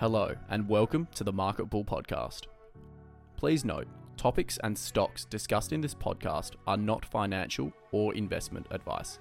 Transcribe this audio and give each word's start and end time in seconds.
Hello, 0.00 0.34
and 0.48 0.66
welcome 0.66 1.06
to 1.14 1.24
the 1.24 1.32
Market 1.34 1.66
Bull 1.66 1.84
Podcast. 1.84 2.46
Please 3.36 3.66
note, 3.66 3.86
topics 4.16 4.58
and 4.64 4.78
stocks 4.78 5.26
discussed 5.26 5.74
in 5.74 5.82
this 5.82 5.94
podcast 5.94 6.52
are 6.66 6.78
not 6.78 7.04
financial 7.04 7.70
or 7.92 8.14
investment 8.14 8.66
advice. 8.70 9.18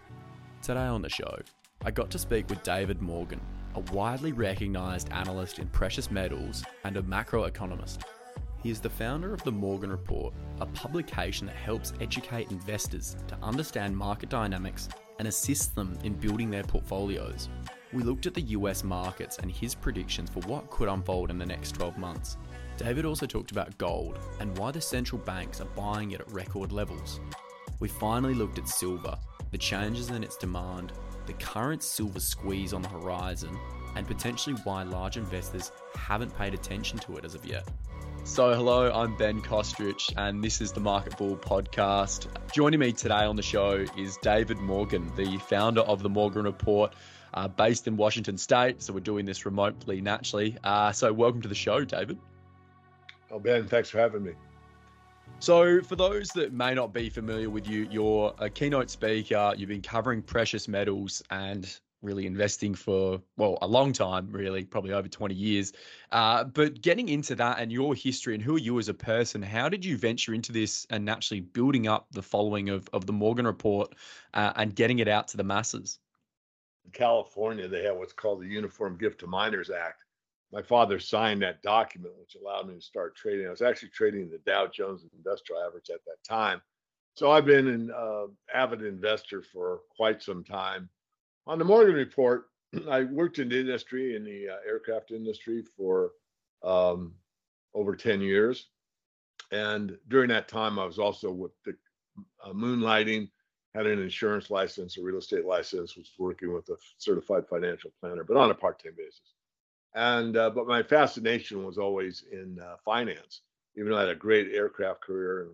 Today 0.62 0.86
on 0.86 1.02
the 1.02 1.10
show, 1.10 1.38
I 1.84 1.92
got 1.92 2.10
to 2.12 2.18
speak 2.18 2.50
with 2.50 2.64
David 2.64 3.02
Morgan, 3.02 3.42
a 3.76 3.82
widely 3.92 4.32
recognized 4.32 5.12
analyst 5.12 5.60
in 5.60 5.68
precious 5.68 6.10
metals 6.10 6.64
and 6.86 6.96
a 6.96 7.02
macroeconomist. 7.02 8.04
He 8.64 8.70
is 8.70 8.80
the 8.80 8.90
founder 8.90 9.34
of 9.34 9.44
the 9.44 9.52
Morgan 9.52 9.92
Report, 9.92 10.34
a 10.62 10.66
publication 10.66 11.48
that 11.48 11.58
helps 11.58 11.92
educate 12.00 12.52
investors 12.52 13.18
to 13.28 13.38
understand 13.44 13.98
market 13.98 14.30
dynamics 14.30 14.88
and 15.18 15.28
assist 15.28 15.76
them 15.76 16.00
in 16.06 16.14
building 16.14 16.50
their 16.50 16.64
portfolios. 16.64 17.50
We 17.92 18.04
looked 18.04 18.28
at 18.28 18.36
the 18.36 18.42
US 18.42 18.84
markets 18.84 19.40
and 19.40 19.52
his 19.52 19.74
predictions 19.74 20.30
for 20.30 20.42
what 20.42 20.70
could 20.70 20.88
unfold 20.90 21.32
in 21.32 21.40
the 21.40 21.46
next 21.46 21.72
12 21.72 21.98
months. 21.98 22.38
David 22.78 23.04
also 23.04 23.26
talked 23.26 23.50
about 23.50 23.78
gold 23.80 24.20
and 24.40 24.56
why 24.60 24.70
the 24.70 24.80
central 24.80 25.20
banks 25.20 25.60
are 25.60 25.66
buying 25.76 26.12
it 26.12 26.22
at 26.22 26.32
record 26.32 26.72
levels. 26.72 27.20
We 27.80 27.88
finally 27.88 28.36
looked 28.36 28.60
at 28.60 28.68
silver, 28.68 29.18
the 29.50 29.58
changes 29.58 30.12
in 30.12 30.24
its 30.24 30.38
demand, 30.38 30.94
the 31.26 31.34
current 31.34 31.82
silver 31.82 32.20
squeeze 32.20 32.74
on 32.74 32.84
the 32.84 32.90
horizon, 32.90 33.58
and 33.96 34.06
potentially 34.06 34.56
why 34.66 34.84
large 34.84 35.18
investors 35.18 35.72
haven't 35.96 36.38
paid 36.38 36.54
attention 36.54 37.00
to 37.00 37.18
it 37.18 37.26
as 37.26 37.34
of 37.34 37.44
yet. 37.44 37.68
So, 38.24 38.54
hello, 38.54 38.92
I'm 38.92 39.16
Ben 39.16 39.42
Kosterich, 39.42 40.14
and 40.16 40.44
this 40.44 40.62
is 40.62 40.72
the 40.72 40.80
Market 40.80 41.18
Bull 41.18 41.38
podcast. 41.38 42.28
Joining 42.54 42.80
me 42.80 42.92
today 42.92 43.24
on 43.24 43.36
the 43.36 43.42
show 43.42 43.86
is 43.98 44.18
David 44.18 44.60
Morgan, 44.60 45.12
the 45.16 45.38
founder 45.40 45.82
of 45.82 46.04
the 46.04 46.10
Morgan 46.10 46.44
Report, 46.44 46.94
uh, 47.34 47.48
based 47.48 47.88
in 47.88 47.98
Washington 47.98 48.38
State. 48.38 48.82
So, 48.82 48.94
we're 48.94 49.00
doing 49.00 49.26
this 49.26 49.46
remotely, 49.46 50.02
naturally. 50.02 50.58
Uh, 50.64 50.92
so, 50.92 51.12
welcome 51.12 51.42
to 51.42 51.48
the 51.48 51.56
show, 51.56 51.84
David. 51.84 52.18
Oh, 53.32 53.40
Ben, 53.40 53.68
thanks 53.68 53.90
for 53.90 54.00
having 54.00 54.24
me. 54.24 54.34
So, 55.40 55.82
for 55.82 55.96
those 55.96 56.30
that 56.30 56.52
may 56.52 56.74
not 56.74 56.94
be 56.94 57.10
familiar 57.10 57.50
with 57.50 57.68
you, 57.68 57.88
you're 57.90 58.34
a 58.40 58.50
keynote 58.50 58.90
speaker. 58.90 59.54
You've 59.56 59.70
been 59.70 59.82
covering 59.82 60.22
precious 60.22 60.68
metals 60.68 61.24
and 61.30 61.80
really 62.02 62.26
investing 62.26 62.74
for 62.74 63.22
well 63.38 63.58
a 63.62 63.68
long 63.68 63.92
time 63.92 64.30
really 64.32 64.64
probably 64.64 64.94
over 64.94 65.08
20 65.08 65.36
years 65.36 65.74
uh, 66.12 66.44
but 66.44 66.82
getting 66.82 67.10
into 67.10 67.36
that 67.36 67.60
and 67.60 67.72
your 67.72 67.94
history 67.94 68.34
and 68.34 68.44
who 68.44 68.56
are 68.56 68.60
you 68.60 68.80
as 68.80 68.88
a 68.88 68.94
person 68.94 69.42
how 69.42 69.68
did 69.68 69.84
you 69.84 69.98
venture 69.98 70.34
into 70.34 70.52
this 70.52 70.88
and 70.90 71.10
actually 71.10 71.42
building 71.42 71.88
up 71.88 72.08
the 72.12 72.22
following 72.22 72.70
of, 72.70 72.88
of 72.94 73.06
the 73.06 73.14
morgan 73.14 73.46
report 73.46 73.94
uh, 74.34 74.54
and 74.56 74.76
getting 74.76 75.00
it 75.00 75.08
out 75.08 75.28
to 75.28 75.38
the 75.38 75.44
masses 75.44 76.00
california 76.94 77.68
they 77.68 77.84
have 77.84 77.98
what's 77.98 78.14
called 78.14 78.42
the 78.42 78.48
uniform 78.48 78.98
gift 78.98 79.20
to 79.20 79.28
minors 79.28 79.70
act. 79.70 80.04
My 80.52 80.62
father 80.64 81.00
signed 81.00 81.42
that 81.44 81.62
document 81.62 82.14
which 82.20 82.36
allowed 82.36 82.68
me 82.68 82.76
to 82.76 82.82
start 82.82 83.16
trading. 83.16 83.48
I 83.48 83.52
was 83.52 83.62
actually 83.62 83.90
trading 83.90 84.30
the 84.30 84.40
dow 84.40 84.68
jones 84.68 85.06
industrial 85.16 85.62
average 85.62 85.90
at 85.90 86.04
that 86.06 86.24
time. 86.28 86.62
So 87.16 87.32
i've 87.32 87.46
been 87.46 87.68
an 87.68 87.92
uh, 87.96 88.28
avid 88.54 88.84
investor 88.84 89.42
for 89.42 89.82
quite 89.96 90.22
some 90.22 90.44
time. 90.44 90.90
On 91.48 91.58
the 91.58 91.66
Morgan 91.66 91.96
report, 91.96 92.46
I 92.90 93.04
worked 93.04 93.40
in 93.40 93.50
the 93.50 93.60
industry, 93.60 94.16
in 94.16 94.24
the 94.24 94.50
uh, 94.50 94.58
aircraft 94.68 95.12
industry 95.12 95.64
for 95.76 96.12
um, 96.64 97.14
over 97.74 97.96
10 97.96 98.22
years. 98.22 98.68
And 99.52 99.98
during 100.08 100.30
that 100.30 100.48
time, 100.48 100.78
I 100.78 100.86
was 100.86 101.00
also 101.00 101.32
with 101.32 101.52
the 101.66 101.76
uh, 102.44 102.54
moonlighting, 102.54 103.30
had 103.76 103.86
an 103.86 104.02
insurance 104.02 104.50
license, 104.50 104.98
a 104.98 105.02
real 105.02 105.18
estate 105.18 105.46
license, 105.46 105.96
was 105.96 106.12
working 106.18 106.54
with 106.54 106.68
a 106.70 106.76
certified 106.98 107.48
financial 107.48 107.92
planner, 108.00 108.24
but 108.24 108.38
on 108.38 108.52
a 108.52 108.56
part-time 108.56 108.94
basis. 108.98 109.34
And 109.96 110.38
uh, 110.38 110.50
but 110.50 110.68
my 110.68 110.84
fascination 110.84 111.66
was 111.66 111.78
always 111.78 112.24
in 112.32 112.60
uh, 112.60 112.76
finance. 112.84 113.42
Even 113.76 113.92
though 113.92 113.98
I 113.98 114.02
had 114.02 114.10
a 114.10 114.16
great 114.16 114.54
aircraft 114.54 115.02
career, 115.02 115.44
and 115.44 115.52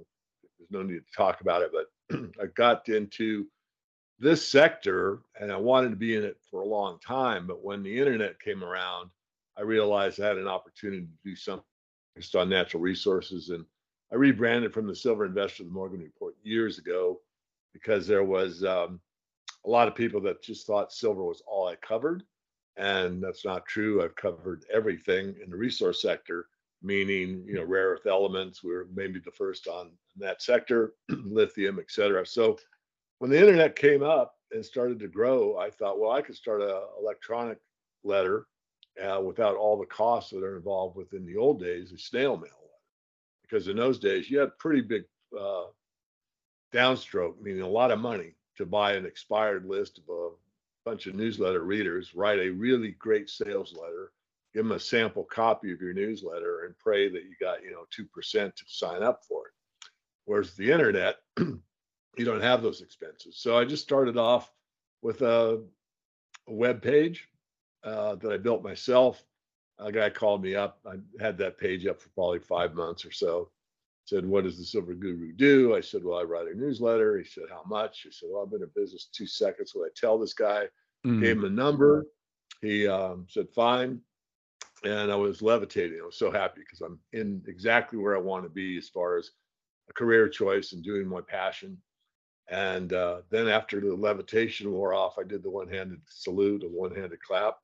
there's 0.57 0.71
no 0.71 0.81
need 0.81 0.99
to 1.05 1.15
talk 1.15 1.41
about 1.41 1.61
it, 1.61 1.71
but 1.71 2.19
I 2.41 2.47
got 2.55 2.87
into 2.89 3.45
this 4.19 4.47
sector, 4.47 5.19
and 5.39 5.51
I 5.51 5.57
wanted 5.57 5.89
to 5.89 5.95
be 5.97 6.15
in 6.15 6.23
it 6.23 6.37
for 6.49 6.61
a 6.61 6.65
long 6.67 6.99
time. 6.99 7.47
But 7.47 7.63
when 7.63 7.83
the 7.83 7.97
internet 7.97 8.39
came 8.41 8.63
around, 8.63 9.09
I 9.57 9.61
realized 9.61 10.19
I 10.19 10.27
had 10.27 10.37
an 10.37 10.47
opportunity 10.47 11.01
to 11.03 11.29
do 11.29 11.35
something 11.35 11.65
based 12.15 12.35
on 12.35 12.49
natural 12.49 12.81
resources. 12.81 13.49
And 13.49 13.65
I 14.11 14.15
rebranded 14.15 14.73
from 14.73 14.87
the 14.87 14.95
Silver 14.95 15.25
Investor 15.25 15.57
to 15.57 15.63
the 15.65 15.71
Morgan 15.71 15.99
Report 15.99 16.35
years 16.43 16.77
ago 16.77 17.19
because 17.75 18.07
there 18.07 18.23
was 18.23 18.63
um, 18.63 19.01
a 19.65 19.69
lot 19.69 19.89
of 19.89 19.95
people 19.95 20.21
that 20.21 20.41
just 20.41 20.65
thought 20.65 20.93
silver 20.93 21.23
was 21.23 21.43
all 21.45 21.67
I 21.67 21.75
covered. 21.75 22.23
And 22.77 23.21
that's 23.21 23.43
not 23.43 23.65
true. 23.65 24.01
I've 24.01 24.15
covered 24.15 24.63
everything 24.73 25.35
in 25.43 25.49
the 25.49 25.57
resource 25.57 26.01
sector, 26.01 26.47
meaning, 26.81 27.43
you 27.45 27.55
know, 27.55 27.63
rare 27.63 27.89
earth 27.89 28.05
elements. 28.05 28.63
We 28.63 28.73
are 28.73 28.87
maybe 28.95 29.19
the 29.19 29.31
first 29.31 29.67
on 29.67 29.91
that 30.17 30.41
sector, 30.41 30.93
lithium, 31.09 31.79
et 31.79 31.91
cetera. 31.91 32.25
So 32.25 32.57
when 33.19 33.29
the 33.29 33.39
internet 33.39 33.75
came 33.75 34.03
up 34.03 34.35
and 34.51 34.65
started 34.65 34.97
to 34.99 35.07
grow, 35.09 35.57
I 35.57 35.69
thought, 35.69 35.99
well, 35.99 36.11
I 36.11 36.21
could 36.21 36.35
start 36.35 36.61
an 36.61 36.79
electronic 36.97 37.57
letter 38.05 38.47
uh, 39.05 39.19
without 39.19 39.57
all 39.57 39.77
the 39.77 39.85
costs 39.85 40.31
that 40.31 40.43
are 40.43 40.55
involved 40.55 40.95
within 40.95 41.25
the 41.25 41.35
old 41.35 41.59
days, 41.59 41.91
a 41.91 41.97
snail 41.97 42.37
mail. 42.37 42.51
Because 43.41 43.67
in 43.67 43.75
those 43.75 43.99
days, 43.99 44.29
you 44.29 44.39
had 44.39 44.57
pretty 44.59 44.81
big 44.81 45.03
uh, 45.37 45.65
downstroke, 46.75 47.41
meaning 47.41 47.61
a 47.61 47.67
lot 47.67 47.91
of 47.91 47.99
money 47.99 48.35
to 48.57 48.65
buy 48.65 48.93
an 48.93 49.05
expired 49.05 49.65
list 49.65 49.97
of 49.97 50.03
a 50.13 50.29
bunch 50.83 51.07
of 51.07 51.15
newsletter 51.15 51.63
readers, 51.63 52.13
write 52.13 52.39
a 52.39 52.49
really 52.49 52.91
great 52.91 53.29
sales 53.29 53.73
letter, 53.73 54.11
give 54.53 54.65
them 54.65 54.75
a 54.75 54.79
sample 54.79 55.23
copy 55.23 55.71
of 55.71 55.81
your 55.81 55.93
newsletter, 55.93 56.65
and 56.65 56.77
pray 56.77 57.09
that 57.09 57.23
you 57.23 57.35
got, 57.39 57.63
you 57.63 57.71
know, 57.71 57.85
2% 57.97 58.55
to 58.55 58.63
sign 58.67 59.03
up 59.03 59.23
for 59.27 59.47
it. 59.47 59.53
Whereas 60.25 60.53
the 60.53 60.71
internet, 60.71 61.17
you 61.37 62.25
don't 62.25 62.41
have 62.41 62.61
those 62.61 62.81
expenses. 62.81 63.37
So 63.37 63.57
I 63.57 63.65
just 63.65 63.83
started 63.83 64.17
off 64.17 64.51
with 65.01 65.21
a, 65.21 65.61
a 66.47 66.53
web 66.53 66.81
page 66.81 67.27
uh, 67.83 68.15
that 68.15 68.31
I 68.31 68.37
built 68.37 68.63
myself. 68.63 69.23
A 69.77 69.91
guy 69.91 70.09
called 70.09 70.41
me 70.41 70.55
up. 70.55 70.79
I 70.85 70.95
had 71.23 71.37
that 71.39 71.57
page 71.57 71.85
up 71.85 72.01
for 72.01 72.09
probably 72.09 72.39
five 72.39 72.73
months 72.73 73.05
or 73.05 73.11
so. 73.11 73.49
Said, 74.05 74.25
"What 74.25 74.43
does 74.43 74.57
the 74.57 74.63
Silver 74.63 74.93
Guru 74.93 75.33
do?" 75.33 75.75
I 75.75 75.81
said, 75.81 76.03
"Well, 76.03 76.19
I 76.19 76.23
write 76.23 76.47
a 76.47 76.55
newsletter." 76.55 77.17
He 77.17 77.25
said, 77.25 77.45
"How 77.49 77.63
much?" 77.65 78.05
I 78.05 78.11
said, 78.11 78.29
"Well, 78.31 78.43
I've 78.43 78.51
been 78.51 78.61
in 78.61 78.69
business 78.75 79.09
two 79.11 79.25
seconds. 79.25 79.73
What 79.73 79.87
I 79.87 79.89
tell 79.95 80.19
this 80.19 80.35
guy?" 80.35 80.67
Mm. 81.05 81.21
Gave 81.21 81.37
him 81.37 81.45
a 81.45 81.49
number. 81.49 82.05
He 82.61 82.87
um, 82.87 83.25
said, 83.29 83.49
"Fine." 83.49 84.01
And 84.83 85.11
I 85.11 85.15
was 85.15 85.41
levitating. 85.41 85.99
I 86.01 86.05
was 86.05 86.17
so 86.17 86.29
happy 86.29 86.61
because 86.61 86.81
I'm 86.81 86.99
in 87.13 87.41
exactly 87.47 87.97
where 87.97 88.15
I 88.15 88.19
want 88.19 88.43
to 88.43 88.49
be 88.49 88.77
as 88.77 88.89
far 88.89 89.17
as 89.17 89.31
a 89.89 89.93
career 89.93 90.29
choice 90.29 90.73
and 90.73 90.83
doing 90.83 91.07
my 91.07 91.21
passion. 91.21 91.81
And 92.49 92.93
uh, 92.93 93.21
then 93.31 93.47
after 93.47 93.79
the 93.81 93.95
levitation 93.95 94.71
wore 94.71 94.93
off, 94.93 95.17
I 95.17 95.23
did 95.23 95.41
the 95.41 95.49
one-handed 95.49 96.01
salute, 96.07 96.63
a 96.63 96.67
one-handed 96.67 97.19
clap. 97.21 97.57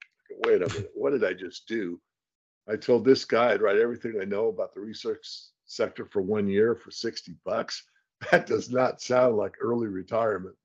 Wait 0.43 0.63
a 0.63 0.67
minute, 0.67 0.91
what 0.95 1.11
did 1.11 1.23
I 1.23 1.33
just 1.33 1.67
do? 1.67 2.01
I 2.67 2.77
told 2.77 3.05
this 3.05 3.25
guy 3.25 3.51
I'd 3.51 3.61
write 3.61 3.77
everything 3.77 4.19
I 4.19 4.25
know 4.25 4.47
about 4.47 4.73
the 4.73 4.79
research 4.79 5.27
sector 5.71 6.05
for 6.05 6.21
one 6.21 6.47
year 6.47 6.75
for 6.75 6.91
60 6.91 7.35
bucks. 7.45 7.83
That 8.31 8.45
does 8.45 8.69
not 8.69 9.01
sound 9.01 9.35
like 9.35 9.55
early 9.59 9.87
retirement. 9.87 10.55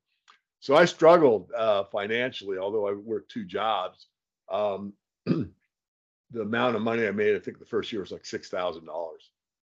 So 0.61 0.77
I 0.77 0.85
struggled 0.85 1.51
uh, 1.57 1.85
financially, 1.85 2.59
although 2.59 2.87
I 2.87 2.93
worked 2.93 3.31
two 3.31 3.47
jobs. 3.47 4.09
Um, 4.53 4.93
the 5.25 5.49
amount 6.35 6.77
of 6.77 6.83
money 6.83 7.07
I 7.07 7.13
made, 7.13 7.35
I 7.35 7.39
think 7.39 7.59
the 7.59 7.65
first 7.65 7.91
year 7.93 8.03
was 8.03 8.13
like 8.13 8.25
$6,000 8.25 8.87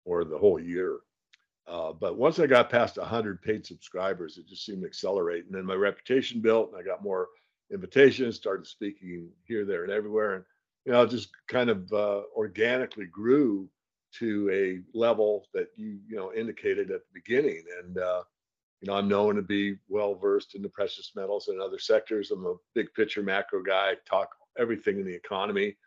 or 0.05 0.23
the 0.23 0.37
whole 0.37 0.61
year. 0.61 0.99
Uh, 1.67 1.91
but 1.93 2.17
once 2.17 2.39
I 2.39 2.47
got 2.47 2.69
past 2.69 2.97
100 2.97 3.41
paid 3.41 3.65
subscribers, 3.65 4.37
it 4.37 4.47
just 4.47 4.65
seemed 4.65 4.81
to 4.81 4.87
accelerate. 4.87 5.45
And 5.45 5.53
then 5.53 5.65
my 5.65 5.75
reputation 5.75 6.41
built, 6.41 6.71
and 6.71 6.79
I 6.79 6.83
got 6.83 7.03
more 7.03 7.27
invitations, 7.71 8.35
started 8.35 8.67
speaking 8.67 9.29
here, 9.45 9.65
there, 9.65 9.83
and 9.83 9.91
everywhere. 9.91 10.35
And, 10.35 10.45
you 10.85 10.91
know, 10.91 11.05
just 11.05 11.29
kind 11.47 11.69
of 11.69 11.91
uh, 11.91 12.21
organically 12.35 13.05
grew 13.05 13.69
to 14.19 14.49
a 14.51 14.97
level 14.97 15.47
that 15.53 15.67
you, 15.75 15.99
you 16.07 16.15
know, 16.15 16.33
indicated 16.33 16.91
at 16.91 17.01
the 17.01 17.13
beginning. 17.13 17.63
And, 17.79 17.97
uh, 17.97 18.23
you 18.81 18.87
know, 18.87 18.97
I'm 18.97 19.07
known 19.07 19.35
to 19.35 19.41
be 19.41 19.77
well 19.87 20.15
versed 20.15 20.55
in 20.55 20.61
the 20.61 20.69
precious 20.69 21.11
metals 21.15 21.47
and 21.47 21.61
other 21.61 21.79
sectors. 21.79 22.31
I'm 22.31 22.45
a 22.45 22.55
big 22.75 22.93
picture 22.93 23.23
macro 23.23 23.63
guy, 23.63 23.93
talk 24.07 24.29
everything 24.57 24.99
in 24.99 25.05
the 25.05 25.15
economy. 25.15 25.77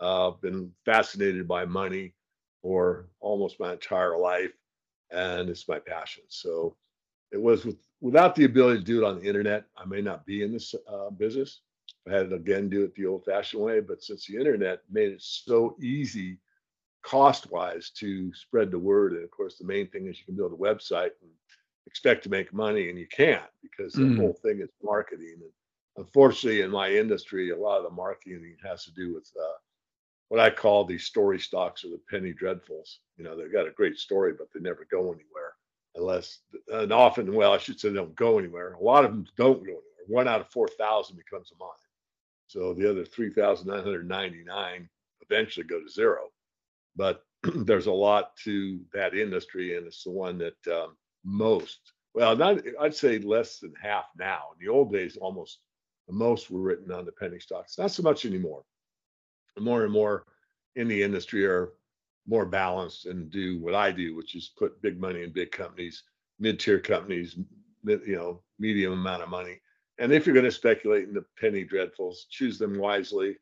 Uh, 0.00 0.30
been 0.30 0.70
fascinated 0.84 1.46
by 1.46 1.64
money 1.64 2.14
for 2.60 3.08
almost 3.20 3.60
my 3.60 3.72
entire 3.72 4.18
life 4.18 4.52
and 5.10 5.48
it's 5.48 5.68
my 5.68 5.78
passion. 5.78 6.24
So 6.28 6.76
it 7.30 7.40
was 7.40 7.64
with, 7.64 7.76
without 8.00 8.34
the 8.34 8.44
ability 8.44 8.80
to 8.80 8.84
do 8.84 9.04
it 9.04 9.06
on 9.06 9.20
the 9.20 9.26
internet, 9.26 9.64
I 9.76 9.84
may 9.84 10.00
not 10.00 10.26
be 10.26 10.42
in 10.42 10.52
this 10.52 10.74
uh, 10.88 11.10
business. 11.10 11.60
I 12.08 12.12
had 12.12 12.30
to 12.30 12.36
again 12.36 12.68
do 12.68 12.82
it 12.82 12.94
the 12.94 13.06
old 13.06 13.24
fashioned 13.24 13.62
way, 13.62 13.80
but 13.80 14.02
since 14.02 14.26
the 14.26 14.36
internet 14.36 14.80
made 14.90 15.12
it 15.12 15.22
so 15.22 15.76
easy 15.80 16.38
cost 17.02 17.50
wise 17.50 17.90
to 17.98 18.32
spread 18.34 18.70
the 18.70 18.78
word, 18.78 19.12
and 19.12 19.24
of 19.24 19.30
course, 19.30 19.58
the 19.58 19.66
main 19.66 19.88
thing 19.88 20.06
is 20.06 20.18
you 20.18 20.24
can 20.24 20.36
build 20.36 20.52
a 20.52 20.56
website 20.56 21.10
and 21.20 21.30
expect 21.86 22.22
to 22.24 22.30
make 22.30 22.52
money, 22.52 22.90
and 22.90 22.98
you 22.98 23.06
can't 23.08 23.42
because 23.62 23.92
the 23.92 24.02
mm. 24.02 24.16
whole 24.18 24.38
thing 24.42 24.60
is 24.60 24.70
marketing. 24.82 25.36
And 25.40 25.50
unfortunately, 25.96 26.62
in 26.62 26.70
my 26.70 26.90
industry, 26.90 27.50
a 27.50 27.56
lot 27.56 27.78
of 27.78 27.84
the 27.84 27.90
marketing 27.90 28.56
has 28.64 28.84
to 28.84 28.92
do 28.92 29.14
with 29.14 29.28
uh, 29.38 29.58
what 30.28 30.40
I 30.40 30.50
call 30.50 30.84
the 30.84 30.98
story 30.98 31.38
stocks 31.38 31.84
or 31.84 31.88
the 31.88 32.00
penny 32.10 32.32
dreadfuls. 32.32 32.98
You 33.16 33.24
know, 33.24 33.36
they've 33.36 33.52
got 33.52 33.66
a 33.66 33.72
great 33.72 33.98
story, 33.98 34.32
but 34.36 34.48
they 34.54 34.60
never 34.60 34.86
go 34.90 35.12
anywhere 35.12 35.54
unless, 35.94 36.38
and 36.68 36.92
often, 36.92 37.34
well, 37.34 37.52
I 37.52 37.58
should 37.58 37.78
say 37.78 37.88
they 37.88 37.96
don't 37.96 38.16
go 38.16 38.38
anywhere. 38.38 38.72
A 38.72 38.82
lot 38.82 39.04
of 39.04 39.10
them 39.10 39.26
don't 39.36 39.58
go 39.58 39.64
anywhere. 39.64 39.82
One 40.08 40.28
out 40.28 40.40
of 40.40 40.48
4,000 40.48 41.16
becomes 41.16 41.52
a 41.52 41.58
mine. 41.58 41.68
So 42.48 42.74
the 42.74 42.90
other 42.90 43.04
3,999 43.04 44.88
eventually 45.20 45.66
go 45.66 45.80
to 45.80 45.88
zero. 45.88 46.31
But 46.96 47.24
there's 47.42 47.86
a 47.86 47.92
lot 47.92 48.36
to 48.44 48.80
that 48.92 49.14
industry, 49.14 49.76
and 49.76 49.86
it's 49.86 50.04
the 50.04 50.10
one 50.10 50.38
that 50.38 50.72
um, 50.72 50.96
most, 51.24 51.92
well, 52.14 52.36
not 52.36 52.62
I'd 52.80 52.94
say 52.94 53.18
less 53.18 53.58
than 53.58 53.74
half 53.80 54.06
now. 54.18 54.50
In 54.58 54.64
the 54.64 54.72
old 54.72 54.92
days, 54.92 55.16
almost 55.16 55.60
the 56.06 56.14
most 56.14 56.50
were 56.50 56.60
written 56.60 56.92
on 56.92 57.04
the 57.04 57.12
penny 57.12 57.38
stocks. 57.38 57.78
Not 57.78 57.90
so 57.90 58.02
much 58.02 58.24
anymore 58.24 58.64
more 59.60 59.84
and 59.84 59.92
more 59.92 60.24
in 60.76 60.88
the 60.88 61.02
industry 61.02 61.44
are 61.46 61.72
more 62.26 62.46
balanced 62.46 63.06
and 63.06 63.30
do 63.30 63.58
what 63.58 63.74
I 63.74 63.90
do, 63.90 64.14
which 64.16 64.34
is 64.34 64.52
put 64.56 64.80
big 64.80 65.00
money 65.00 65.22
in 65.22 65.32
big 65.32 65.50
companies, 65.50 66.04
mid-tier 66.38 66.78
companies, 66.78 67.36
you 67.84 68.16
know, 68.16 68.42
medium 68.58 68.92
amount 68.92 69.22
of 69.22 69.28
money. 69.28 69.60
And 69.98 70.12
if 70.12 70.26
you're 70.26 70.34
going 70.34 70.44
to 70.44 70.52
speculate 70.52 71.08
in 71.08 71.14
the 71.14 71.24
penny 71.38 71.64
dreadfuls, 71.64 72.28
choose 72.30 72.58
them 72.58 72.78
wisely 72.78 73.36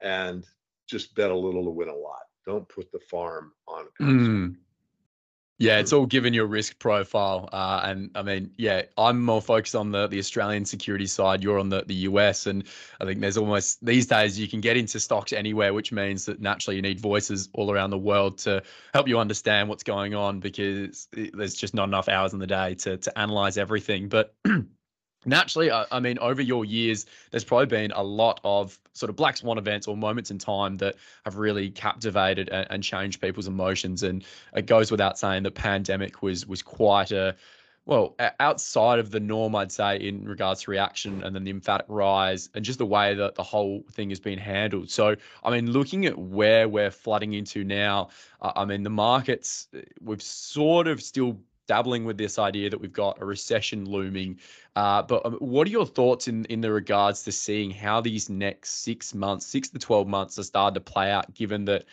and 0.00 0.44
just 0.88 1.14
bet 1.14 1.30
a 1.30 1.36
little 1.36 1.64
to 1.64 1.70
win 1.70 1.88
a 1.88 1.94
lot. 1.94 2.22
Don't 2.46 2.68
put 2.68 2.90
the 2.92 3.00
farm 3.00 3.52
on 3.68 3.86
a 4.00 4.02
mm. 4.02 4.56
Yeah, 5.62 5.78
it's 5.78 5.92
all 5.92 6.06
given 6.06 6.34
your 6.34 6.46
risk 6.46 6.80
profile. 6.80 7.48
Uh, 7.52 7.82
and 7.84 8.10
I 8.16 8.22
mean, 8.22 8.50
yeah, 8.56 8.82
I'm 8.98 9.22
more 9.22 9.40
focused 9.40 9.76
on 9.76 9.92
the, 9.92 10.08
the 10.08 10.18
Australian 10.18 10.64
security 10.64 11.06
side. 11.06 11.40
You're 11.40 11.60
on 11.60 11.68
the, 11.68 11.84
the 11.86 11.94
US. 11.94 12.46
And 12.46 12.64
I 13.00 13.04
think 13.04 13.20
there's 13.20 13.36
almost 13.36 13.84
these 13.84 14.06
days 14.06 14.36
you 14.40 14.48
can 14.48 14.60
get 14.60 14.76
into 14.76 14.98
stocks 14.98 15.32
anywhere, 15.32 15.72
which 15.72 15.92
means 15.92 16.24
that 16.24 16.40
naturally 16.40 16.74
you 16.74 16.82
need 16.82 16.98
voices 16.98 17.48
all 17.52 17.70
around 17.70 17.90
the 17.90 17.98
world 17.98 18.38
to 18.38 18.60
help 18.92 19.06
you 19.06 19.20
understand 19.20 19.68
what's 19.68 19.84
going 19.84 20.16
on 20.16 20.40
because 20.40 21.06
there's 21.12 21.54
just 21.54 21.74
not 21.74 21.84
enough 21.84 22.08
hours 22.08 22.32
in 22.32 22.40
the 22.40 22.46
day 22.48 22.74
to, 22.74 22.96
to 22.96 23.16
analyze 23.16 23.56
everything. 23.56 24.08
But 24.08 24.34
naturally, 25.24 25.70
I, 25.70 25.86
I, 25.90 26.00
mean, 26.00 26.18
over 26.18 26.42
your 26.42 26.64
years, 26.64 27.06
there's 27.30 27.44
probably 27.44 27.66
been 27.66 27.92
a 27.92 28.02
lot 28.02 28.40
of 28.44 28.78
sort 28.92 29.10
of 29.10 29.16
black 29.16 29.36
swan 29.36 29.58
events 29.58 29.86
or 29.86 29.96
moments 29.96 30.30
in 30.30 30.38
time 30.38 30.76
that 30.76 30.96
have 31.24 31.36
really 31.36 31.70
captivated 31.70 32.48
and, 32.50 32.66
and, 32.70 32.82
changed 32.82 33.20
people's 33.20 33.46
emotions. 33.46 34.02
And 34.02 34.24
it 34.54 34.66
goes 34.66 34.90
without 34.90 35.18
saying 35.18 35.44
that 35.44 35.54
pandemic 35.54 36.22
was 36.22 36.46
was 36.46 36.62
quite 36.62 37.12
a 37.12 37.36
well 37.84 38.14
outside 38.38 38.98
of 38.98 39.10
the 39.10 39.20
norm, 39.20 39.56
I'd 39.56 39.72
say, 39.72 39.96
in 39.96 40.24
regards 40.24 40.62
to 40.62 40.70
reaction 40.70 41.22
and 41.24 41.34
then 41.34 41.44
the 41.44 41.50
emphatic 41.50 41.86
rise 41.88 42.48
and 42.54 42.64
just 42.64 42.78
the 42.78 42.86
way 42.86 43.14
that 43.14 43.34
the 43.34 43.42
whole 43.42 43.82
thing 43.90 44.10
has 44.10 44.20
been 44.20 44.38
handled. 44.38 44.90
So, 44.90 45.16
I 45.42 45.50
mean, 45.50 45.72
looking 45.72 46.06
at 46.06 46.16
where 46.16 46.68
we're 46.68 46.90
flooding 46.90 47.34
into 47.34 47.64
now, 47.64 48.10
I 48.40 48.64
mean, 48.64 48.82
the 48.82 48.90
markets 48.90 49.68
eh, 49.74 49.80
we've 50.00 50.22
sort 50.22 50.86
of 50.86 51.02
still 51.02 51.38
dabbling 51.66 52.04
with 52.04 52.18
this 52.18 52.38
idea 52.38 52.70
that 52.70 52.80
we've 52.80 52.92
got 52.92 53.20
a 53.20 53.24
recession 53.24 53.84
looming. 53.84 54.38
Uh, 54.76 55.02
but 55.02 55.24
um, 55.24 55.34
what 55.34 55.66
are 55.66 55.70
your 55.70 55.86
thoughts 55.86 56.28
in 56.28 56.44
in 56.46 56.60
the 56.60 56.72
regards 56.72 57.22
to 57.24 57.32
seeing 57.32 57.70
how 57.70 58.00
these 58.00 58.28
next 58.28 58.82
six 58.82 59.14
months, 59.14 59.46
six 59.46 59.68
to 59.70 59.78
twelve 59.78 60.06
months, 60.06 60.38
are 60.38 60.42
starting 60.44 60.74
to 60.74 60.80
play 60.80 61.10
out? 61.10 61.32
Given 61.34 61.64
that, 61.66 61.84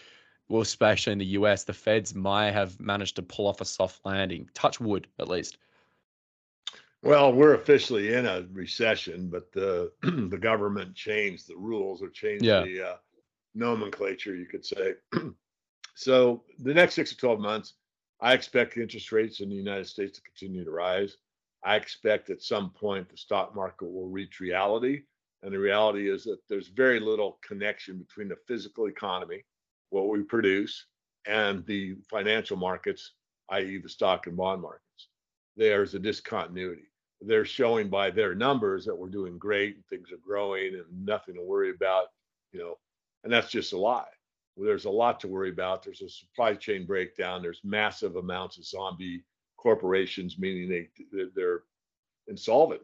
well, 0.48 0.62
especially 0.62 1.14
in 1.14 1.20
the 1.20 1.26
US, 1.26 1.64
the 1.64 1.74
Feds 1.74 2.16
may 2.16 2.52
have 2.52 2.80
managed 2.80 3.16
to 3.18 3.22
pull 3.22 3.48
off 3.48 3.62
a 3.62 3.66
soft 3.66 4.06
landing. 4.06 4.50
Touch 4.54 4.80
wood, 4.80 5.08
at 5.20 5.28
least. 5.28 5.58
Well, 7.02 7.32
we're 7.32 7.54
officially 7.54 8.14
in 8.14 8.26
a 8.26 8.46
recession, 8.52 9.30
but 9.30 9.52
the 9.52 9.92
the 10.02 10.38
government 10.38 10.96
changed 10.96 11.48
the 11.48 11.56
rules 11.56 12.02
or 12.02 12.10
changed 12.10 12.44
yeah. 12.44 12.64
the 12.64 12.82
uh, 12.82 12.96
nomenclature, 13.56 14.36
you 14.36 14.46
could 14.46 14.66
say. 14.66 14.96
so 15.96 16.44
the 16.60 16.74
next 16.74 16.96
six 16.96 17.12
to 17.12 17.18
twelve 17.18 17.40
months 17.40 17.74
I 18.22 18.34
expect 18.34 18.78
interest 18.78 19.12
rates 19.12 19.40
in 19.40 19.50
the 19.50 19.56
United 19.56 19.88
States 19.88 20.18
to 20.18 20.24
continue 20.24 20.66
to 20.66 20.72
rise. 20.72 21.18
I 21.64 21.76
expect 21.76 22.30
at 22.30 22.42
some 22.42 22.72
point 22.72 23.10
the 23.10 23.18
stock 23.18 23.56
market 23.56 23.86
will 23.92 24.10
reach 24.10 24.40
reality. 24.40 25.04
And 25.42 25.54
the 25.54 25.60
reality 25.60 26.10
is 26.10 26.26
that 26.26 26.40
there's 26.50 26.68
very 26.68 27.00
little 27.00 27.40
connection 27.42 27.98
between 27.98 28.28
the 28.28 28.36
physical 28.46 28.88
economy, 28.88 29.46
what 29.90 30.10
we 30.10 30.22
produce, 30.22 30.86
and 31.26 31.66
the 31.66 31.96
financial 32.10 32.58
markets, 32.58 33.14
i.e., 33.52 33.78
the 33.78 33.88
stock 33.88 34.28
and 34.28 34.36
bond 34.36 34.62
markets. 34.62 35.08
There's 35.56 35.96
a 35.96 36.00
discontinuity. 36.00 36.92
They're 37.22 37.46
showing 37.46 37.90
by 37.90 38.12
their 38.12 38.36
numbers 38.36 38.86
that 38.86 38.98
we're 38.98 39.10
doing 39.10 39.38
great 39.38 39.76
and 39.76 39.86
things 39.88 40.12
are 40.12 40.18
growing 40.18 40.76
and 40.76 41.06
nothing 41.06 41.36
to 41.36 41.42
worry 41.42 41.70
about, 41.70 42.08
you 42.52 42.60
know, 42.60 42.78
and 43.24 43.32
that's 43.32 43.52
just 43.52 43.74
a 43.74 43.78
lie 43.78 44.08
there's 44.66 44.86
a 44.86 44.90
lot 44.90 45.20
to 45.22 45.28
worry 45.28 45.50
about. 45.50 45.84
There's 45.84 46.02
a 46.02 46.10
supply 46.10 46.54
chain 46.56 46.86
breakdown. 46.86 47.42
There's 47.42 47.62
massive 47.64 48.16
amounts 48.16 48.58
of 48.58 48.66
zombie 48.66 49.24
corporations, 49.58 50.38
meaning 50.38 50.70
they 50.70 51.28
they're 51.36 51.64
insolvent. 52.28 52.82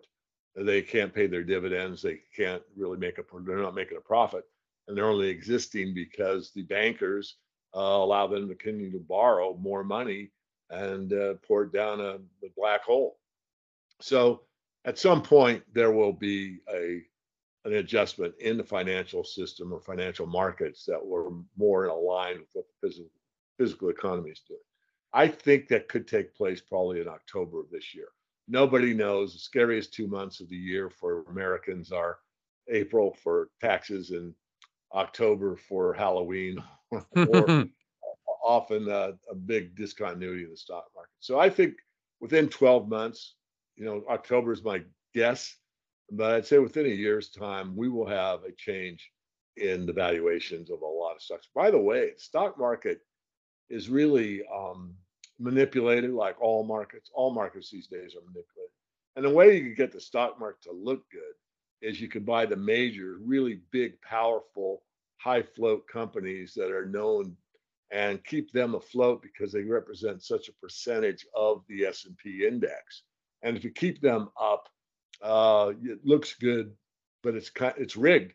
They 0.56 0.82
can't 0.82 1.14
pay 1.14 1.28
their 1.28 1.44
dividends. 1.44 2.02
They 2.02 2.20
can't 2.36 2.64
really 2.78 2.98
make 2.98 3.18
a. 3.18 3.24
They're 3.42 3.58
not 3.58 3.76
making 3.76 3.98
a 3.98 4.02
profit, 4.02 4.46
and 4.88 4.96
they're 4.96 5.10
only 5.10 5.28
existing 5.28 5.94
because 5.94 6.52
the 6.52 6.64
bankers 6.64 7.38
uh, 7.76 7.80
allow 7.80 8.28
them 8.28 8.48
to 8.48 8.56
continue 8.56 8.92
to 8.92 9.00
borrow 9.00 9.56
more 9.58 9.84
money 9.84 10.32
and 10.70 11.14
uh, 11.14 11.34
pour 11.46 11.64
it 11.64 11.74
down 11.74 12.00
a, 12.00 12.16
a 12.46 12.50
black 12.56 12.84
hole. 12.84 13.18
So 14.02 14.42
at 14.86 15.00
some 15.00 15.22
point 15.22 15.64
there 15.74 15.92
will 15.92 16.14
be 16.14 16.60
a 16.74 17.02
an 17.66 17.74
adjustment 17.74 18.34
in 18.40 18.58
the 18.58 18.64
financial 18.64 19.24
system 19.24 19.74
or 19.74 19.82
financial 19.82 20.28
markets 20.28 20.86
that 20.86 21.04
were 21.04 21.32
more 21.58 21.86
in 21.86 21.92
line 21.92 22.40
with 22.40 22.50
what 22.54 22.66
the 22.68 22.88
physical, 22.88 23.10
physical 23.58 23.90
economy 23.90 24.30
is 24.30 24.42
doing. 24.48 24.60
I 25.14 25.28
think 25.28 25.68
that 25.70 25.90
could 25.90 26.08
take 26.08 26.36
place 26.36 26.62
probably 26.62 27.02
in 27.02 27.08
October 27.08 27.60
of 27.60 27.72
this 27.72 27.96
year. 27.96 28.10
Nobody 28.48 28.94
knows. 28.94 29.34
The 29.34 29.40
scariest 29.40 29.94
two 29.94 30.08
months 30.08 30.40
of 30.40 30.50
the 30.50 30.56
year 30.56 30.90
for 30.90 31.24
Americans 31.24 31.92
are 31.92 32.20
April 32.70 33.18
for 33.24 33.50
taxes 33.60 34.12
and 34.12 34.34
October 34.94 35.56
for 35.56 35.94
Halloween, 35.94 36.62
or 36.92 37.66
often 38.46 38.90
uh, 38.90 39.14
a 39.32 39.36
big 39.36 39.76
discontinuity 39.76 40.44
in 40.44 40.52
the 40.52 40.58
stock 40.58 40.86
market. 40.94 41.16
So 41.20 41.40
I 41.40 41.50
think 41.50 41.74
within 42.20 42.48
12 42.48 42.88
months, 42.88 43.36
you 43.76 43.86
know, 43.86 44.04
October 44.10 44.52
is 44.52 44.64
my 44.64 44.84
guess 45.16 45.56
but 46.12 46.34
I'd 46.34 46.46
say 46.46 46.60
within 46.60 46.86
a 46.86 46.90
year's 46.90 47.30
time, 47.30 47.76
we 47.76 47.90
will 47.90 48.08
have 48.08 48.44
a 48.44 48.52
change 48.52 49.12
in 49.58 49.86
the 49.86 49.94
valuations 49.94 50.70
of 50.70 50.82
a 50.82 50.86
lot 50.86 51.16
of 51.16 51.22
stocks. 51.22 51.48
By 51.56 51.72
the 51.72 51.80
way, 51.80 52.12
the 52.12 52.20
stock 52.20 52.58
market 52.58 53.00
is 53.70 53.90
really 53.90 54.44
um, 54.54 54.94
manipulated 55.40 56.12
like 56.12 56.40
all 56.42 56.64
markets. 56.64 57.10
All 57.14 57.34
markets 57.34 57.70
these 57.70 57.88
days 57.88 58.16
are 58.16 58.22
manipulated. 58.22 58.72
And 59.16 59.26
the 59.26 59.30
way 59.30 59.56
you 59.56 59.64
can 59.64 59.76
get 59.76 59.92
the 59.92 60.02
stock 60.02 60.40
market 60.40 60.64
to 60.64 60.72
look 60.72 61.10
good 61.10 61.22
is 61.82 62.02
you 62.02 62.10
can 62.10 62.24
buy 62.24 62.46
the 62.46 62.56
major, 62.56 63.18
really 63.22 63.62
big, 63.72 64.00
powerful, 64.02 64.84
high 65.18 65.42
float 65.44 65.88
companies 65.88 66.54
that 66.56 66.72
are 66.72 66.86
known 66.86 67.36
and 67.92 68.24
keep 68.26 68.52
them 68.52 68.76
afloat 68.76 69.22
because 69.22 69.52
they 69.52 69.64
represent 69.64 70.22
such 70.22 70.50
a 70.50 70.54
percentage 70.54 71.26
of 71.36 71.64
the 71.70 71.86
S&P 71.86 72.46
index. 72.46 73.04
And 73.44 73.56
if 73.56 73.64
you 73.64 73.70
keep 73.70 74.02
them 74.02 74.30
up, 74.42 74.68
uh, 75.22 75.74
it 75.84 76.06
looks 76.06 76.36
good, 76.36 76.74
but 77.24 77.36
it's 77.36 77.52
it's 77.78 77.96
rigged. 77.96 78.34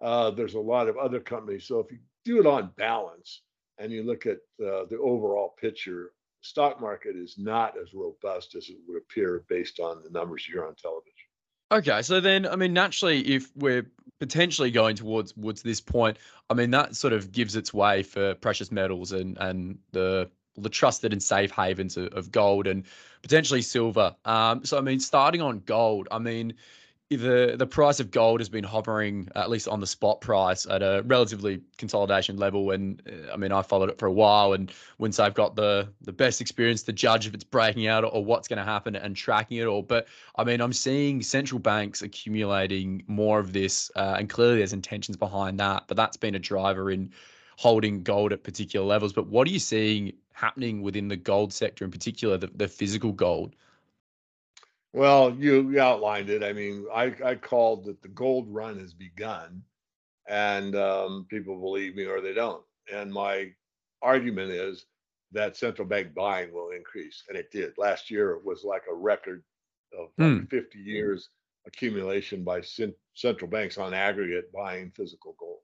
Uh, 0.00 0.30
there's 0.30 0.54
a 0.54 0.60
lot 0.60 0.88
of 0.88 0.96
other 0.96 1.20
companies. 1.20 1.66
So 1.66 1.80
if 1.80 1.90
you 1.92 1.98
do 2.24 2.40
it 2.40 2.46
on 2.46 2.72
balance 2.76 3.42
and 3.78 3.92
you 3.92 4.02
look 4.02 4.26
at 4.26 4.38
uh, 4.64 4.84
the 4.90 4.98
overall 5.00 5.54
picture, 5.60 6.12
stock 6.40 6.80
market 6.80 7.16
is 7.16 7.36
not 7.38 7.74
as 7.80 7.94
robust 7.94 8.54
as 8.54 8.68
it 8.68 8.76
would 8.86 8.98
appear 8.98 9.44
based 9.48 9.80
on 9.80 10.02
the 10.02 10.10
numbers 10.10 10.46
you 10.46 10.54
hear 10.54 10.66
on 10.66 10.74
television. 10.74 11.12
Okay, 11.72 12.02
so 12.02 12.20
then 12.20 12.46
I 12.46 12.56
mean, 12.56 12.74
naturally, 12.74 13.20
if 13.20 13.50
we're 13.56 13.90
potentially 14.20 14.70
going 14.70 14.94
towards 14.96 15.32
towards 15.32 15.62
this 15.62 15.80
point, 15.80 16.18
I 16.50 16.54
mean 16.54 16.70
that 16.72 16.96
sort 16.96 17.14
of 17.14 17.32
gives 17.32 17.56
its 17.56 17.72
way 17.72 18.02
for 18.02 18.34
precious 18.34 18.70
metals 18.70 19.12
and 19.12 19.38
and 19.38 19.78
the 19.92 20.30
the 20.56 20.68
trusted 20.68 21.12
and 21.12 21.22
safe 21.22 21.50
havens 21.50 21.96
of, 21.96 22.12
of 22.12 22.30
gold 22.30 22.66
and 22.66 22.84
potentially 23.22 23.62
silver. 23.62 24.14
Um, 24.24 24.64
so 24.64 24.78
I 24.78 24.80
mean, 24.80 25.00
starting 25.00 25.40
on 25.40 25.60
gold, 25.60 26.08
I 26.10 26.18
mean, 26.18 26.54
the 27.16 27.56
the 27.58 27.66
price 27.66 28.00
of 28.00 28.10
gold 28.10 28.40
has 28.40 28.48
been 28.48 28.64
hovering 28.64 29.28
at 29.34 29.50
least 29.50 29.68
on 29.68 29.80
the 29.80 29.86
spot 29.86 30.20
price 30.20 30.66
at 30.66 30.82
a 30.82 31.02
relatively 31.06 31.60
consolidation 31.76 32.36
level 32.36 32.70
and 32.70 33.02
uh, 33.06 33.32
I 33.32 33.36
mean 33.36 33.52
I 33.52 33.62
followed 33.62 33.90
it 33.90 33.98
for 33.98 34.06
a 34.06 34.12
while 34.12 34.54
and 34.54 34.72
once 34.98 35.18
I've 35.18 35.34
got 35.34 35.56
the 35.56 35.88
the 36.00 36.12
best 36.12 36.40
experience 36.40 36.82
to 36.84 36.92
judge 36.92 37.26
if 37.26 37.34
it's 37.34 37.44
breaking 37.44 37.86
out 37.86 38.04
or 38.04 38.24
what's 38.24 38.48
going 38.48 38.58
to 38.58 38.64
happen 38.64 38.96
and 38.96 39.14
tracking 39.14 39.58
it 39.58 39.66
all 39.66 39.82
but 39.82 40.06
I 40.36 40.44
mean 40.44 40.60
I'm 40.60 40.72
seeing 40.72 41.22
central 41.22 41.58
banks 41.58 42.02
accumulating 42.02 43.02
more 43.06 43.38
of 43.38 43.52
this 43.52 43.90
uh, 43.96 44.16
and 44.18 44.28
clearly 44.30 44.58
there's 44.58 44.72
intentions 44.72 45.16
behind 45.16 45.60
that 45.60 45.84
but 45.88 45.96
that's 45.96 46.16
been 46.16 46.34
a 46.34 46.38
driver 46.38 46.90
in 46.90 47.12
holding 47.56 48.02
gold 48.02 48.32
at 48.32 48.42
particular 48.42 48.84
levels. 48.84 49.12
But 49.12 49.28
what 49.28 49.46
are 49.46 49.50
you 49.50 49.58
seeing 49.58 50.12
happening 50.32 50.82
within 50.82 51.08
the 51.08 51.16
gold 51.16 51.52
sector 51.52 51.84
in 51.84 51.90
particular, 51.90 52.36
the, 52.38 52.50
the 52.54 52.68
physical 52.68 53.12
gold? 53.12 53.54
Well, 54.92 55.34
you 55.34 55.80
outlined 55.80 56.28
it. 56.28 56.42
I 56.42 56.52
mean, 56.52 56.86
I, 56.92 57.14
I 57.24 57.34
called 57.34 57.86
that 57.86 58.02
the 58.02 58.08
gold 58.08 58.46
run 58.48 58.78
has 58.78 58.92
begun, 58.92 59.62
and 60.28 60.76
um, 60.76 61.26
people 61.30 61.58
believe 61.58 61.96
me 61.96 62.04
or 62.04 62.20
they 62.20 62.34
don't. 62.34 62.62
And 62.92 63.10
my 63.10 63.52
argument 64.02 64.50
is 64.50 64.84
that 65.32 65.56
central 65.56 65.88
bank 65.88 66.14
buying 66.14 66.52
will 66.52 66.70
increase, 66.70 67.24
and 67.28 67.38
it 67.38 67.50
did. 67.50 67.72
Last 67.78 68.10
year 68.10 68.32
it 68.32 68.44
was 68.44 68.64
like 68.64 68.82
a 68.90 68.94
record 68.94 69.42
of 69.98 70.08
like 70.18 70.50
50 70.50 70.78
years 70.78 71.30
accumulation 71.66 72.44
by 72.44 72.60
central 73.14 73.50
banks 73.50 73.78
on 73.78 73.94
aggregate 73.94 74.52
buying 74.52 74.90
physical 74.90 75.34
gold. 75.38 75.60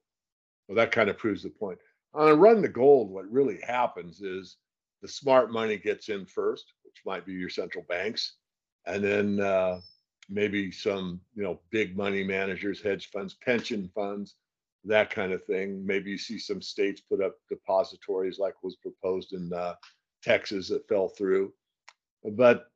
Well, 0.67 0.75
that 0.75 0.91
kind 0.91 1.09
of 1.09 1.17
proves 1.17 1.43
the 1.43 1.49
point. 1.49 1.79
On 2.13 2.29
a 2.29 2.35
run 2.35 2.61
to 2.61 2.67
gold, 2.67 3.11
what 3.11 3.31
really 3.31 3.59
happens 3.61 4.21
is 4.21 4.57
the 5.01 5.07
smart 5.07 5.51
money 5.51 5.77
gets 5.77 6.09
in 6.09 6.25
first, 6.25 6.73
which 6.83 7.01
might 7.05 7.25
be 7.25 7.33
your 7.33 7.49
central 7.49 7.85
banks, 7.87 8.35
and 8.85 9.03
then 9.03 9.39
uh, 9.39 9.79
maybe 10.29 10.71
some 10.71 11.21
you 11.35 11.43
know 11.43 11.59
big 11.69 11.95
money 11.95 12.23
managers, 12.23 12.81
hedge 12.81 13.09
funds, 13.11 13.35
pension 13.35 13.89
funds, 13.93 14.35
that 14.85 15.09
kind 15.09 15.31
of 15.31 15.45
thing. 15.45 15.85
Maybe 15.85 16.11
you 16.11 16.17
see 16.17 16.39
some 16.39 16.61
states 16.61 17.01
put 17.01 17.21
up 17.21 17.35
depositories 17.49 18.39
like 18.39 18.63
was 18.63 18.75
proposed 18.75 19.33
in 19.33 19.51
uh, 19.53 19.75
Texas 20.23 20.69
that 20.69 20.87
fell 20.87 21.09
through. 21.09 21.53
But 22.23 22.67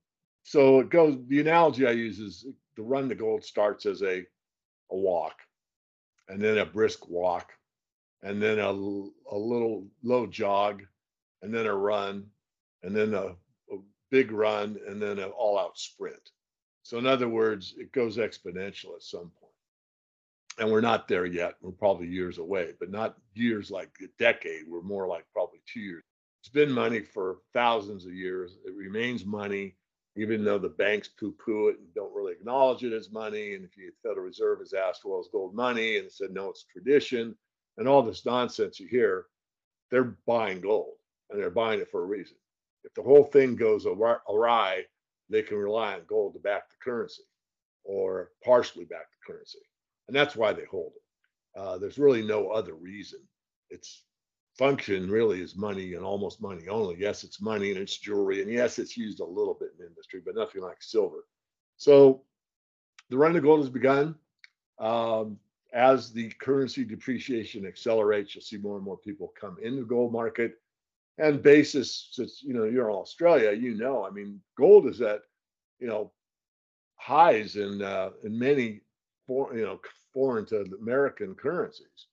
so 0.43 0.79
it 0.79 0.89
goes. 0.89 1.17
The 1.27 1.41
analogy 1.41 1.87
I 1.87 1.91
use 1.91 2.19
is 2.19 2.45
the 2.75 2.83
run 2.83 3.09
to 3.09 3.15
gold 3.15 3.43
starts 3.43 3.85
as 3.85 4.01
a 4.03 4.25
a 4.91 4.95
walk, 4.95 5.39
and 6.29 6.41
then 6.41 6.59
a 6.59 6.65
brisk 6.65 7.09
walk, 7.09 7.51
and 8.23 8.41
then 8.41 8.57
a, 8.57 8.69
a 8.69 9.37
little 9.37 9.85
low 10.01 10.25
jog, 10.25 10.81
and 11.41 11.53
then 11.53 11.67
a 11.67 11.73
run, 11.73 12.25
and 12.81 12.95
then 12.95 13.13
a, 13.13 13.35
a 13.71 13.77
big 14.09 14.31
run, 14.31 14.77
and 14.87 15.01
then 15.01 15.19
an 15.19 15.29
all 15.37 15.59
out 15.59 15.77
sprint. 15.77 16.31
So, 16.83 16.97
in 16.97 17.05
other 17.05 17.29
words, 17.29 17.75
it 17.77 17.91
goes 17.91 18.17
exponential 18.17 18.95
at 18.95 19.03
some 19.03 19.31
point. 19.39 19.51
And 20.59 20.71
we're 20.71 20.81
not 20.81 21.07
there 21.07 21.25
yet. 21.25 21.55
We're 21.61 21.71
probably 21.71 22.07
years 22.07 22.37
away, 22.37 22.73
but 22.79 22.91
not 22.91 23.17
years 23.33 23.71
like 23.71 23.89
a 24.01 24.07
decade. 24.19 24.63
We're 24.67 24.81
more 24.81 25.07
like 25.07 25.25
probably 25.33 25.59
two 25.71 25.79
years. 25.79 26.03
It's 26.41 26.49
been 26.49 26.71
money 26.71 26.99
for 26.99 27.37
thousands 27.53 28.05
of 28.05 28.13
years. 28.13 28.57
It 28.65 28.75
remains 28.75 29.25
money, 29.25 29.75
even 30.15 30.43
though 30.43 30.59
the 30.59 30.69
banks 30.69 31.07
poo 31.07 31.33
poo 31.43 31.69
it 31.69 31.79
and 31.79 31.93
don't 31.95 32.13
really 32.13 32.33
acknowledge 32.33 32.83
it 32.83 32.93
as 32.93 33.11
money. 33.11 33.55
And 33.55 33.63
if 33.63 33.71
the 33.75 33.89
Federal 34.07 34.25
Reserve 34.25 34.59
has 34.59 34.73
asked, 34.73 35.05
well, 35.05 35.19
it's 35.19 35.29
gold 35.31 35.55
money, 35.55 35.97
and 35.97 36.11
said, 36.11 36.31
no, 36.31 36.49
it's 36.49 36.65
tradition, 36.65 37.35
and 37.77 37.87
all 37.87 38.01
this 38.01 38.25
nonsense 38.25 38.79
you 38.79 38.87
hear, 38.87 39.25
they're 39.89 40.15
buying 40.25 40.61
gold 40.61 40.95
and 41.29 41.39
they're 41.39 41.49
buying 41.49 41.79
it 41.79 41.89
for 41.91 42.03
a 42.03 42.07
reason. 42.07 42.35
If 42.83 42.93
the 42.93 43.03
whole 43.03 43.23
thing 43.23 43.55
goes 43.55 43.85
awry, 43.85 44.83
they 45.29 45.41
can 45.41 45.57
rely 45.57 45.93
on 45.93 46.01
gold 46.07 46.33
to 46.33 46.39
back 46.39 46.69
the 46.69 46.75
currency 46.83 47.23
or 47.83 48.31
partially 48.43 48.85
back 48.85 49.07
the 49.11 49.33
currency. 49.33 49.59
And 50.07 50.15
that's 50.15 50.35
why 50.35 50.53
they 50.53 50.65
hold 50.65 50.93
it. 50.95 51.59
Uh, 51.59 51.77
there's 51.77 51.97
really 51.97 52.21
no 52.21 52.49
other 52.49 52.73
reason. 52.73 53.19
Its 53.69 54.03
function 54.57 55.09
really 55.09 55.41
is 55.41 55.55
money 55.55 55.93
and 55.93 56.03
almost 56.03 56.41
money 56.41 56.67
only. 56.67 56.95
Yes, 56.99 57.23
it's 57.23 57.41
money 57.41 57.71
and 57.71 57.79
it's 57.79 57.97
jewelry. 57.97 58.41
And 58.41 58.51
yes, 58.51 58.79
it's 58.79 58.97
used 58.97 59.19
a 59.19 59.25
little 59.25 59.57
bit 59.59 59.69
in 59.79 59.85
industry, 59.85 60.21
but 60.25 60.35
nothing 60.35 60.61
like 60.61 60.81
silver. 60.81 61.25
So 61.77 62.23
the 63.09 63.17
run 63.17 63.33
to 63.33 63.41
gold 63.41 63.61
has 63.61 63.69
begun. 63.69 64.15
Um, 64.79 65.39
as 65.73 66.11
the 66.11 66.29
currency 66.39 66.85
depreciation 66.85 67.65
accelerates, 67.65 68.35
you'll 68.35 68.43
see 68.43 68.57
more 68.57 68.75
and 68.75 68.85
more 68.85 68.97
people 68.97 69.33
come 69.39 69.57
into 69.61 69.81
the 69.81 69.87
gold 69.87 70.13
market. 70.13 70.53
And 71.17 71.41
basis 71.41 72.09
since 72.11 72.41
you 72.41 72.53
know 72.55 72.63
you're 72.63 72.89
in 72.89 72.95
australia 72.95 73.51
you 73.51 73.75
know 73.75 74.03
i 74.03 74.09
mean 74.09 74.41
gold 74.57 74.87
is 74.87 74.99
at 74.99 75.21
you 75.79 75.85
know 75.85 76.11
highs 76.95 77.55
in 77.55 77.83
uh, 77.83 78.09
in 78.23 78.39
many 78.39 78.81
for, 79.27 79.55
you 79.55 79.63
know 79.63 79.79
foreign 80.11 80.45
to 80.47 80.65
american 80.81 81.35
currencies. 81.35 82.07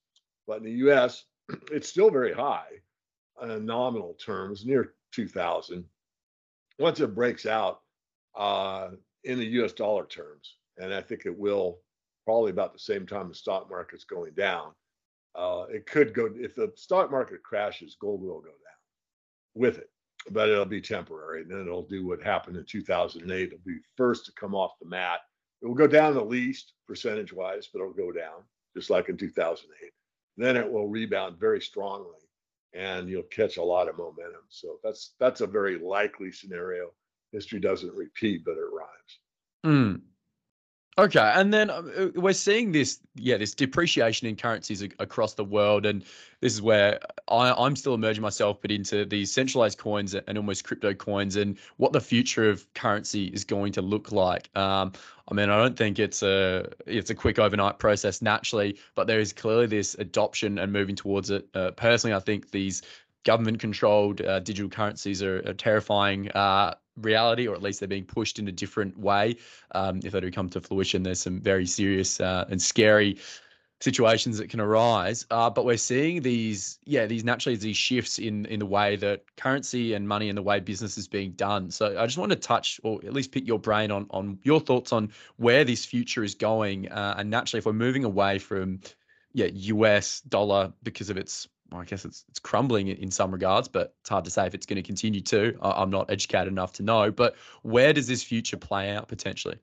But 0.47 0.59
in 0.59 0.65
the 0.65 0.93
us 0.93 1.25
it's 1.73 1.89
still 1.89 2.11
very 2.11 2.35
high 2.35 2.69
in 3.43 3.65
nominal 3.65 4.19
terms 4.23 4.67
near 4.67 4.93
2000 5.13 5.83
once 6.79 7.01
it 7.01 7.15
breaks 7.15 7.47
out 7.47 7.81
uh, 8.37 8.89
in 9.25 9.39
the 9.39 9.47
us 9.47 9.73
dollar 9.73 10.05
terms 10.05 10.57
and 10.77 10.93
i 10.93 11.01
think 11.01 11.25
it 11.25 11.39
will 11.39 11.79
probably 12.31 12.51
about 12.51 12.73
the 12.73 12.79
same 12.79 13.07
time 13.07 13.29
the 13.29 13.35
stock 13.35 13.69
market's 13.71 14.05
going 14.05 14.33
down 14.35 14.73
uh, 15.35 15.65
it 15.71 15.87
could 15.87 16.13
go 16.13 16.29
if 16.35 16.55
the 16.55 16.73
stock 16.77 17.11
market 17.11 17.43
crashes 17.43 17.97
gold 18.01 18.23
will 18.23 18.41
go 18.41 18.49
down 18.49 18.57
with 19.55 19.79
it, 19.79 19.91
but 20.31 20.49
it'll 20.49 20.65
be 20.65 20.81
temporary. 20.81 21.43
And 21.43 21.51
then 21.51 21.61
it'll 21.61 21.87
do 21.87 22.07
what 22.07 22.23
happened 22.23 22.57
in 22.57 22.65
2008. 22.65 23.43
It'll 23.43 23.59
be 23.65 23.79
first 23.97 24.27
to 24.27 24.33
come 24.33 24.55
off 24.55 24.79
the 24.81 24.89
mat. 24.89 25.21
It 25.63 25.67
will 25.67 25.75
go 25.75 25.87
down 25.87 26.15
the 26.15 26.25
least 26.25 26.73
percentage 26.87 27.33
wise, 27.33 27.69
but 27.73 27.81
it'll 27.81 27.93
go 27.93 28.13
down 28.13 28.43
just 28.77 28.91
like 28.91 29.09
in 29.09 29.17
2008. 29.17 29.93
Then 30.37 30.57
it 30.57 30.71
will 30.71 30.89
rebound 30.89 31.39
very 31.39 31.61
strongly 31.61 32.17
and 32.73 33.09
you'll 33.09 33.23
catch 33.25 33.57
a 33.57 33.63
lot 33.63 33.89
of 33.89 33.99
momentum. 33.99 34.43
So 34.49 34.79
that's 34.83 35.15
that's 35.21 35.41
a 35.43 35.47
very 35.47 35.79
likely 35.79 36.33
scenario. 36.33 36.91
History 37.33 37.61
doesn't 37.61 37.95
repeat, 37.95 38.45
but 38.45 38.57
it 38.57 38.65
rhymes. 38.73 39.19
Mm. 39.65 40.01
Okay, 41.01 41.33
and 41.35 41.51
then 41.51 41.71
uh, 41.71 41.83
uh, 41.97 42.09
we're 42.15 42.35
seeing 42.35 42.73
this, 42.73 43.01
yeah, 43.15 43.39
this 43.39 43.55
depreciation 43.55 44.29
in 44.29 44.37
currencies 44.37 44.83
across 44.83 45.33
the 45.33 45.45
world, 45.45 45.87
and 45.87 46.05
this 46.43 46.53
is 46.53 46.61
where 46.61 47.01
I, 47.27 47.53
I'm 47.53 47.75
still 47.75 47.95
emerging 47.95 48.21
myself, 48.21 48.61
but 48.61 48.71
into 48.71 49.07
these 49.07 49.33
centralized 49.33 49.79
coins 49.79 50.15
and 50.15 50.37
almost 50.37 50.65
crypto 50.65 50.93
coins, 50.93 51.37
and 51.37 51.57
what 51.79 51.95
the 51.95 52.03
future 52.03 52.51
of 52.51 52.71
currency 52.75 53.29
is 53.29 53.45
going 53.45 53.73
to 53.73 53.81
look 53.81 54.13
like. 54.13 54.55
Um, 54.55 54.93
I 55.29 55.33
mean, 55.33 55.49
I 55.49 55.57
don't 55.57 55.75
think 55.75 55.99
it's 55.99 56.23
a 56.23 56.69
it's 56.87 57.09
a 57.09 57.15
quick 57.15 57.39
overnight 57.39 57.79
process 57.79 58.21
naturally, 58.21 58.79
but 58.95 59.07
there 59.07 59.21
is 59.21 59.33
clearly 59.33 59.67
this 59.67 59.95
adoption 59.95 60.59
and 60.59 60.71
moving 60.71 60.97
towards 60.97 61.31
it. 61.31 61.49
Uh, 61.55 61.71
personally, 61.71 62.15
I 62.15 62.21
think 62.21 62.51
these 62.51 62.83
government 63.25 63.59
controlled 63.59 64.21
uh, 64.23 64.41
digital 64.41 64.71
currencies 64.71 65.23
are, 65.23 65.39
a 65.41 65.55
terrifying 65.55 66.31
uh, 66.31 66.75
reality, 66.97 67.47
or 67.47 67.55
at 67.55 67.63
least 67.63 67.81
they're 67.81 67.89
being 67.89 68.05
pushed 68.05 68.39
in 68.39 68.49
a 68.49 68.53
different 68.53 68.99
way. 68.99 69.37
Um, 69.73 70.01
if 70.05 70.13
they 70.13 70.21
do 70.21 70.31
come 70.31 70.49
to 70.51 70.61
fruition, 70.61 71.03
there's 71.03 71.21
some 71.21 71.41
very 71.41 71.67
serious 71.67 72.21
uh, 72.21 72.47
and 72.49 72.61
scary 72.61 73.19
situations 73.81 74.37
that 74.37 74.51
can 74.51 74.61
arise. 74.61 75.25
Uh, 75.31 75.49
but 75.49 75.65
we're 75.65 75.77
seeing 75.79 76.21
these, 76.21 76.79
yeah, 76.85 77.07
these 77.07 77.25
naturally 77.25 77.57
these 77.57 77.77
shifts 77.77 78.19
in 78.19 78.45
in 78.47 78.59
the 78.59 78.67
way 78.67 78.97
that 78.97 79.25
currency 79.37 79.95
and 79.95 80.07
money 80.07 80.29
and 80.29 80.37
the 80.37 80.43
way 80.43 80.61
business 80.61 80.99
is 80.99 81.09
being 81.09 81.33
done. 81.33 81.71
So 81.71 81.99
I 81.99 82.07
just 82.07 82.19
want 82.19 82.31
to 82.31 82.37
touch, 82.37 82.81
or 82.85 83.01
at 83.05 83.13
least 83.13 83.33
pick 83.33 83.47
your 83.47 83.59
brain 83.59 83.91
on 83.91 84.07
on 84.11 84.39
your 84.43 84.61
thoughts 84.61 84.93
on 84.93 85.11
where 85.37 85.65
this 85.65 85.85
future 85.85 86.23
is 86.23 86.35
going. 86.35 86.91
Uh, 86.91 87.15
and 87.19 87.31
naturally, 87.31 87.59
if 87.59 87.67
we're 87.67 87.73
moving 87.73 88.05
away 88.05 88.39
from 88.39 88.81
yeah, 89.33 89.47
US 89.47 90.21
dollar 90.23 90.73
because 90.83 91.09
of 91.09 91.17
its 91.17 91.49
I 91.73 91.85
guess 91.85 92.05
it's 92.05 92.25
it's 92.29 92.39
crumbling 92.39 92.89
in 92.89 93.11
some 93.11 93.31
regards, 93.31 93.69
but 93.69 93.95
it's 94.01 94.11
hard 94.11 94.25
to 94.25 94.31
say 94.31 94.47
if 94.47 94.55
it's 94.55 94.67
going 94.67 94.77
to 94.77 94.83
continue 94.83 95.21
to. 95.23 95.57
I'm 95.63 95.91
not 95.91 96.11
educated 96.11 96.49
enough 96.49 96.73
to 96.75 96.83
know. 96.83 97.11
But 97.11 97.37
where 97.63 97.93
does 97.93 98.07
this 98.07 98.23
future 98.23 98.57
play 98.57 98.91
out 98.91 99.09
potentially? 99.09 99.59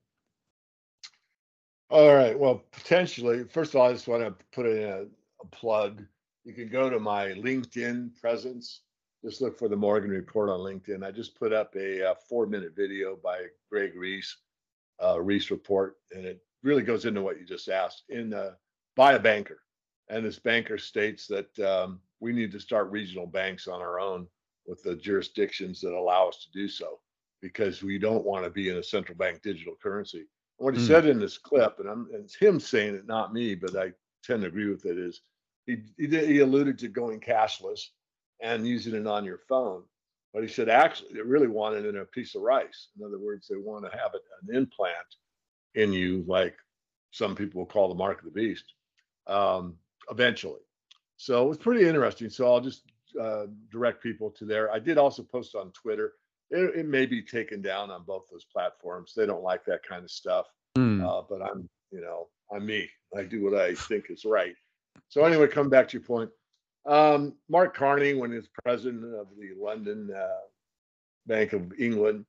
All 1.89 2.13
right. 2.13 2.37
Well, 2.37 2.63
potentially. 2.71 3.45
First 3.45 3.73
of 3.73 3.81
all, 3.81 3.89
I 3.89 3.93
just 3.93 4.07
want 4.07 4.23
to 4.23 4.45
put 4.51 4.65
in 4.65 4.83
a, 4.83 5.05
a 5.41 5.45
plug. 5.51 6.03
You 6.43 6.53
can 6.53 6.69
go 6.69 6.89
to 6.89 6.99
my 6.99 7.29
LinkedIn 7.29 8.19
presence. 8.19 8.81
Just 9.23 9.41
look 9.41 9.57
for 9.57 9.67
the 9.67 9.75
Morgan 9.75 10.11
Report 10.11 10.49
on 10.49 10.59
LinkedIn. 10.59 11.03
I 11.03 11.11
just 11.11 11.37
put 11.37 11.51
up 11.51 11.75
a, 11.75 12.01
a 12.01 12.15
four-minute 12.29 12.73
video 12.75 13.17
by 13.21 13.45
Greg 13.69 13.95
Reese, 13.95 14.37
uh, 15.03 15.19
Reese 15.19 15.49
Report, 15.49 15.97
and 16.13 16.23
it 16.25 16.39
really 16.63 16.83
goes 16.83 17.05
into 17.05 17.21
what 17.21 17.39
you 17.39 17.45
just 17.45 17.67
asked. 17.67 18.03
In 18.09 18.33
uh, 18.33 18.51
by 18.95 19.13
a 19.13 19.19
banker 19.19 19.59
and 20.09 20.25
this 20.25 20.39
banker 20.39 20.77
states 20.77 21.27
that 21.27 21.59
um, 21.59 21.99
we 22.19 22.31
need 22.33 22.51
to 22.51 22.59
start 22.59 22.91
regional 22.91 23.27
banks 23.27 23.67
on 23.67 23.81
our 23.81 23.99
own 23.99 24.27
with 24.65 24.83
the 24.83 24.95
jurisdictions 24.95 25.81
that 25.81 25.93
allow 25.93 26.27
us 26.27 26.45
to 26.45 26.59
do 26.59 26.67
so 26.67 26.99
because 27.41 27.83
we 27.83 27.97
don't 27.97 28.25
want 28.25 28.43
to 28.43 28.49
be 28.49 28.69
in 28.69 28.77
a 28.77 28.83
central 28.83 29.17
bank 29.17 29.41
digital 29.41 29.75
currency. 29.81 30.25
what 30.57 30.75
he 30.75 30.81
mm. 30.81 30.87
said 30.87 31.05
in 31.05 31.19
this 31.19 31.37
clip, 31.37 31.79
and, 31.79 31.87
and, 31.87 32.23
it's 32.23 32.35
him 32.35 32.59
saying 32.59 32.95
it, 32.95 33.05
not 33.05 33.33
me, 33.33 33.55
but 33.55 33.75
I 33.75 33.91
tend 34.23 34.41
to 34.41 34.47
agree 34.47 34.69
with 34.69 34.85
it, 34.85 34.97
is 34.97 35.21
he, 35.65 35.83
he, 35.97 36.07
he 36.07 36.39
alluded 36.39 36.79
to 36.79 36.87
going 36.87 37.19
cashless 37.19 37.81
and 38.41 38.67
using 38.67 38.95
it 38.95 39.07
on 39.07 39.25
your 39.25 39.39
phone. 39.49 39.83
But 40.33 40.43
he 40.43 40.49
said 40.49 40.69
actually 40.69 41.13
they 41.13 41.21
really 41.21 41.47
want 41.47 41.75
it 41.75 41.85
in 41.85 41.97
a 41.97 42.05
piece 42.05 42.35
of 42.35 42.41
rice. 42.41 42.89
In 42.99 43.05
other 43.05 43.19
words, 43.19 43.47
they 43.47 43.55
want 43.57 43.85
to 43.85 43.97
have 43.97 44.11
it 44.13 44.21
an 44.47 44.55
implant 44.55 44.95
in 45.75 45.93
you, 45.93 46.23
like 46.27 46.55
some 47.11 47.35
people 47.35 47.59
will 47.59 47.65
call 47.65 47.89
the 47.89 47.95
mark 47.95 48.19
of 48.19 48.25
the 48.25 48.31
beast. 48.31 48.65
Um, 49.25 49.75
eventually. 50.09 50.61
So 51.17 51.43
it 51.45 51.49
was 51.49 51.57
pretty 51.57 51.87
interesting. 51.87 52.29
So 52.29 52.45
I'll 52.45 52.61
just 52.61 52.83
uh, 53.19 53.45
direct 53.71 54.01
people 54.01 54.29
to 54.31 54.45
there. 54.45 54.71
I 54.71 54.79
did 54.79 54.97
also 54.97 55.23
post 55.23 55.55
on 55.55 55.71
Twitter. 55.71 56.13
It, 56.49 56.75
it, 56.75 56.85
may 56.85 57.05
be 57.05 57.21
taken 57.21 57.61
down 57.61 57.91
on 57.91 58.03
both 58.03 58.27
those 58.31 58.45
platforms. 58.45 59.13
They 59.15 59.25
don't 59.25 59.43
like 59.43 59.65
that 59.65 59.83
kind 59.83 60.03
of 60.03 60.11
stuff. 60.11 60.45
Mm. 60.77 61.03
Uh, 61.03 61.23
but 61.27 61.41
I'm, 61.41 61.67
you 61.91 62.01
know, 62.01 62.27
I'm 62.53 62.65
me. 62.65 62.89
I 63.17 63.23
do 63.23 63.43
what 63.43 63.59
I 63.59 63.73
think 63.73 64.05
is 64.09 64.23
right. 64.23 64.55
So 65.09 65.25
anyway, 65.25 65.47
come 65.47 65.69
back 65.69 65.89
to 65.89 65.97
your 65.97 66.05
point. 66.05 66.29
Um, 66.85 67.33
Mark 67.49 67.75
Carney, 67.75 68.13
when 68.13 68.31
he 68.31 68.37
was 68.37 68.47
president 68.63 69.13
of 69.13 69.27
the 69.37 69.61
London 69.61 70.09
uh, 70.15 70.39
Bank 71.25 71.53
of 71.53 71.73
England, 71.77 72.25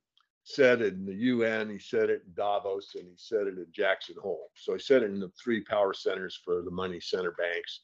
said 0.49 0.81
it 0.81 0.95
in 0.95 1.05
the 1.05 1.13
UN, 1.13 1.69
he 1.69 1.77
said 1.77 2.09
it 2.09 2.23
in 2.25 2.33
Davos, 2.33 2.95
and 2.95 3.05
he 3.05 3.13
said 3.17 3.45
it 3.45 3.59
in 3.59 3.67
Jackson 3.71 4.15
Hole. 4.19 4.49
So 4.55 4.73
he 4.73 4.79
said 4.79 5.03
it 5.03 5.11
in 5.11 5.19
the 5.19 5.31
three 5.41 5.63
power 5.63 5.93
centers 5.93 6.39
for 6.43 6.63
the 6.63 6.71
money 6.71 6.99
center 6.99 7.35
banks. 7.37 7.81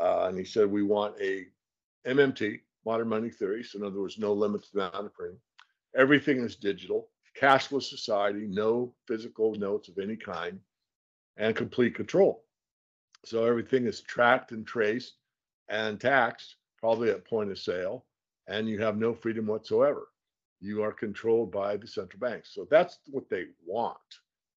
Uh, 0.00 0.26
and 0.28 0.38
he 0.38 0.44
said, 0.44 0.70
we 0.70 0.82
want 0.82 1.20
a 1.20 1.44
MMT, 2.06 2.60
modern 2.86 3.08
money 3.08 3.28
theory. 3.28 3.62
So 3.62 3.78
in 3.78 3.84
other 3.84 4.00
words, 4.00 4.18
no 4.18 4.32
limit 4.32 4.62
to 4.62 4.68
the 4.72 4.88
amount 4.88 5.06
of 5.06 5.12
printing. 5.12 5.38
Everything 5.94 6.38
is 6.38 6.56
digital, 6.56 7.10
cashless 7.38 7.90
society, 7.90 8.46
no 8.48 8.94
physical 9.06 9.54
notes 9.56 9.90
of 9.90 9.98
any 9.98 10.16
kind, 10.16 10.58
and 11.36 11.54
complete 11.54 11.94
control. 11.94 12.42
So 13.26 13.44
everything 13.44 13.86
is 13.86 14.00
tracked 14.00 14.52
and 14.52 14.66
traced 14.66 15.14
and 15.68 16.00
taxed, 16.00 16.56
probably 16.78 17.10
at 17.10 17.26
point 17.26 17.50
of 17.50 17.58
sale, 17.58 18.06
and 18.46 18.66
you 18.66 18.78
have 18.78 18.96
no 18.96 19.12
freedom 19.12 19.46
whatsoever. 19.46 20.08
You 20.60 20.82
are 20.82 20.92
controlled 20.92 21.52
by 21.52 21.76
the 21.76 21.86
central 21.86 22.20
banks. 22.20 22.54
So 22.54 22.66
that's 22.70 22.98
what 23.10 23.28
they 23.28 23.46
want. 23.66 23.96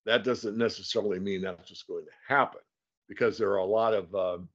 That 0.04 0.24
doesn't 0.24 0.56
necessarily 0.56 1.20
mean 1.20 1.42
that's 1.42 1.68
just 1.68 1.86
going 1.86 2.04
to 2.04 2.34
happen 2.34 2.60
because 3.08 3.38
there 3.38 3.50
are 3.50 3.58
a 3.58 3.64
lot 3.64 3.94
of 3.94 4.14
um, 4.14 4.48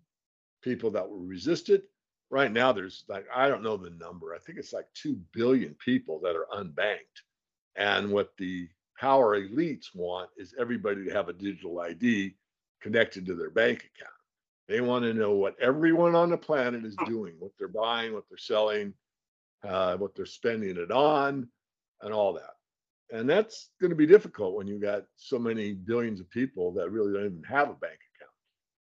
people 0.62 0.92
that 0.92 1.10
will 1.10 1.20
resist 1.20 1.70
it. 1.70 1.86
Right 2.30 2.51
now, 2.51 2.74
there's 2.74 3.06
like, 3.08 3.25
I 3.34 3.48
don't 3.48 3.63
know 3.63 3.77
the 3.77 3.92
number. 3.92 4.36
I 4.36 4.39
think 4.39 4.58
it's 4.58 4.74
like 4.74 4.88
2 4.96 5.18
billion 5.34 5.75
people 5.75 6.20
that 6.24 6.36
are 6.36 6.48
unbanked. 6.54 7.22
And 7.77 8.12
what 8.12 8.36
the 8.38 8.68
power 9.00 9.39
elites 9.39 9.96
want 9.96 10.30
is 10.38 10.54
everybody 10.60 11.06
to 11.06 11.13
have 11.13 11.30
a 11.30 11.34
digital 11.34 11.80
ID 11.80 12.36
connected 12.82 13.25
to 13.27 13.36
their 13.36 13.50
bank 13.50 13.89
account. 13.96 14.13
They 14.68 14.82
want 14.82 15.04
to 15.04 15.13
know 15.13 15.32
what 15.32 15.56
everyone 15.62 16.16
on 16.16 16.30
the 16.30 16.38
planet 16.38 16.84
is 16.84 16.98
doing, 17.06 17.36
what 17.39 17.51
they're 17.58 17.70
buying, 17.70 18.13
what 18.13 18.25
they're 18.30 18.38
selling, 18.38 18.94
uh, 19.68 19.98
what 19.98 20.16
they're 20.16 20.26
spending 20.26 20.78
it 20.78 20.92
on, 20.92 21.48
and 22.02 22.14
all 22.14 22.34
that. 22.34 22.56
And 23.12 23.30
that's 23.30 23.70
going 23.80 23.90
to 23.90 23.96
be 23.96 24.06
difficult 24.06 24.56
when 24.56 24.68
you've 24.68 24.82
got 24.82 25.04
so 25.16 25.40
many 25.40 25.74
billions 25.74 26.20
of 26.20 26.30
people 26.30 26.74
that 26.74 26.92
really 26.92 27.14
don't 27.14 27.26
even 27.26 27.44
have 27.44 27.70
a 27.70 27.74
bank 27.74 28.00
account. 28.16 28.32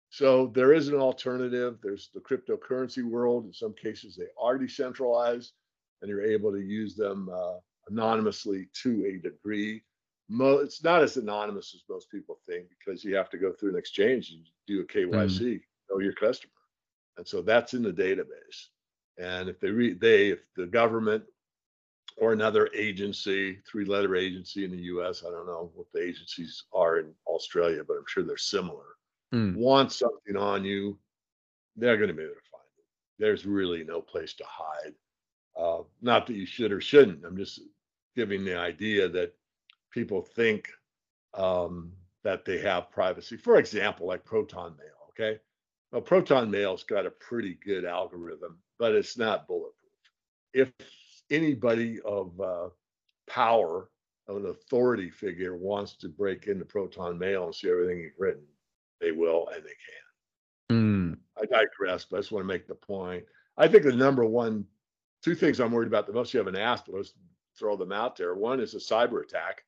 So 0.09 0.47
there 0.47 0.73
is 0.73 0.87
an 0.87 0.95
alternative. 0.95 1.77
There's 1.83 2.09
the 2.13 2.21
cryptocurrency 2.21 3.03
world. 3.03 3.45
In 3.45 3.53
some 3.53 3.73
cases, 3.73 4.15
they 4.15 4.27
are 4.39 4.57
decentralized, 4.57 5.53
and 6.01 6.09
you're 6.09 6.23
able 6.23 6.51
to 6.51 6.59
use 6.59 6.95
them 6.95 7.29
uh, 7.31 7.57
anonymously 7.89 8.67
to 8.83 9.05
a 9.05 9.21
degree. 9.21 9.83
Mo- 10.27 10.59
it's 10.59 10.83
not 10.83 11.03
as 11.03 11.17
anonymous 11.17 11.73
as 11.75 11.83
most 11.87 12.09
people 12.09 12.39
think 12.47 12.67
because 12.79 13.03
you 13.03 13.15
have 13.15 13.29
to 13.29 13.37
go 13.37 13.53
through 13.53 13.71
an 13.71 13.77
exchange 13.77 14.31
and 14.31 14.43
do 14.65 14.81
a 14.81 14.85
KYC, 14.85 15.41
mm. 15.41 15.61
know 15.91 15.99
your 15.99 16.13
customer, 16.13 16.51
and 17.17 17.27
so 17.27 17.43
that's 17.43 17.75
in 17.75 17.83
the 17.83 17.91
database. 17.93 18.69
And 19.17 19.49
if 19.49 19.59
they 19.59 19.69
read, 19.69 19.99
they, 19.99 20.29
if 20.29 20.39
the 20.55 20.65
government 20.65 21.23
or 22.17 22.33
another 22.33 22.69
agency, 22.73 23.59
three 23.69 23.85
letter 23.85 24.15
agency 24.15 24.63
in 24.63 24.71
the 24.71 24.83
US, 24.83 25.23
I 25.25 25.31
don't 25.31 25.47
know 25.47 25.71
what 25.73 25.87
the 25.93 26.01
agencies 26.01 26.63
are 26.73 26.99
in 26.99 27.11
Australia, 27.27 27.83
but 27.85 27.97
I'm 27.97 28.05
sure 28.07 28.23
they're 28.23 28.37
similar, 28.37 28.97
mm. 29.33 29.55
wants 29.55 29.97
something 29.97 30.35
on 30.35 30.63
you, 30.63 30.97
they're 31.75 31.97
going 31.97 32.09
to 32.09 32.13
be 32.13 32.23
able 32.23 32.33
to 32.33 32.51
find 32.51 32.63
it. 32.77 32.85
There's 33.19 33.45
really 33.45 33.83
no 33.83 34.01
place 34.01 34.33
to 34.35 34.45
hide. 34.47 34.93
Uh, 35.57 35.83
not 36.01 36.27
that 36.27 36.35
you 36.35 36.45
should 36.45 36.71
or 36.71 36.81
shouldn't. 36.81 37.25
I'm 37.25 37.37
just 37.37 37.61
giving 38.15 38.43
the 38.43 38.57
idea 38.57 39.07
that 39.09 39.33
people 39.91 40.21
think 40.21 40.69
um, 41.33 41.91
that 42.23 42.45
they 42.45 42.59
have 42.59 42.91
privacy. 42.91 43.37
For 43.37 43.57
example, 43.57 44.07
like 44.07 44.25
Proton 44.25 44.75
Mail, 44.77 45.09
okay? 45.09 45.39
Well, 45.91 46.01
Proton 46.01 46.51
Mail's 46.51 46.83
got 46.83 47.05
a 47.05 47.11
pretty 47.11 47.57
good 47.63 47.85
algorithm 47.85 48.57
but 48.79 48.93
it's 48.93 49.17
not 49.17 49.47
bulletproof. 49.47 49.73
If 50.53 50.71
anybody 51.29 51.99
of 52.01 52.39
uh, 52.39 52.69
power, 53.27 53.89
of 54.27 54.37
an 54.37 54.45
authority 54.47 55.09
figure, 55.09 55.55
wants 55.55 55.95
to 55.97 56.09
break 56.09 56.47
into 56.47 56.65
Proton 56.65 57.17
Mail 57.17 57.45
and 57.45 57.55
see 57.55 57.69
everything 57.69 57.99
you've 57.99 58.13
written, 58.17 58.43
they 58.99 59.11
will 59.11 59.47
and 59.53 59.63
they 59.63 59.69
can. 59.69 60.77
Mm. 60.77 61.17
I 61.37 61.45
digress, 61.45 62.05
but 62.05 62.17
I 62.17 62.19
just 62.19 62.31
want 62.31 62.43
to 62.43 62.47
make 62.47 62.67
the 62.67 62.75
point. 62.75 63.23
I 63.57 63.67
think 63.67 63.83
the 63.83 63.91
number 63.93 64.25
one, 64.25 64.65
two 65.23 65.35
things 65.35 65.59
I'm 65.59 65.71
worried 65.71 65.87
about 65.87 66.07
the 66.07 66.13
most 66.13 66.33
you 66.33 66.39
haven't 66.39 66.57
asked, 66.57 66.85
but 66.87 66.95
let's 66.95 67.13
throw 67.57 67.75
them 67.75 67.91
out 67.91 68.15
there. 68.15 68.35
One 68.35 68.59
is 68.59 68.73
a 68.73 68.77
cyber 68.77 69.23
attack, 69.23 69.63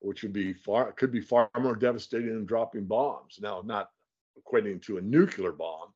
which 0.00 0.22
would 0.22 0.32
be 0.32 0.52
far 0.52 0.92
could 0.92 1.12
be 1.12 1.20
far 1.20 1.50
more 1.58 1.76
devastating 1.76 2.34
than 2.34 2.46
dropping 2.46 2.84
bombs. 2.84 3.38
Now, 3.40 3.62
not 3.64 3.90
equating 4.38 4.82
to 4.82 4.98
a 4.98 5.02
nuclear 5.02 5.52
bomb, 5.52 5.92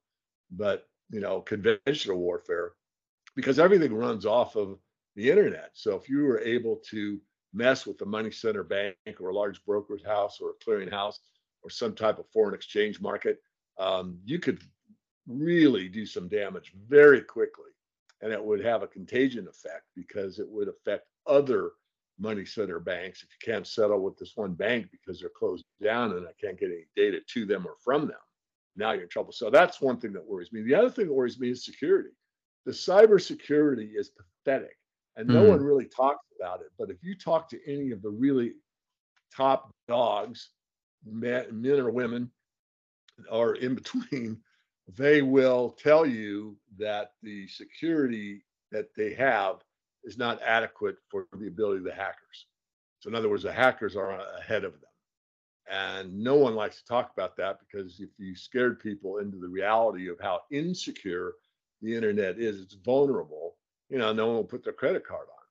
but 0.50 0.89
you 1.10 1.20
know, 1.20 1.40
conventional 1.40 2.18
warfare 2.18 2.72
because 3.36 3.58
everything 3.58 3.94
runs 3.94 4.26
off 4.26 4.56
of 4.56 4.78
the 5.16 5.30
internet. 5.30 5.70
So 5.74 5.96
if 5.96 6.08
you 6.08 6.24
were 6.24 6.40
able 6.40 6.76
to 6.90 7.20
mess 7.52 7.86
with 7.86 7.98
the 7.98 8.06
money 8.06 8.30
center 8.30 8.62
bank 8.62 8.96
or 9.20 9.30
a 9.30 9.34
large 9.34 9.64
brokerage 9.64 10.04
house 10.04 10.38
or 10.40 10.50
a 10.50 10.64
clearing 10.64 10.90
house 10.90 11.20
or 11.62 11.70
some 11.70 11.94
type 11.94 12.18
of 12.18 12.30
foreign 12.32 12.54
exchange 12.54 13.00
market, 13.00 13.38
um, 13.78 14.18
you 14.24 14.38
could 14.38 14.60
really 15.26 15.88
do 15.88 16.06
some 16.06 16.28
damage 16.28 16.72
very 16.88 17.22
quickly. 17.22 17.70
And 18.22 18.32
it 18.32 18.44
would 18.44 18.64
have 18.64 18.82
a 18.82 18.88
contagion 18.88 19.48
effect 19.48 19.84
because 19.96 20.38
it 20.38 20.48
would 20.48 20.68
affect 20.68 21.06
other 21.26 21.72
money 22.18 22.44
center 22.44 22.78
banks. 22.78 23.22
If 23.22 23.30
you 23.30 23.52
can't 23.52 23.66
settle 23.66 24.00
with 24.00 24.18
this 24.18 24.36
one 24.36 24.52
bank 24.52 24.88
because 24.90 25.20
they're 25.20 25.30
closed 25.30 25.64
down 25.82 26.12
and 26.12 26.26
I 26.26 26.32
can't 26.40 26.60
get 26.60 26.70
any 26.70 26.84
data 26.94 27.20
to 27.34 27.46
them 27.46 27.66
or 27.66 27.76
from 27.82 28.02
them, 28.02 28.18
now 28.80 28.92
you're 28.92 29.02
in 29.02 29.08
trouble. 29.08 29.32
So 29.32 29.50
that's 29.50 29.80
one 29.80 29.98
thing 29.98 30.12
that 30.14 30.26
worries 30.26 30.52
me. 30.52 30.62
The 30.62 30.74
other 30.74 30.90
thing 30.90 31.06
that 31.06 31.14
worries 31.14 31.38
me 31.38 31.50
is 31.50 31.64
security. 31.64 32.10
The 32.66 32.72
cybersecurity 32.72 33.90
is 33.96 34.10
pathetic, 34.10 34.76
and 35.16 35.28
no 35.28 35.44
mm. 35.44 35.50
one 35.50 35.62
really 35.62 35.86
talks 35.86 36.26
about 36.38 36.60
it. 36.60 36.68
But 36.78 36.90
if 36.90 36.96
you 37.02 37.14
talk 37.14 37.48
to 37.50 37.58
any 37.66 37.90
of 37.90 38.02
the 38.02 38.10
really 38.10 38.54
top 39.34 39.72
dogs, 39.86 40.50
men, 41.06 41.46
men 41.52 41.78
or 41.78 41.90
women, 41.90 42.30
or 43.30 43.54
in 43.54 43.74
between, 43.74 44.38
they 44.96 45.22
will 45.22 45.76
tell 45.80 46.04
you 46.04 46.56
that 46.78 47.12
the 47.22 47.46
security 47.48 48.44
that 48.72 48.88
they 48.96 49.14
have 49.14 49.56
is 50.04 50.18
not 50.18 50.40
adequate 50.42 50.96
for 51.10 51.26
the 51.38 51.46
ability 51.46 51.78
of 51.78 51.84
the 51.84 51.94
hackers. 51.94 52.46
So, 53.00 53.08
in 53.08 53.14
other 53.14 53.28
words, 53.28 53.42
the 53.42 53.52
hackers 53.52 53.96
are 53.96 54.20
ahead 54.38 54.64
of 54.64 54.72
them. 54.72 54.89
And 55.70 56.18
no 56.18 56.34
one 56.34 56.56
likes 56.56 56.78
to 56.78 56.84
talk 56.84 57.12
about 57.12 57.36
that 57.36 57.58
because 57.60 58.00
if 58.00 58.08
you 58.18 58.34
scared 58.34 58.80
people 58.80 59.18
into 59.18 59.38
the 59.38 59.48
reality 59.48 60.08
of 60.08 60.18
how 60.20 60.40
insecure 60.50 61.34
the 61.80 61.94
internet 61.94 62.38
is, 62.38 62.60
it's 62.60 62.74
vulnerable. 62.74 63.56
You 63.88 63.98
know, 63.98 64.12
no 64.12 64.26
one 64.26 64.36
will 64.36 64.44
put 64.44 64.64
their 64.64 64.72
credit 64.72 65.06
card 65.06 65.28
on. 65.28 65.44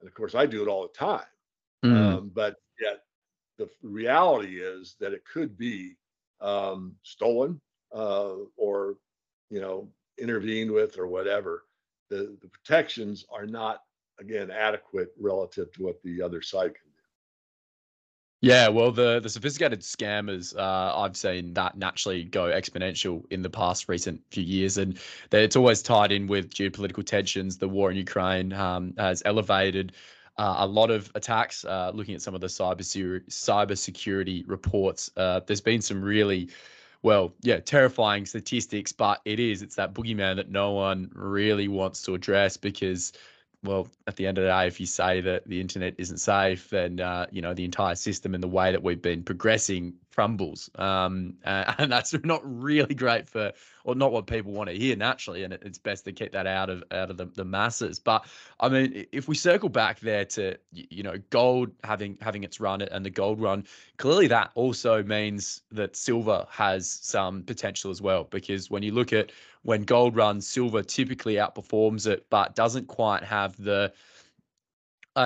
And 0.00 0.08
of 0.08 0.14
course, 0.14 0.36
I 0.36 0.46
do 0.46 0.62
it 0.62 0.68
all 0.68 0.82
the 0.82 0.96
time. 0.96 1.26
Mm. 1.84 1.96
Um, 1.96 2.30
but 2.32 2.56
yet, 2.80 3.00
the 3.58 3.68
reality 3.82 4.60
is 4.60 4.94
that 5.00 5.12
it 5.12 5.24
could 5.24 5.58
be 5.58 5.96
um, 6.40 6.94
stolen 7.02 7.60
uh, 7.92 8.34
or, 8.56 8.96
you 9.50 9.60
know, 9.60 9.88
intervened 10.18 10.70
with 10.70 10.98
or 10.98 11.08
whatever. 11.08 11.64
The 12.10 12.36
the 12.40 12.48
protections 12.48 13.24
are 13.30 13.46
not 13.46 13.82
again 14.20 14.50
adequate 14.50 15.12
relative 15.20 15.72
to 15.72 15.82
what 15.82 16.00
the 16.02 16.22
other 16.22 16.42
side 16.42 16.74
can 16.74 16.87
yeah, 18.40 18.68
well, 18.68 18.92
the 18.92 19.18
the 19.20 19.28
sophisticated 19.28 19.80
scammers 19.80 20.56
uh, 20.56 20.96
I've 20.96 21.16
seen 21.16 21.54
that 21.54 21.76
naturally 21.76 22.22
go 22.22 22.44
exponential 22.44 23.24
in 23.30 23.42
the 23.42 23.50
past 23.50 23.88
recent 23.88 24.20
few 24.30 24.44
years, 24.44 24.78
and 24.78 24.98
it's 25.32 25.56
always 25.56 25.82
tied 25.82 26.12
in 26.12 26.28
with 26.28 26.50
geopolitical 26.50 27.04
tensions. 27.04 27.58
The 27.58 27.68
war 27.68 27.90
in 27.90 27.96
Ukraine 27.96 28.52
um, 28.52 28.94
has 28.96 29.22
elevated 29.24 29.92
uh, 30.36 30.56
a 30.58 30.66
lot 30.66 30.92
of 30.92 31.10
attacks. 31.16 31.64
Uh, 31.64 31.90
looking 31.92 32.14
at 32.14 32.22
some 32.22 32.34
of 32.34 32.40
the 32.40 32.46
cyber 32.46 32.82
cyber 33.28 33.76
security 33.76 34.44
reports, 34.46 35.10
uh, 35.16 35.40
there's 35.46 35.60
been 35.60 35.82
some 35.82 36.00
really 36.00 36.48
well, 37.02 37.34
yeah, 37.42 37.58
terrifying 37.58 38.24
statistics, 38.24 38.92
but 38.92 39.20
it 39.24 39.40
is 39.40 39.62
it's 39.62 39.74
that 39.76 39.94
boogeyman 39.94 40.36
that 40.36 40.50
no 40.50 40.72
one 40.72 41.10
really 41.12 41.66
wants 41.66 42.02
to 42.02 42.14
address 42.14 42.56
because 42.56 43.12
well, 43.62 43.88
at 44.06 44.16
the 44.16 44.26
end 44.26 44.38
of 44.38 44.44
the 44.44 44.50
day, 44.50 44.66
if 44.66 44.80
you 44.80 44.86
say 44.86 45.20
that 45.22 45.46
the 45.46 45.60
internet 45.60 45.94
isn't 45.98 46.18
safe, 46.18 46.70
then 46.70 47.00
uh, 47.00 47.26
you 47.30 47.42
know 47.42 47.54
the 47.54 47.64
entire 47.64 47.94
system 47.94 48.34
and 48.34 48.42
the 48.42 48.48
way 48.48 48.72
that 48.72 48.82
we've 48.82 49.02
been 49.02 49.22
progressing 49.22 49.94
crumbles, 50.18 50.68
um, 50.74 51.32
uh, 51.44 51.74
and 51.78 51.92
that's 51.92 52.12
not 52.24 52.40
really 52.42 52.92
great 52.92 53.28
for, 53.28 53.52
or 53.84 53.94
not 53.94 54.10
what 54.10 54.26
people 54.26 54.50
want 54.50 54.68
to 54.68 54.76
hear 54.76 54.96
naturally. 54.96 55.44
And 55.44 55.52
it's 55.52 55.78
best 55.78 56.04
to 56.06 56.12
keep 56.12 56.32
that 56.32 56.44
out 56.44 56.68
of 56.68 56.82
out 56.90 57.08
of 57.08 57.16
the, 57.16 57.26
the 57.26 57.44
masses. 57.44 58.00
But 58.00 58.26
I 58.58 58.68
mean, 58.68 59.06
if 59.12 59.28
we 59.28 59.36
circle 59.36 59.68
back 59.68 60.00
there 60.00 60.24
to 60.24 60.56
you 60.72 61.04
know 61.04 61.18
gold 61.30 61.70
having 61.84 62.18
having 62.20 62.42
its 62.42 62.58
run 62.58 62.82
and 62.82 63.06
the 63.06 63.10
gold 63.10 63.40
run, 63.40 63.64
clearly 63.96 64.26
that 64.26 64.50
also 64.56 65.04
means 65.04 65.62
that 65.70 65.94
silver 65.94 66.44
has 66.50 66.90
some 66.90 67.44
potential 67.44 67.92
as 67.92 68.02
well. 68.02 68.24
Because 68.24 68.68
when 68.68 68.82
you 68.82 68.90
look 68.90 69.12
at 69.12 69.30
when 69.62 69.84
gold 69.84 70.16
runs, 70.16 70.48
silver 70.48 70.82
typically 70.82 71.34
outperforms 71.34 72.08
it, 72.08 72.26
but 72.28 72.56
doesn't 72.56 72.88
quite 72.88 73.22
have 73.22 73.56
the 73.62 73.92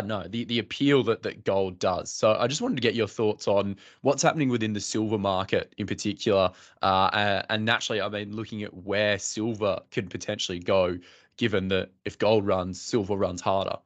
Don't 0.01 0.07
know 0.07 0.27
the 0.27 0.45
the 0.45 0.59
appeal 0.59 1.03
that 1.05 1.23
that 1.23 1.45
gold 1.45 1.79
does. 1.79 2.11
So 2.11 2.35
I 2.39 2.47
just 2.47 2.63
wanted 2.63 2.77
to 2.77 2.81
get 2.81 2.95
your 2.95 3.07
thoughts 3.07 3.47
on 3.47 3.77
what's 4.01 4.23
happening 4.23 4.49
within 4.49 4.73
the 4.73 4.81
silver 4.81 5.19
market 5.19 5.75
in 5.77 5.87
particular, 5.87 6.51
uh, 6.81 7.43
and, 7.51 7.65
naturally, 7.65 8.01
I 8.01 8.09
mean, 8.09 8.35
looking 8.35 8.63
at 8.63 8.73
where 8.73 9.19
silver 9.19 9.81
could 9.91 10.09
potentially 10.09 10.59
go, 10.59 10.99
given 11.37 11.69
that 11.69 11.91
if 12.05 12.19
gold 12.19 12.47
runs, 12.47 12.81
silver 12.81 13.17
runs 13.17 13.43
harder. 13.43 13.77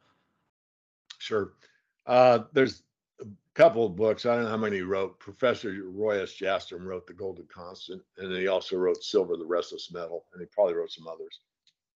Sure. 1.19 1.55
Uh, 2.07 2.41
there's 2.53 2.83
a 3.21 3.25
couple 3.55 3.85
of 3.85 3.97
books. 3.97 4.27
I 4.27 4.37
don't 4.37 4.45
know 4.45 4.51
how 4.51 4.57
many 4.57 4.83
wrote. 4.83 5.19
Professor 5.19 5.75
Roy 5.87 6.23
S. 6.23 6.37
Jastram 6.37 6.85
wrote 6.85 7.09
The 7.09 7.15
Golden 7.15 7.47
Constant, 7.47 8.03
and 8.19 8.33
he 8.33 8.47
also 8.47 8.77
wrote 8.77 9.03
Silver, 9.03 9.37
the 9.37 9.45
Restless 9.45 9.91
Metal, 9.93 10.25
and 10.33 10.41
he 10.41 10.47
probably 10.47 10.75
wrote 10.75 10.93
some 10.93 11.09
others. 11.09 11.41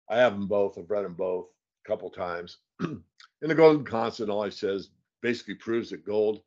I 0.09 0.17
have 0.17 0.33
them 0.33 0.49
both. 0.49 0.79
I've 0.79 0.91
read 0.91 1.05
them 1.05 1.15
both 1.15 1.47
a 1.85 1.89
couple 1.89 2.11
times. 2.11 2.59
and 2.81 3.03
the 3.41 3.55
golden 3.55 3.85
constant 3.85 4.31
always 4.31 4.57
says 4.57 4.91
basically 5.23 5.55
proves 5.55 5.91
that 5.91 6.05
gold 6.05 6.43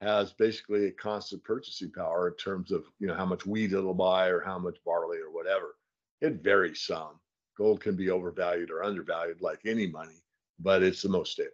has 0.00 0.32
basically 0.32 0.86
a 0.86 0.92
constant 0.92 1.42
purchasing 1.42 1.90
power 1.90 2.28
in 2.28 2.34
terms 2.34 2.70
of 2.70 2.84
you 3.00 3.06
know 3.06 3.14
how 3.14 3.26
much 3.26 3.46
wheat 3.46 3.72
it'll 3.72 3.94
buy 3.94 4.28
or 4.28 4.40
how 4.40 4.58
much 4.58 4.76
barley 4.84 5.18
or 5.18 5.32
whatever. 5.32 5.76
It 6.20 6.42
varies 6.42 6.82
some. 6.82 7.20
Gold 7.56 7.80
can 7.80 7.96
be 7.96 8.10
overvalued 8.10 8.70
or 8.70 8.84
undervalued 8.84 9.40
like 9.40 9.60
any 9.66 9.86
money, 9.86 10.22
but 10.60 10.82
it's 10.82 11.02
the 11.02 11.08
most 11.08 11.32
stable. 11.32 11.50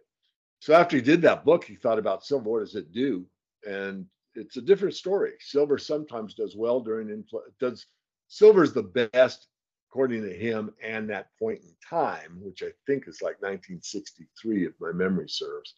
So 0.59 0.73
after 0.73 0.95
he 0.95 1.01
did 1.01 1.21
that 1.23 1.45
book, 1.45 1.63
he 1.63 1.75
thought 1.75 1.99
about 1.99 2.25
silver. 2.25 2.49
What 2.49 2.59
does 2.59 2.75
it 2.75 2.91
do? 2.91 3.25
And 3.67 4.05
it's 4.35 4.57
a 4.57 4.61
different 4.61 4.95
story. 4.95 5.33
Silver 5.39 5.77
sometimes 5.77 6.35
does 6.35 6.55
well 6.55 6.79
during 6.79 7.09
inflation. 7.09 7.51
Does 7.59 7.87
silver 8.27 8.63
is 8.63 8.73
the 8.73 8.83
best 8.83 9.47
according 9.95 10.21
to 10.23 10.33
him 10.33 10.73
and 10.83 11.09
that 11.09 11.29
point 11.39 11.61
in 11.61 11.73
time, 11.89 12.37
which 12.41 12.61
I 12.61 12.71
think 12.85 13.07
is 13.07 13.21
like 13.21 13.41
1963, 13.41 14.65
if 14.65 14.73
my 14.77 14.91
memory 14.91 15.29
serves. 15.29 15.75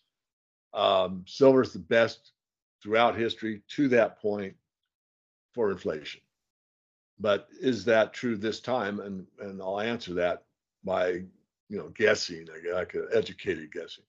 Um, 0.73 1.23
silver 1.27 1.61
is 1.61 1.71
the 1.71 1.77
best 1.77 2.31
throughout 2.81 3.15
history 3.15 3.61
to 3.75 3.87
that 3.89 4.19
point 4.19 4.55
for 5.53 5.69
inflation. 5.69 6.21
But 7.19 7.47
is 7.61 7.85
that 7.85 8.11
true 8.11 8.35
this 8.35 8.59
time? 8.59 9.01
And 9.01 9.27
and 9.39 9.61
I'll 9.61 9.79
answer 9.79 10.15
that 10.15 10.45
by 10.83 11.09
you 11.69 11.77
know 11.77 11.89
guessing, 11.89 12.47
like 12.73 12.95
an 12.95 13.09
educated 13.13 13.71
guessing. 13.71 14.03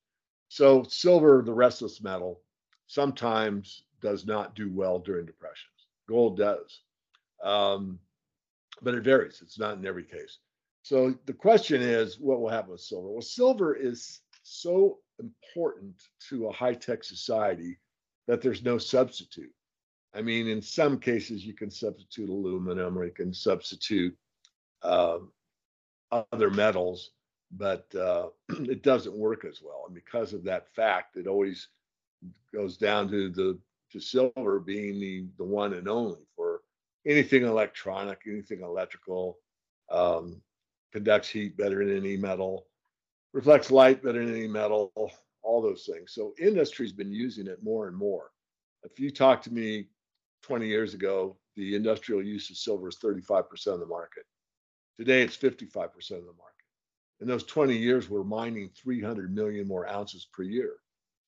So 0.49 0.85
silver, 0.85 1.43
the 1.45 1.53
restless 1.53 2.03
metal, 2.03 2.41
sometimes 2.87 3.83
does 4.01 4.25
not 4.25 4.55
do 4.55 4.73
well 4.73 5.01
during 5.01 5.27
depressions. 5.27 5.87
Gold 6.09 6.39
does, 6.39 6.81
um, 7.43 7.99
but 8.83 8.95
it 8.95 9.05
varies. 9.05 9.41
It's 9.43 9.59
not 9.59 9.79
in 9.79 9.87
every 9.87 10.05
case. 10.05 10.39
So 10.83 11.15
the 11.27 11.33
question 11.33 11.83
is, 11.83 12.19
what 12.19 12.41
will 12.41 12.49
happen 12.49 12.71
with 12.73 12.81
silver? 12.81 13.11
Well, 13.11 13.21
silver 13.21 13.75
is 13.75 14.21
so 14.43 14.99
important 15.19 15.95
to 16.29 16.47
a 16.47 16.53
high-tech 16.53 17.05
society 17.05 17.79
that 18.27 18.41
there's 18.41 18.63
no 18.63 18.79
substitute. 18.79 19.53
I 20.15 20.23
mean, 20.23 20.49
in 20.49 20.63
some 20.63 20.99
cases, 20.99 21.45
you 21.45 21.55
can 21.55 21.71
substitute 21.71 22.31
aluminum 22.31 22.97
or 22.99 23.05
you 23.05 23.13
can 23.13 23.35
substitute 23.35 24.17
uh, 24.83 25.19
other 26.33 26.51
metals, 26.51 27.11
but 27.51 27.95
uh, 27.95 28.29
it 28.49 28.83
doesn't 28.83 29.17
work 29.17 29.45
as 29.45 29.61
well. 29.63 29.85
And 29.87 29.95
because 29.95 30.33
of 30.33 30.45
that 30.45 30.75
fact, 30.75 31.17
it 31.17 31.27
always 31.27 31.69
goes 32.55 32.77
down 32.77 33.09
to 33.11 33.29
the 33.29 33.59
to 33.93 34.01
silver 34.01 34.61
being 34.61 35.01
the, 35.01 35.27
the 35.39 35.45
one 35.45 35.73
and 35.73 35.89
only 35.89 36.21
for 36.37 36.48
anything 37.09 37.45
electronic, 37.45 38.21
anything 38.27 38.61
electrical, 38.61 39.39
um, 39.91 40.41
conducts 40.93 41.29
heat 41.29 41.57
better 41.57 41.85
than 41.85 41.97
any 41.97 42.17
metal, 42.17 42.67
reflects 43.33 43.71
light 43.71 44.03
better 44.03 44.25
than 44.25 44.35
any 44.35 44.47
metal, 44.47 44.93
all 45.43 45.63
those 45.63 45.89
things. 45.91 46.13
So 46.13 46.35
industry's 46.39 46.93
been 46.93 47.13
using 47.13 47.47
it 47.47 47.63
more 47.63 47.89
and 47.89 47.97
more. 47.97 48.31
If 48.85 49.01
you 49.01 49.11
talk 49.11 49.43
to 49.43 49.53
me 49.53 49.89
20 50.43 50.67
years 50.67 50.95
ago, 50.95 51.37
the 51.57 51.75
industrial 51.75 52.23
use 52.23 52.51
of 52.51 52.57
silver 52.57 52.89
is 52.89 52.99
35% 53.03 53.67
of 53.69 53.81
the 53.81 53.87
market. 53.87 54.25
Today, 54.97 55.23
it's 55.23 55.37
55% 55.37 55.77
of 55.77 56.25
the 56.25 56.35
market. 56.39 56.59
In 57.21 57.27
those 57.27 57.45
20 57.45 57.77
years, 57.77 58.09
we're 58.09 58.23
mining 58.23 58.71
300 58.77 59.35
million 59.35 59.67
more 59.67 59.89
ounces 59.89 60.27
per 60.33 60.43
year. 60.43 60.75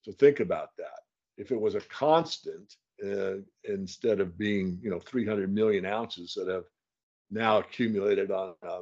So 0.02 0.12
think 0.12 0.40
about 0.40 0.76
that. 0.76 1.00
If 1.36 1.50
it 1.50 1.60
was 1.60 1.74
a 1.74 1.80
constant, 1.80 2.76
uh, 3.04 3.36
instead 3.64 4.20
of 4.20 4.36
being, 4.38 4.78
you 4.82 4.90
know, 4.90 5.00
300 5.00 5.52
million 5.52 5.84
ounces 5.86 6.34
that 6.34 6.48
have 6.48 6.64
now 7.30 7.58
accumulated 7.58 8.30
on 8.30 8.54
a 8.62 8.80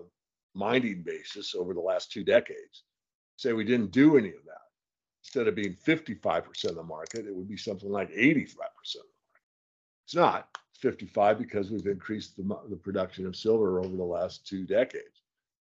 mining 0.54 1.02
basis 1.02 1.54
over 1.54 1.74
the 1.74 1.80
last 1.80 2.10
two 2.10 2.24
decades, 2.24 2.84
say 3.36 3.52
we 3.52 3.64
didn't 3.64 3.92
do 3.92 4.16
any 4.16 4.28
of 4.28 4.44
that. 4.44 4.58
Instead 5.22 5.48
of 5.48 5.54
being 5.54 5.76
55% 5.86 6.64
of 6.64 6.76
the 6.76 6.82
market, 6.82 7.26
it 7.26 7.34
would 7.34 7.48
be 7.48 7.56
something 7.56 7.90
like 7.90 8.10
85% 8.10 8.38
of 8.40 8.54
the 8.54 8.64
market. 8.64 9.44
It's 10.04 10.14
not. 10.14 10.48
It's 10.72 10.80
55 10.80 11.38
because 11.38 11.70
we've 11.70 11.86
increased 11.86 12.36
the, 12.36 12.42
the 12.70 12.76
production 12.76 13.26
of 13.26 13.36
silver 13.36 13.80
over 13.80 13.94
the 13.94 14.02
last 14.02 14.46
two 14.46 14.64
decades. 14.64 15.22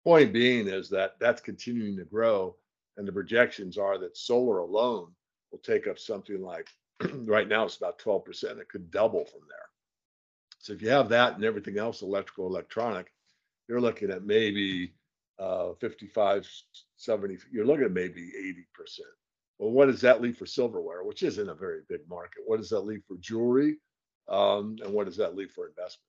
Point 0.04 0.32
being 0.32 0.68
is 0.68 0.88
that 0.90 1.16
that's 1.18 1.40
continuing 1.40 1.96
to 1.96 2.04
grow, 2.04 2.56
and 2.96 3.06
the 3.06 3.12
projections 3.12 3.76
are 3.76 3.98
that 3.98 4.16
solar 4.16 4.58
alone 4.58 5.12
will 5.50 5.58
take 5.58 5.86
up 5.86 5.98
something 5.98 6.40
like 6.40 6.68
right 7.24 7.48
now 7.48 7.64
it's 7.64 7.76
about 7.76 7.98
12%. 7.98 8.58
It 8.58 8.68
could 8.68 8.90
double 8.90 9.24
from 9.24 9.40
there. 9.48 9.68
So 10.58 10.72
if 10.72 10.82
you 10.82 10.90
have 10.90 11.08
that 11.10 11.34
and 11.34 11.44
everything 11.44 11.78
else 11.78 12.02
electrical, 12.02 12.46
electronic, 12.46 13.12
you're 13.68 13.80
looking 13.80 14.10
at 14.10 14.24
maybe 14.24 14.92
uh, 15.38 15.72
55, 15.80 16.48
70, 16.96 17.38
you're 17.52 17.66
looking 17.66 17.84
at 17.84 17.92
maybe 17.92 18.32
80%. 18.80 19.00
Well, 19.58 19.70
what 19.70 19.86
does 19.86 20.00
that 20.00 20.20
leave 20.20 20.36
for 20.36 20.46
silverware, 20.46 21.04
which 21.04 21.22
isn't 21.22 21.48
a 21.48 21.54
very 21.54 21.80
big 21.88 22.00
market? 22.08 22.42
What 22.46 22.58
does 22.58 22.70
that 22.70 22.80
leave 22.80 23.02
for 23.06 23.16
jewelry? 23.18 23.76
Um, 24.28 24.76
and 24.84 24.92
what 24.92 25.06
does 25.06 25.16
that 25.16 25.36
leave 25.36 25.50
for 25.52 25.68
investment? 25.68 26.04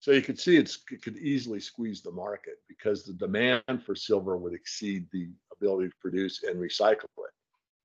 So 0.00 0.10
you 0.10 0.22
can 0.22 0.36
see 0.36 0.56
it 0.56 0.76
could 1.02 1.16
easily 1.16 1.60
squeeze 1.60 2.02
the 2.02 2.10
market 2.10 2.54
because 2.68 3.04
the 3.04 3.12
demand 3.12 3.84
for 3.84 3.94
silver 3.94 4.36
would 4.36 4.52
exceed 4.52 5.06
the 5.12 5.28
ability 5.52 5.88
to 5.88 5.94
produce 6.00 6.42
and 6.42 6.56
recycle 6.56 7.04
it. 7.04 7.32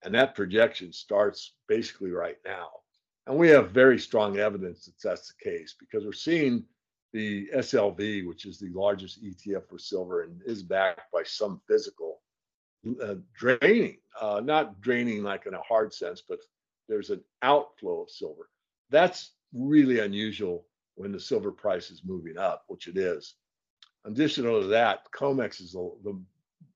And 0.03 0.13
that 0.15 0.35
projection 0.35 0.93
starts 0.93 1.55
basically 1.67 2.11
right 2.11 2.37
now. 2.45 2.69
And 3.25 3.37
we 3.37 3.49
have 3.49 3.71
very 3.71 3.99
strong 3.99 4.37
evidence 4.37 4.85
that 4.85 4.93
that's 5.03 5.33
the 5.33 5.49
case 5.49 5.75
because 5.79 6.05
we're 6.05 6.13
seeing 6.13 6.63
the 7.13 7.47
SLV, 7.55 8.27
which 8.27 8.45
is 8.45 8.57
the 8.57 8.69
largest 8.73 9.23
ETF 9.23 9.67
for 9.69 9.79
silver 9.79 10.23
and 10.23 10.41
is 10.45 10.63
backed 10.63 11.11
by 11.11 11.23
some 11.23 11.61
physical 11.67 12.21
uh, 13.01 13.15
draining, 13.33 13.97
uh, 14.19 14.41
not 14.43 14.79
draining 14.81 15.23
like 15.23 15.45
in 15.45 15.53
a 15.53 15.61
hard 15.61 15.93
sense, 15.93 16.21
but 16.27 16.39
there's 16.87 17.09
an 17.09 17.21
outflow 17.41 18.03
of 18.03 18.09
silver. 18.09 18.49
That's 18.89 19.31
really 19.53 19.99
unusual 19.99 20.65
when 20.95 21.11
the 21.11 21.19
silver 21.19 21.51
price 21.51 21.91
is 21.91 22.01
moving 22.05 22.37
up, 22.37 22.63
which 22.67 22.87
it 22.87 22.97
is. 22.97 23.35
Additional 24.05 24.61
to 24.61 24.67
that, 24.67 25.11
COMEX 25.11 25.61
is 25.61 25.73
the, 25.73 25.91
the, 26.03 26.21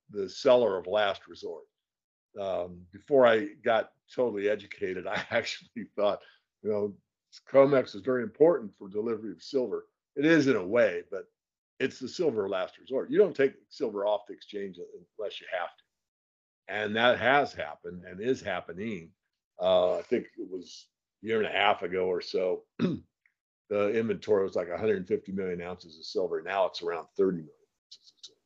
the 0.09 0.29
seller 0.29 0.77
of 0.77 0.87
last 0.87 1.27
resort. 1.27 1.63
Um, 2.39 2.81
before 2.91 3.25
I 3.25 3.47
got 3.63 3.91
totally 4.13 4.49
educated, 4.49 5.07
I 5.07 5.23
actually 5.31 5.85
thought, 5.95 6.19
you 6.63 6.71
know, 6.71 6.93
COMEX 7.49 7.95
is 7.95 8.01
very 8.01 8.23
important 8.23 8.71
for 8.77 8.89
delivery 8.89 9.31
of 9.31 9.41
silver. 9.41 9.85
It 10.15 10.25
is 10.25 10.47
in 10.47 10.57
a 10.57 10.65
way, 10.65 11.03
but 11.09 11.25
it's 11.79 11.99
the 11.99 12.07
silver 12.07 12.47
last 12.49 12.77
resort. 12.77 13.09
You 13.09 13.17
don't 13.17 13.35
take 13.35 13.53
silver 13.69 14.05
off 14.05 14.27
the 14.27 14.33
exchange 14.33 14.77
unless 14.77 15.39
you 15.39 15.47
have 15.51 15.69
to. 15.69 15.83
And 16.67 16.95
that 16.95 17.17
has 17.19 17.53
happened 17.53 18.03
and 18.05 18.21
is 18.21 18.41
happening. 18.41 19.11
Uh, 19.59 19.97
I 19.97 20.01
think 20.03 20.25
it 20.37 20.49
was 20.49 20.87
a 21.23 21.27
year 21.27 21.37
and 21.37 21.47
a 21.47 21.57
half 21.57 21.81
ago 21.81 22.05
or 22.05 22.21
so. 22.21 22.63
the 22.79 23.97
inventory 23.97 24.43
was 24.43 24.55
like 24.55 24.69
150 24.69 25.31
million 25.31 25.61
ounces 25.61 25.97
of 25.97 26.05
silver. 26.05 26.41
Now 26.41 26.65
it's 26.65 26.81
around 26.81 27.07
30 27.17 27.37
million 27.37 27.49
ounces 27.87 28.13
of 28.17 28.25
silver. 28.25 28.40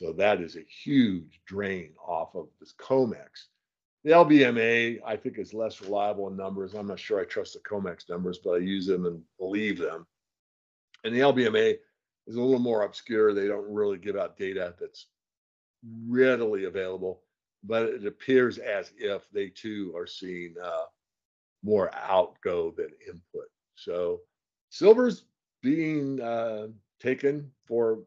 So 0.00 0.14
that 0.14 0.40
is 0.40 0.56
a 0.56 0.62
huge 0.62 1.42
drain 1.46 1.92
off 2.02 2.34
of 2.34 2.48
this 2.58 2.72
COMEX. 2.80 3.48
The 4.02 4.12
LBMA, 4.12 4.98
I 5.04 5.14
think, 5.14 5.38
is 5.38 5.52
less 5.52 5.82
reliable 5.82 6.28
in 6.28 6.38
numbers. 6.38 6.72
I'm 6.72 6.86
not 6.86 6.98
sure 6.98 7.20
I 7.20 7.24
trust 7.24 7.52
the 7.52 7.60
COMEX 7.68 8.08
numbers, 8.08 8.38
but 8.42 8.52
I 8.52 8.58
use 8.58 8.86
them 8.86 9.04
and 9.04 9.20
believe 9.38 9.78
them. 9.78 10.06
And 11.04 11.14
the 11.14 11.20
LBMA 11.20 11.76
is 12.26 12.36
a 12.36 12.40
little 12.40 12.60
more 12.60 12.84
obscure. 12.84 13.34
They 13.34 13.46
don't 13.46 13.70
really 13.70 13.98
give 13.98 14.16
out 14.16 14.38
data 14.38 14.74
that's 14.80 15.08
readily 16.08 16.64
available, 16.64 17.20
but 17.62 17.82
it 17.82 18.06
appears 18.06 18.56
as 18.56 18.92
if 18.96 19.30
they 19.30 19.50
too 19.50 19.92
are 19.94 20.06
seeing 20.06 20.54
uh, 20.64 20.84
more 21.62 21.94
outgo 21.94 22.72
than 22.74 22.88
input. 23.06 23.50
So 23.74 24.20
silver's 24.70 25.24
being 25.62 26.22
uh, 26.22 26.68
taken 27.00 27.50
for 27.66 27.98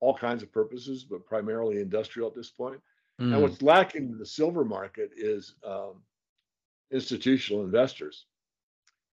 all 0.00 0.16
kinds 0.16 0.42
of 0.42 0.52
purposes, 0.52 1.04
but 1.04 1.26
primarily 1.26 1.80
industrial 1.80 2.28
at 2.28 2.34
this 2.34 2.50
point. 2.50 2.80
Mm. 3.20 3.34
And 3.34 3.42
what's 3.42 3.62
lacking 3.62 4.08
in 4.08 4.18
the 4.18 4.26
silver 4.26 4.64
market 4.64 5.10
is 5.16 5.54
um, 5.64 6.02
institutional 6.90 7.64
investors. 7.64 8.26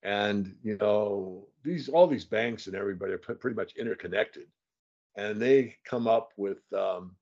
And 0.02 0.56
you 0.64 0.76
know 0.78 1.46
these 1.62 1.88
all 1.88 2.08
these 2.08 2.24
banks 2.24 2.66
and 2.66 2.74
everybody 2.74 3.12
are 3.12 3.18
pretty 3.18 3.54
much 3.54 3.76
interconnected, 3.76 4.48
and 5.16 5.40
they 5.40 5.76
come 5.84 6.08
up 6.08 6.30
with 6.36 6.58
um, 6.76 7.14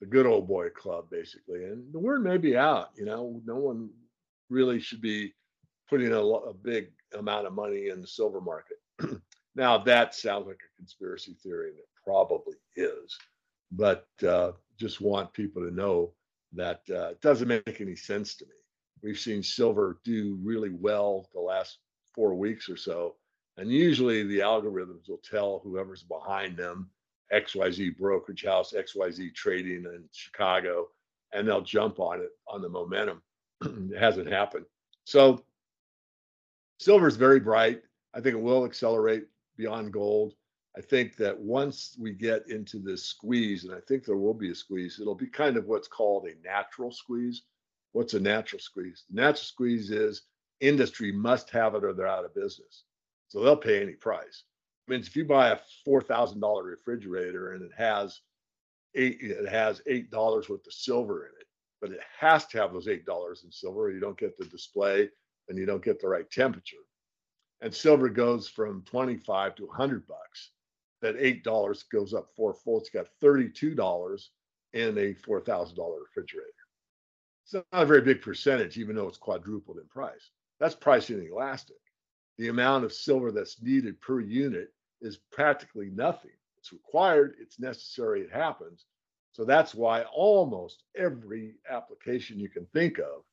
the 0.00 0.06
good 0.06 0.24
old 0.24 0.46
boy 0.46 0.68
club 0.70 1.10
basically. 1.10 1.64
And 1.64 1.92
the 1.92 1.98
word 1.98 2.22
may 2.22 2.36
be 2.36 2.56
out. 2.56 2.90
You 2.94 3.04
know, 3.04 3.42
no 3.44 3.56
one 3.56 3.90
really 4.48 4.78
should 4.78 5.00
be 5.00 5.34
putting 5.90 6.12
a, 6.12 6.20
a 6.20 6.54
big 6.54 6.92
amount 7.18 7.48
of 7.48 7.52
money 7.52 7.88
in 7.88 8.00
the 8.00 8.06
silver 8.06 8.40
market. 8.40 8.76
Now 9.54 9.78
that 9.78 10.14
sounds 10.14 10.46
like 10.46 10.60
a 10.64 10.76
conspiracy 10.76 11.36
theory, 11.42 11.70
and 11.70 11.78
it 11.78 11.88
probably 12.04 12.54
is, 12.76 13.16
but 13.72 14.06
uh, 14.26 14.52
just 14.78 15.00
want 15.00 15.32
people 15.32 15.62
to 15.62 15.74
know 15.74 16.12
that 16.52 16.82
uh, 16.90 17.08
it 17.08 17.20
doesn't 17.20 17.48
make 17.48 17.80
any 17.80 17.96
sense 17.96 18.34
to 18.36 18.44
me. 18.44 18.52
We've 19.02 19.18
seen 19.18 19.42
silver 19.42 20.00
do 20.04 20.38
really 20.42 20.70
well 20.70 21.28
the 21.34 21.40
last 21.40 21.78
four 22.14 22.34
weeks 22.34 22.68
or 22.68 22.76
so, 22.76 23.16
and 23.56 23.70
usually 23.70 24.22
the 24.24 24.40
algorithms 24.40 25.08
will 25.08 25.20
tell 25.28 25.60
whoever's 25.62 26.02
behind 26.02 26.56
them 26.56 26.90
XYZ 27.32 27.96
brokerage 27.96 28.44
house, 28.44 28.72
XYZ 28.72 29.34
trading 29.34 29.84
in 29.84 30.04
Chicago, 30.12 30.88
and 31.32 31.46
they'll 31.46 31.60
jump 31.60 31.98
on 31.98 32.20
it 32.20 32.30
on 32.48 32.62
the 32.62 32.68
momentum. 32.68 33.22
it 33.62 33.98
hasn't 33.98 34.30
happened. 34.30 34.66
So 35.04 35.44
silver 36.78 37.08
is 37.08 37.16
very 37.16 37.40
bright. 37.40 37.82
I 38.14 38.20
think 38.20 38.34
it 38.34 38.40
will 38.40 38.64
accelerate 38.64 39.24
beyond 39.56 39.92
gold. 39.92 40.34
I 40.76 40.80
think 40.80 41.16
that 41.16 41.38
once 41.38 41.96
we 42.00 42.12
get 42.12 42.48
into 42.48 42.78
this 42.78 43.04
squeeze, 43.04 43.64
and 43.64 43.72
I 43.72 43.80
think 43.86 44.04
there 44.04 44.16
will 44.16 44.34
be 44.34 44.50
a 44.50 44.54
squeeze, 44.54 44.98
it'll 45.00 45.14
be 45.14 45.28
kind 45.28 45.56
of 45.56 45.66
what's 45.66 45.88
called 45.88 46.26
a 46.26 46.46
natural 46.46 46.90
squeeze. 46.90 47.42
What's 47.92 48.14
a 48.14 48.20
natural 48.20 48.58
squeeze? 48.60 49.04
The 49.08 49.22
natural 49.22 49.44
squeeze 49.44 49.90
is 49.90 50.22
industry 50.60 51.12
must 51.12 51.50
have 51.50 51.74
it 51.74 51.84
or 51.84 51.92
they're 51.92 52.08
out 52.08 52.24
of 52.24 52.34
business. 52.34 52.84
So 53.28 53.40
they'll 53.40 53.56
pay 53.56 53.80
any 53.80 53.92
price. 53.92 54.44
I 54.86 54.92
mean, 54.92 55.00
if 55.00 55.14
you 55.16 55.24
buy 55.24 55.50
a 55.50 55.58
four 55.84 56.02
thousand 56.02 56.40
dollar 56.40 56.64
refrigerator 56.64 57.52
and 57.52 57.62
it 57.62 57.72
has 57.76 58.20
eight, 58.94 59.18
it 59.20 59.48
has 59.48 59.80
eight 59.86 60.10
dollars 60.10 60.48
worth 60.48 60.66
of 60.66 60.72
silver 60.72 61.26
in 61.26 61.32
it, 61.40 61.46
but 61.80 61.90
it 61.90 62.00
has 62.18 62.46
to 62.48 62.58
have 62.58 62.72
those 62.72 62.88
eight 62.88 63.06
dollars 63.06 63.42
in 63.44 63.52
silver, 63.52 63.82
or 63.82 63.90
you 63.90 64.00
don't 64.00 64.18
get 64.18 64.36
the 64.36 64.44
display 64.46 65.08
and 65.48 65.58
you 65.58 65.66
don't 65.66 65.84
get 65.84 66.00
the 66.00 66.08
right 66.08 66.30
temperature. 66.30 66.76
And 67.60 67.74
silver 67.74 68.08
goes 68.08 68.48
from 68.48 68.82
25 68.82 69.54
to 69.56 69.66
100 69.66 70.06
bucks. 70.06 70.50
That 71.02 71.16
eight 71.18 71.44
dollars 71.44 71.82
goes 71.84 72.14
up 72.14 72.30
fourfold. 72.34 72.82
It's 72.82 72.90
got 72.90 73.08
32 73.20 73.74
dollars 73.74 74.30
in 74.72 74.96
a 74.98 75.14
four 75.14 75.40
thousand 75.40 75.76
dollar 75.76 76.00
refrigerator. 76.00 76.48
It's 77.44 77.54
not 77.54 77.64
a 77.72 77.86
very 77.86 78.00
big 78.00 78.22
percentage, 78.22 78.78
even 78.78 78.96
though 78.96 79.08
it's 79.08 79.18
quadrupled 79.18 79.78
in 79.78 79.86
price. 79.88 80.30
That's 80.60 80.74
pricing 80.74 81.28
elastic. 81.30 81.76
The 82.38 82.48
amount 82.48 82.84
of 82.84 82.92
silver 82.92 83.30
that's 83.30 83.62
needed 83.62 84.00
per 84.00 84.20
unit 84.20 84.72
is 85.00 85.18
practically 85.30 85.90
nothing. 85.90 86.32
It's 86.58 86.72
required, 86.72 87.36
it's 87.38 87.60
necessary, 87.60 88.22
it 88.22 88.32
happens. 88.32 88.86
So 89.32 89.44
that's 89.44 89.74
why 89.74 90.02
almost 90.04 90.84
every 90.96 91.56
application 91.68 92.38
you 92.38 92.48
can 92.48 92.66
think 92.72 92.98
of, 92.98 93.24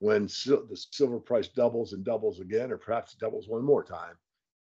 when 0.00 0.28
sil- 0.30 0.66
the 0.68 0.76
silver 0.76 1.18
price 1.18 1.48
doubles 1.48 1.92
and 1.92 2.04
doubles 2.04 2.40
again, 2.40 2.70
or 2.70 2.78
perhaps 2.78 3.14
doubles 3.14 3.48
one 3.48 3.64
more 3.64 3.84
time, 3.84 4.16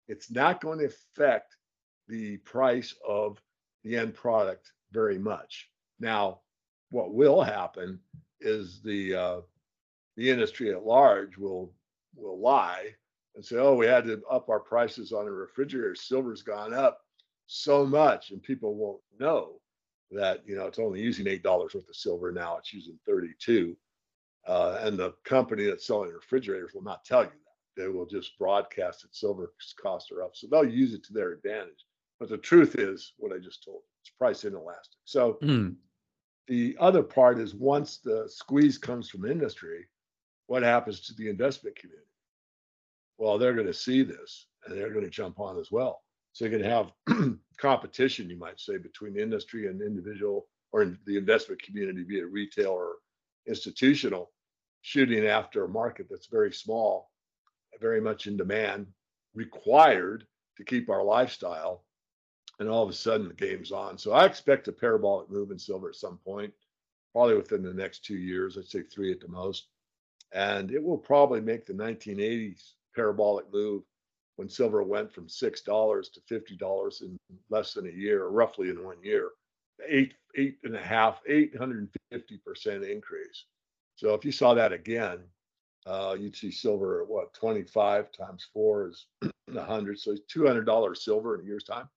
it's 0.07 0.29
not 0.31 0.61
going 0.61 0.79
to 0.79 0.85
affect 0.85 1.55
the 2.07 2.37
price 2.37 2.93
of 3.07 3.41
the 3.83 3.95
end 3.95 4.13
product 4.13 4.71
very 4.91 5.17
much. 5.17 5.69
Now, 5.99 6.41
what 6.89 7.13
will 7.13 7.41
happen 7.41 7.99
is 8.41 8.81
the 8.81 9.15
uh, 9.15 9.41
the 10.17 10.29
industry 10.29 10.71
at 10.71 10.83
large 10.85 11.37
will 11.37 11.73
will 12.15 12.39
lie 12.39 12.95
and 13.35 13.45
say, 13.45 13.57
"Oh, 13.57 13.75
we 13.75 13.85
had 13.87 14.05
to 14.05 14.21
up 14.29 14.49
our 14.49 14.59
prices 14.59 15.13
on 15.13 15.27
a 15.27 15.31
refrigerator. 15.31 15.95
Silver's 15.95 16.41
gone 16.41 16.73
up 16.73 16.99
so 17.45 17.85
much," 17.85 18.31
and 18.31 18.43
people 18.43 18.75
won't 18.75 19.01
know 19.19 19.61
that 20.11 20.45
you 20.45 20.55
know 20.55 20.67
it's 20.67 20.79
only 20.79 20.99
using 20.99 21.27
eight 21.27 21.43
dollars 21.43 21.73
worth 21.73 21.87
of 21.87 21.95
silver 21.95 22.31
now. 22.31 22.57
It's 22.57 22.73
using 22.73 22.99
thirty-two, 23.05 23.77
uh, 24.47 24.79
and 24.81 24.97
the 24.97 25.13
company 25.23 25.65
that's 25.65 25.85
selling 25.85 26.11
refrigerators 26.11 26.71
will 26.73 26.83
not 26.83 27.05
tell 27.05 27.23
you 27.23 27.29
that. 27.29 27.81
They 27.81 27.87
will 27.87 28.05
just 28.05 28.37
broadcast 28.37 29.01
that 29.03 29.15
silver 29.15 29.53
costs 29.81 30.11
are 30.11 30.23
up, 30.23 30.35
so 30.35 30.47
they'll 30.47 30.65
use 30.65 30.93
it 30.93 31.03
to 31.05 31.13
their 31.13 31.31
advantage. 31.31 31.85
But 32.19 32.29
the 32.29 32.37
truth 32.37 32.75
is 32.75 33.13
what 33.17 33.31
I 33.33 33.39
just 33.39 33.63
told 33.63 33.77
you. 33.77 33.89
It's 34.01 34.09
price 34.11 34.43
inelastic. 34.45 34.99
So 35.05 35.39
Mm. 35.41 35.75
the 36.47 36.75
other 36.79 37.01
part 37.03 37.39
is 37.39 37.55
once 37.55 37.97
the 37.97 38.27
squeeze 38.27 38.77
comes 38.77 39.09
from 39.09 39.25
industry, 39.25 39.87
what 40.47 40.63
happens 40.63 40.99
to 41.01 41.13
the 41.15 41.29
investment 41.29 41.75
community? 41.77 42.07
Well, 43.17 43.37
they're 43.37 43.53
going 43.53 43.67
to 43.67 43.73
see 43.73 44.03
this 44.03 44.47
and 44.65 44.75
they're 44.75 44.91
going 44.91 45.05
to 45.05 45.09
jump 45.11 45.39
on 45.39 45.57
as 45.57 45.71
well. 45.71 46.03
So 46.33 46.45
you're 46.45 46.59
going 46.59 46.63
to 46.63 46.69
have 46.69 47.37
competition, 47.57 48.29
you 48.29 48.37
might 48.37 48.59
say, 48.59 48.77
between 48.77 49.17
industry 49.17 49.67
and 49.67 49.81
individual 49.81 50.47
or 50.71 50.81
in 50.83 50.97
the 51.05 51.17
investment 51.17 51.61
community, 51.61 52.03
be 52.03 52.19
it 52.19 52.31
retail 52.31 52.71
or 52.71 52.95
institutional, 53.47 54.31
shooting 54.81 55.25
after 55.25 55.63
a 55.63 55.69
market 55.69 56.07
that's 56.09 56.27
very 56.27 56.51
small, 56.51 57.11
very 57.79 58.01
much 58.01 58.27
in 58.27 58.37
demand, 58.37 58.87
required 59.33 60.25
to 60.57 60.63
keep 60.63 60.89
our 60.89 61.03
lifestyle. 61.03 61.83
And 62.59 62.69
all 62.69 62.83
of 62.83 62.89
a 62.89 62.93
sudden, 62.93 63.27
the 63.27 63.33
game's 63.33 63.71
on. 63.71 63.97
So 63.97 64.11
I 64.11 64.25
expect 64.25 64.67
a 64.67 64.71
parabolic 64.71 65.31
move 65.31 65.49
in 65.51 65.57
silver 65.57 65.89
at 65.89 65.95
some 65.95 66.17
point, 66.17 66.53
probably 67.11 67.35
within 67.35 67.63
the 67.63 67.73
next 67.73 68.05
two 68.05 68.17
years. 68.17 68.57
I'd 68.57 68.65
say 68.65 68.83
three 68.83 69.11
at 69.11 69.19
the 69.19 69.27
most. 69.27 69.67
And 70.31 70.71
it 70.71 70.83
will 70.83 70.97
probably 70.97 71.41
make 71.41 71.65
the 71.65 71.73
1980s 71.73 72.73
parabolic 72.95 73.51
move 73.51 73.83
when 74.35 74.49
silver 74.49 74.81
went 74.81 75.13
from 75.13 75.29
six 75.29 75.61
dollars 75.61 76.09
to 76.09 76.21
fifty 76.21 76.55
dollars 76.55 77.01
in 77.01 77.17
less 77.49 77.73
than 77.73 77.87
a 77.87 77.91
year, 77.91 78.27
roughly 78.27 78.69
in 78.69 78.83
one 78.83 78.97
year, 79.03 79.29
eight 79.87 80.13
eight 80.35 80.57
and 80.63 80.75
a 80.75 80.81
half, 80.81 81.21
eight 81.27 81.55
hundred 81.55 81.89
fifty 82.11 82.37
percent 82.37 82.83
increase. 82.83 83.45
So 83.95 84.13
if 84.13 84.25
you 84.25 84.31
saw 84.31 84.53
that 84.53 84.73
again, 84.73 85.19
uh, 85.85 86.15
you'd 86.19 86.35
see 86.35 86.51
silver 86.51 87.01
at 87.01 87.07
what 87.07 87.33
25 87.33 88.11
times 88.11 88.47
four 88.53 88.87
is 88.89 89.05
100, 89.47 89.99
so 89.99 90.11
it's 90.11 90.21
200 90.27 90.65
dollars 90.65 91.03
silver 91.03 91.35
in 91.35 91.41
a 91.41 91.45
year's 91.45 91.63
time. 91.63 91.89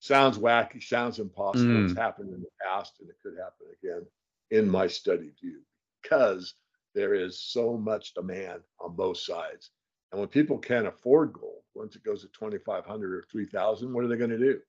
Sounds 0.00 0.38
wacky, 0.38 0.82
sounds 0.82 1.18
impossible. 1.18 1.84
It's 1.84 1.98
happened 1.98 2.32
in 2.32 2.40
the 2.40 2.48
past, 2.62 2.94
and 3.00 3.08
it 3.08 3.16
could 3.22 3.36
happen 3.36 3.66
again, 3.82 4.06
in 4.50 4.70
my 4.70 4.86
study 4.86 5.30
view, 5.40 5.60
because 6.02 6.54
there 6.94 7.14
is 7.14 7.40
so 7.40 7.76
much 7.76 8.14
demand 8.14 8.60
on 8.80 8.94
both 8.94 9.18
sides. 9.18 9.70
And 10.12 10.20
when 10.20 10.28
people 10.28 10.56
can't 10.58 10.86
afford 10.86 11.32
gold, 11.32 11.62
once 11.74 11.96
it 11.96 12.04
goes 12.04 12.22
to 12.22 12.28
2,500 12.28 13.12
or 13.12 13.24
3,000, 13.30 13.92
what 13.92 14.04
are 14.04 14.08
they 14.08 14.16
going 14.16 14.30
to 14.30 14.38
do? 14.38 14.60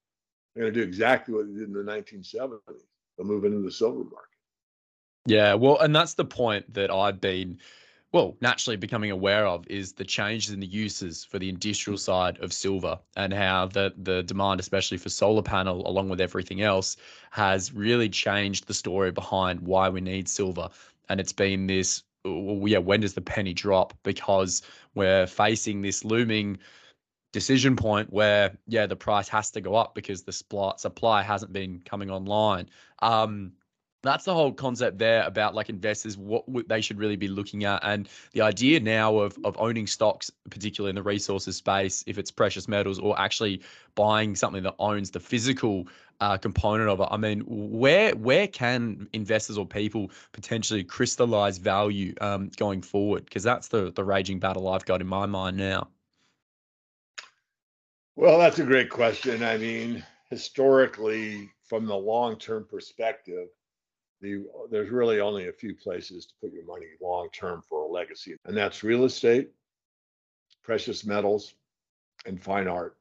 They're 0.53 0.63
going 0.63 0.73
to 0.73 0.79
do 0.79 0.85
exactly 0.85 1.33
what 1.33 1.47
they 1.47 1.53
did 1.53 1.69
in 1.69 1.73
the 1.73 1.83
1970s. 1.83 2.59
They'll 3.17 3.27
move 3.27 3.45
into 3.45 3.61
the 3.61 3.71
silver 3.71 4.03
market. 4.03 4.38
Yeah, 5.29 5.53
well, 5.53 5.77
and 5.79 5.95
that's 5.95 6.15
the 6.15 6.25
point 6.25 6.73
that 6.73 6.89
I've 6.89 7.21
been, 7.21 7.59
well, 8.11 8.35
naturally 8.41 8.77
becoming 8.77 9.11
aware 9.11 9.45
of 9.45 9.67
is 9.67 9.93
the 9.93 10.03
changes 10.03 10.51
in 10.53 10.59
the 10.59 10.65
uses 10.67 11.23
for 11.23 11.37
the 11.37 11.49
industrial 11.49 11.97
side 11.99 12.39
of 12.39 12.51
silver 12.51 12.99
and 13.15 13.31
how 13.33 13.67
the 13.67 13.93
the 13.97 14.23
demand, 14.23 14.59
especially 14.59 14.97
for 14.97 15.09
solar 15.09 15.43
panel, 15.43 15.87
along 15.87 16.09
with 16.09 16.19
everything 16.19 16.61
else, 16.61 16.97
has 17.31 17.71
really 17.73 18.09
changed 18.09 18.67
the 18.67 18.73
story 18.73 19.11
behind 19.11 19.59
why 19.61 19.87
we 19.89 20.01
need 20.01 20.27
silver. 20.27 20.69
And 21.09 21.19
it's 21.19 21.33
been 21.33 21.67
this, 21.67 22.03
well, 22.25 22.67
yeah, 22.67 22.79
when 22.79 23.01
does 23.01 23.13
the 23.13 23.21
penny 23.21 23.53
drop? 23.53 23.93
Because 24.03 24.63
we're 24.95 25.27
facing 25.27 25.81
this 25.81 26.03
looming 26.03 26.57
decision 27.31 27.75
point 27.75 28.11
where 28.11 28.57
yeah 28.67 28.87
the 28.87 28.95
price 28.95 29.27
has 29.29 29.51
to 29.51 29.61
go 29.61 29.75
up 29.75 29.93
because 29.93 30.23
the 30.23 30.31
supply 30.31 30.73
supply 30.77 31.21
hasn't 31.21 31.53
been 31.53 31.79
coming 31.85 32.09
online 32.09 32.67
um 33.03 33.51
that's 34.01 34.25
the 34.25 34.33
whole 34.33 34.51
concept 34.51 34.97
there 34.97 35.23
about 35.23 35.55
like 35.55 35.69
investors 35.69 36.17
what 36.17 36.43
they 36.67 36.81
should 36.81 36.97
really 36.97 37.15
be 37.15 37.27
looking 37.27 37.65
at 37.65 37.81
and 37.83 38.07
the 38.31 38.41
idea 38.41 38.79
now 38.79 39.17
of 39.17 39.37
of 39.43 39.55
owning 39.59 39.87
stocks 39.87 40.31
particularly 40.49 40.89
in 40.89 40.95
the 40.95 41.03
resources 41.03 41.57
space 41.57 42.03
if 42.07 42.17
it's 42.17 42.31
precious 42.31 42.67
metals 42.67 42.99
or 42.99 43.19
actually 43.19 43.61
buying 43.95 44.35
something 44.35 44.63
that 44.63 44.75
owns 44.79 45.11
the 45.11 45.19
physical 45.19 45.87
uh, 46.21 46.37
component 46.37 46.89
of 46.89 46.99
it. 46.99 47.07
I 47.11 47.17
mean 47.17 47.43
where 47.47 48.15
where 48.15 48.47
can 48.47 49.07
investors 49.13 49.57
or 49.57 49.65
people 49.65 50.11
potentially 50.31 50.83
crystallize 50.83 51.57
value 51.57 52.13
um, 52.21 52.51
going 52.57 52.81
forward? 52.81 53.25
Because 53.25 53.43
that's 53.43 53.69
the 53.69 53.91
the 53.91 54.03
raging 54.03 54.39
battle 54.39 54.67
i've 54.67 54.85
got 54.85 55.01
in 55.01 55.07
my 55.07 55.25
mind 55.25 55.57
now. 55.57 55.87
Well, 58.15 58.37
that's 58.37 58.59
a 58.59 58.65
great 58.65 58.89
question. 58.89 59.43
I 59.43 59.57
mean, 59.57 60.03
historically, 60.29 61.49
from 61.63 61.85
the 61.85 61.95
long-term 61.95 62.67
perspective, 62.69 63.47
the 64.21 64.45
there's 64.69 64.89
really 64.89 65.19
only 65.19 65.47
a 65.47 65.53
few 65.53 65.75
places 65.75 66.25
to 66.25 66.33
put 66.41 66.53
your 66.53 66.65
money 66.65 66.85
long-term 67.01 67.63
for 67.67 67.81
a 67.81 67.87
legacy, 67.87 68.35
and 68.45 68.55
that's 68.55 68.83
real 68.83 69.05
estate, 69.05 69.51
precious 70.63 71.05
metals, 71.05 71.53
and 72.25 72.41
fine 72.41 72.67
art. 72.67 72.97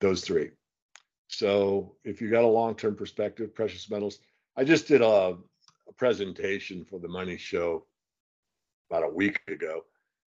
Those 0.00 0.22
three. 0.22 0.50
So 1.28 1.96
if 2.04 2.20
you've 2.20 2.30
got 2.30 2.44
a 2.44 2.46
long-term 2.46 2.96
perspective, 2.96 3.54
precious 3.54 3.90
metals. 3.90 4.18
I 4.56 4.64
just 4.64 4.88
did 4.88 5.02
a, 5.02 5.36
a 5.88 5.92
presentation 5.96 6.84
for 6.84 6.98
the 6.98 7.08
Money 7.08 7.36
Show 7.36 7.86
about 8.90 9.04
a 9.04 9.14
week 9.14 9.40
ago, 9.48 9.84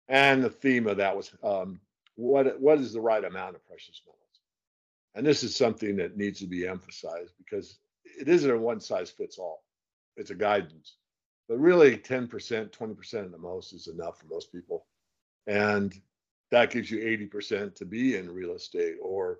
and 0.07 0.43
the 0.43 0.49
theme 0.49 0.87
of 0.87 0.97
that 0.97 1.15
was 1.15 1.31
um, 1.43 1.79
what 2.15 2.59
what 2.59 2.79
is 2.79 2.93
the 2.93 3.01
right 3.01 3.23
amount 3.23 3.55
of 3.55 3.65
precious 3.67 4.01
metals? 4.05 4.19
And 5.15 5.25
this 5.25 5.43
is 5.43 5.55
something 5.55 5.97
that 5.97 6.17
needs 6.17 6.39
to 6.39 6.47
be 6.47 6.67
emphasized 6.67 7.33
because 7.37 7.79
it 8.19 8.27
isn't 8.27 8.51
a 8.51 8.57
one 8.57 8.79
size 8.79 9.09
fits 9.09 9.37
all. 9.37 9.63
It's 10.19 10.31
a 10.31 10.35
guidance. 10.35 10.97
But 11.47 11.59
really 11.59 11.97
10%, 11.97 12.29
20% 12.29 13.13
at 13.13 13.31
the 13.31 13.37
most 13.37 13.73
is 13.73 13.87
enough 13.87 14.19
for 14.19 14.27
most 14.27 14.51
people. 14.51 14.85
And 15.47 15.99
that 16.51 16.71
gives 16.71 16.91
you 16.91 16.99
80% 16.99 17.73
to 17.75 17.85
be 17.85 18.17
in 18.17 18.29
real 18.29 18.53
estate 18.53 18.97
or 19.01 19.39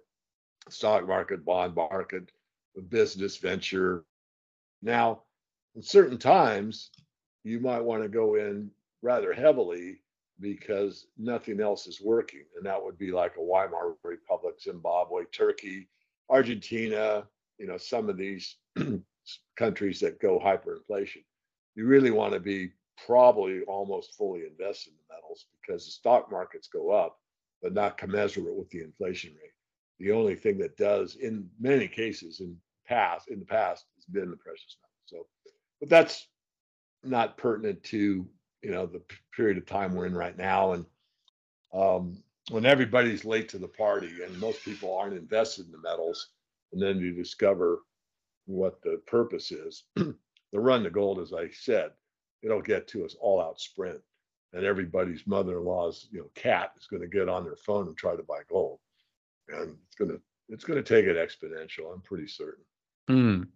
stock 0.70 1.08
market, 1.08 1.46
bond 1.46 1.76
market, 1.76 2.32
business 2.90 3.38
venture. 3.38 4.06
Now, 4.82 5.24
in 5.76 5.84
certain 5.84 6.18
times, 6.18 6.90
you 7.44 7.60
might 7.60 7.84
want 7.84 8.02
to 8.04 8.10
go 8.10 8.36
in 8.36 8.72
rather 9.02 9.34
heavily 9.34 10.00
because 10.40 11.08
nothing 11.18 11.60
else 11.60 11.86
is 11.86 12.02
working. 12.02 12.46
And 12.56 12.66
that 12.66 12.84
would 12.84 12.98
be 12.98 13.12
like 13.12 13.36
a 13.38 13.44
Weimar 13.44 13.96
Republic, 14.04 14.56
Zimbabwe, 14.62 15.26
Turkey, 15.32 15.90
Argentina, 16.30 17.28
you 17.60 17.68
know 17.68 17.78
some 17.78 18.10
of 18.10 18.18
these 18.18 18.56
countries 19.58 20.00
that 20.00 20.20
go 20.20 20.40
hyperinflation, 20.40 21.24
you 21.76 21.86
really 21.86 22.12
want 22.12 22.34
to 22.34 22.40
be 22.40 22.72
probably 23.06 23.62
almost 23.64 24.16
fully 24.16 24.42
invested 24.46 24.92
in 24.92 24.98
the 24.98 25.16
metals 25.16 25.46
because 25.62 25.86
the 25.86 25.92
stock 25.92 26.32
markets 26.32 26.68
go 26.68 26.92
up, 26.92 27.18
but 27.62 27.74
not 27.74 27.98
commensurate 27.98 28.56
with 28.56 28.70
the 28.70 28.82
inflation 28.82 29.32
rate. 29.32 29.52
The 30.00 30.12
only 30.12 30.36
thing 30.36 30.58
that 30.60 30.78
does, 30.78 31.16
in 31.16 31.50
many 31.60 31.88
cases, 31.88 32.40
in 32.40 32.58
past 32.86 33.30
in 33.30 33.40
the 33.40 33.46
past, 33.46 33.86
has 33.96 34.06
been 34.06 34.32
the 34.32 34.38
precious 34.38 34.78
metals. 34.82 35.28
So, 35.46 35.54
but 35.80 35.90
that's 35.90 36.28
not 37.04 37.38
pertinent 37.38 37.84
to 37.86 38.28
you 38.62 38.72
know 38.72 38.86
the 38.86 39.02
period 39.36 39.58
of 39.58 39.66
time 39.66 39.94
we're 39.94 40.06
in 40.06 40.16
right 40.16 40.38
now, 40.38 40.74
and 40.74 40.86
um, 41.74 42.24
when 42.50 42.66
everybody's 42.66 43.26
late 43.26 43.50
to 43.50 43.58
the 43.58 43.68
party 43.68 44.24
and 44.24 44.40
most 44.40 44.64
people 44.64 44.98
aren't 44.98 45.18
invested 45.18 45.66
in 45.66 45.72
the 45.72 45.78
metals, 45.78 46.30
and 46.74 46.82
then 46.82 47.00
you 47.00 47.14
discover 47.14 47.80
what 48.50 48.82
the 48.82 49.00
purpose 49.06 49.52
is. 49.52 49.84
the 49.96 50.16
run 50.54 50.84
to 50.84 50.90
gold, 50.90 51.20
as 51.20 51.34
I 51.34 51.50
said, 51.52 51.92
it'll 52.42 52.62
get 52.62 52.88
to 52.90 53.06
us 53.06 53.16
all 53.20 53.42
out 53.42 53.60
sprint. 53.60 54.02
And 54.54 54.66
everybody's 54.66 55.28
mother-in-law's, 55.28 56.08
you 56.12 56.22
know, 56.22 56.32
cat 56.34 56.72
is 56.80 56.88
going 56.88 57.04
to 57.04 57.08
get 57.08 57.30
on 57.30 57.44
their 57.44 57.56
phone 57.56 57.88
and 57.88 57.96
try 57.96 58.16
to 58.16 58.24
buy 58.24 58.40
gold. 58.50 58.80
And 59.50 59.76
it's 59.86 59.96
going 59.96 60.10
to 60.10 60.20
it's 60.50 60.64
going 60.64 60.84
to 60.84 60.96
take 60.96 61.06
it 61.06 61.16
exponential. 61.16 61.94
I'm 61.94 62.02
pretty 62.02 62.28
certain. 62.28 62.64
Mm. 63.08 63.48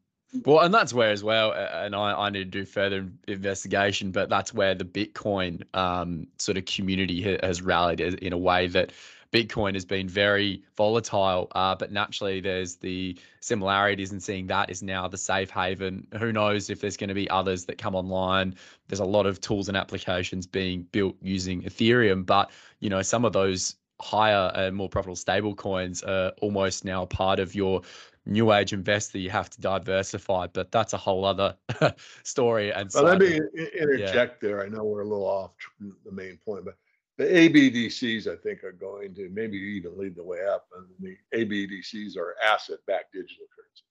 Well, 0.45 0.59
and 0.59 0.73
that's 0.73 0.93
where 0.93 1.09
as 1.09 1.23
well, 1.23 1.53
and 1.53 1.95
I, 1.95 2.13
I 2.13 2.29
need 2.29 2.51
to 2.51 2.59
do 2.59 2.65
further 2.65 3.07
investigation, 3.27 4.11
but 4.11 4.29
that's 4.29 4.53
where 4.53 4.73
the 4.75 4.85
Bitcoin 4.85 5.63
um, 5.75 6.27
sort 6.39 6.57
of 6.57 6.65
community 6.65 7.37
has 7.41 7.61
rallied 7.61 8.01
in 8.01 8.33
a 8.33 8.37
way 8.37 8.67
that 8.67 8.91
Bitcoin 9.33 9.73
has 9.73 9.83
been 9.83 10.07
very 10.07 10.61
volatile, 10.77 11.47
uh, 11.55 11.73
but 11.73 11.91
naturally 11.91 12.39
there's 12.39 12.75
the 12.75 13.17
similarities 13.39 14.11
in 14.11 14.19
seeing 14.19 14.45
that 14.47 14.69
is 14.69 14.83
now 14.83 15.07
the 15.07 15.17
safe 15.17 15.49
haven. 15.49 16.07
Who 16.19 16.31
knows 16.31 16.69
if 16.69 16.79
there's 16.79 16.95
going 16.95 17.07
to 17.07 17.15
be 17.15 17.27
others 17.31 17.65
that 17.65 17.79
come 17.79 17.95
online? 17.95 18.53
There's 18.87 18.99
a 18.99 19.05
lot 19.05 19.25
of 19.25 19.41
tools 19.41 19.69
and 19.69 19.75
applications 19.75 20.45
being 20.45 20.83
built 20.91 21.15
using 21.19 21.63
Ethereum, 21.63 22.25
but 22.25 22.51
you 22.79 22.89
know 22.89 23.01
some 23.01 23.25
of 23.25 23.33
those 23.33 23.75
higher 23.99 24.51
and 24.53 24.75
more 24.75 24.89
profitable 24.89 25.15
stable 25.15 25.55
coins 25.55 26.03
are 26.03 26.31
almost 26.41 26.85
now 26.85 27.05
part 27.05 27.39
of 27.39 27.55
your 27.55 27.81
new 28.25 28.53
age 28.53 28.71
investor 28.73 29.17
you 29.17 29.29
have 29.29 29.49
to 29.49 29.59
diversify 29.59 30.47
but 30.47 30.71
that's 30.71 30.93
a 30.93 30.97
whole 30.97 31.25
other 31.25 31.55
story 32.23 32.71
and 32.71 32.89
well, 32.93 33.03
let 33.03 33.19
me 33.19 33.39
interject 33.77 34.41
yeah. 34.41 34.49
there 34.49 34.63
i 34.63 34.67
know 34.67 34.83
we're 34.83 35.01
a 35.01 35.07
little 35.07 35.25
off 35.25 35.51
the 35.79 36.11
main 36.11 36.37
point 36.43 36.63
but 36.63 36.75
the 37.17 37.25
ABDCs, 37.25 38.27
I 38.27 38.35
think, 38.37 38.63
are 38.63 38.71
going 38.71 39.13
to 39.15 39.29
maybe 39.29 39.57
even 39.57 39.97
lead 39.97 40.15
the 40.15 40.23
way 40.23 40.45
up. 40.45 40.65
And 40.75 40.87
the 40.99 41.15
ABDCs 41.37 42.17
are 42.17 42.35
asset-backed 42.43 43.13
digital 43.13 43.45
currencies, 43.55 43.83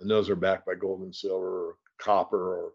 and 0.00 0.10
those 0.10 0.28
are 0.28 0.36
backed 0.36 0.66
by 0.66 0.74
gold 0.74 1.00
and 1.00 1.14
silver, 1.14 1.68
or 1.68 1.74
copper, 1.98 2.56
or 2.58 2.72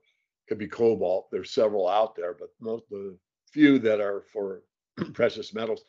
could 0.48 0.58
be 0.58 0.67
cobalt. 0.67 1.30
There's 1.32 1.52
several 1.52 1.88
out 1.88 2.15
there, 2.15 2.34
but 2.34 2.50
most 2.60 2.89
the 2.89 3.17
few 3.52 3.80
that 3.80 4.02
are 4.02 4.24
for 4.34 4.62
precious 5.13 5.54
metals. 5.54 5.82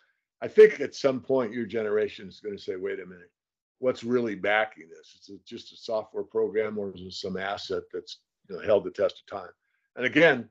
I 0.42 0.48
think 0.48 0.80
at 0.80 0.94
some 0.94 1.20
point 1.20 1.54
your 1.54 1.66
generation 1.66 2.28
is 2.28 2.40
going 2.40 2.56
to 2.56 2.62
say, 2.62 2.76
"Wait 2.76 3.00
a 3.00 3.06
minute, 3.06 3.30
what's 3.78 4.04
really 4.04 4.35
backing 4.35 4.88
this? 4.90 5.16
Is 5.20 5.35
it 5.35 5.46
just 5.46 5.72
a 5.72 5.76
software 5.76 6.24
program, 6.24 6.78
or 6.78 6.94
is 6.94 7.00
it 7.00 7.12
some 7.12 7.38
asset 7.38 7.82
that's 7.92 8.18
you 8.48 8.56
know, 8.56 8.62
held 8.62 8.85
the 8.85 8.90
test 8.90 9.22
of 9.22 9.38
time?" 9.38 9.50
And 9.96 10.04
again, 10.04 10.50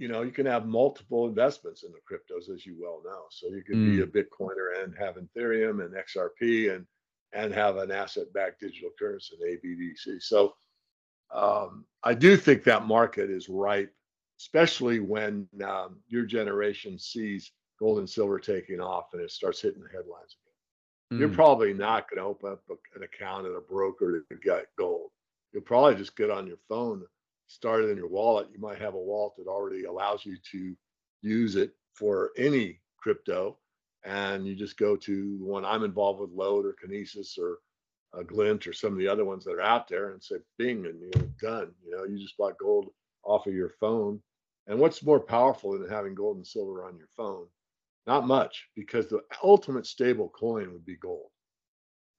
you 0.00 0.08
know, 0.08 0.22
you 0.22 0.30
can 0.30 0.46
have 0.46 0.66
multiple 0.66 1.26
investments 1.26 1.84
in 1.84 1.92
the 1.92 1.98
cryptos, 1.98 2.52
as 2.52 2.64
you 2.64 2.74
well 2.80 3.02
know. 3.04 3.24
So 3.28 3.48
you 3.48 3.62
can 3.62 3.76
mm. 3.76 3.96
be 3.96 4.00
a 4.00 4.06
Bitcoiner 4.06 4.82
and 4.82 4.94
have 4.98 5.16
Ethereum 5.16 5.84
and 5.84 5.94
XRP 5.94 6.74
and 6.74 6.86
and 7.32 7.52
have 7.54 7.76
an 7.76 7.92
asset-backed 7.92 8.60
digital 8.60 8.90
currency, 8.98 9.36
an 9.40 9.58
ABDC. 9.62 10.20
So 10.20 10.54
um, 11.32 11.84
I 12.02 12.14
do 12.14 12.36
think 12.36 12.64
that 12.64 12.86
market 12.86 13.30
is 13.30 13.48
ripe, 13.48 13.94
especially 14.40 14.98
when 14.98 15.46
um, 15.64 16.00
your 16.08 16.24
generation 16.24 16.98
sees 16.98 17.52
gold 17.78 17.98
and 17.98 18.10
silver 18.10 18.40
taking 18.40 18.80
off 18.80 19.10
and 19.12 19.22
it 19.22 19.30
starts 19.30 19.60
hitting 19.60 19.82
the 19.82 19.88
headlines 19.90 20.34
again. 21.10 21.18
Mm. 21.18 21.20
You're 21.20 21.36
probably 21.36 21.72
not 21.72 22.10
going 22.10 22.18
to 22.18 22.24
open 22.24 22.50
up 22.50 22.62
an 22.96 23.04
account 23.04 23.46
at 23.46 23.52
a 23.52 23.60
broker 23.60 24.24
to 24.28 24.36
get 24.42 24.66
gold. 24.76 25.10
You'll 25.52 25.62
probably 25.62 25.94
just 25.94 26.16
get 26.16 26.30
on 26.30 26.48
your 26.48 26.58
phone 26.68 27.04
started 27.50 27.90
in 27.90 27.96
your 27.96 28.08
wallet, 28.08 28.48
you 28.52 28.60
might 28.60 28.80
have 28.80 28.94
a 28.94 28.98
wallet 28.98 29.32
that 29.36 29.48
already 29.48 29.84
allows 29.84 30.24
you 30.24 30.36
to 30.52 30.76
use 31.22 31.56
it 31.56 31.72
for 31.94 32.30
any 32.36 32.80
crypto. 32.96 33.58
And 34.04 34.46
you 34.46 34.54
just 34.54 34.78
go 34.78 34.96
to 34.96 35.38
one 35.40 35.64
I'm 35.64 35.84
involved 35.84 36.20
with, 36.20 36.30
Lode 36.30 36.64
or 36.64 36.74
Kinesis 36.82 37.38
or 37.38 37.58
uh, 38.16 38.22
Glint 38.22 38.66
or 38.66 38.72
some 38.72 38.92
of 38.92 38.98
the 38.98 39.08
other 39.08 39.24
ones 39.24 39.44
that 39.44 39.54
are 39.54 39.60
out 39.60 39.88
there 39.88 40.10
and 40.10 40.22
say, 40.22 40.36
bing, 40.58 40.86
and 40.86 41.00
you're 41.00 41.28
done. 41.40 41.72
You 41.84 41.96
know, 41.96 42.04
you 42.04 42.18
just 42.18 42.36
bought 42.38 42.58
gold 42.58 42.90
off 43.24 43.46
of 43.46 43.54
your 43.54 43.68
phone. 43.80 44.20
And 44.68 44.78
what's 44.78 45.02
more 45.02 45.20
powerful 45.20 45.72
than 45.72 45.90
having 45.90 46.14
gold 46.14 46.36
and 46.36 46.46
silver 46.46 46.84
on 46.84 46.96
your 46.96 47.08
phone? 47.16 47.46
Not 48.06 48.26
much, 48.26 48.68
because 48.76 49.08
the 49.08 49.22
ultimate 49.42 49.86
stable 49.86 50.28
coin 50.28 50.72
would 50.72 50.86
be 50.86 50.96
gold. 50.96 51.30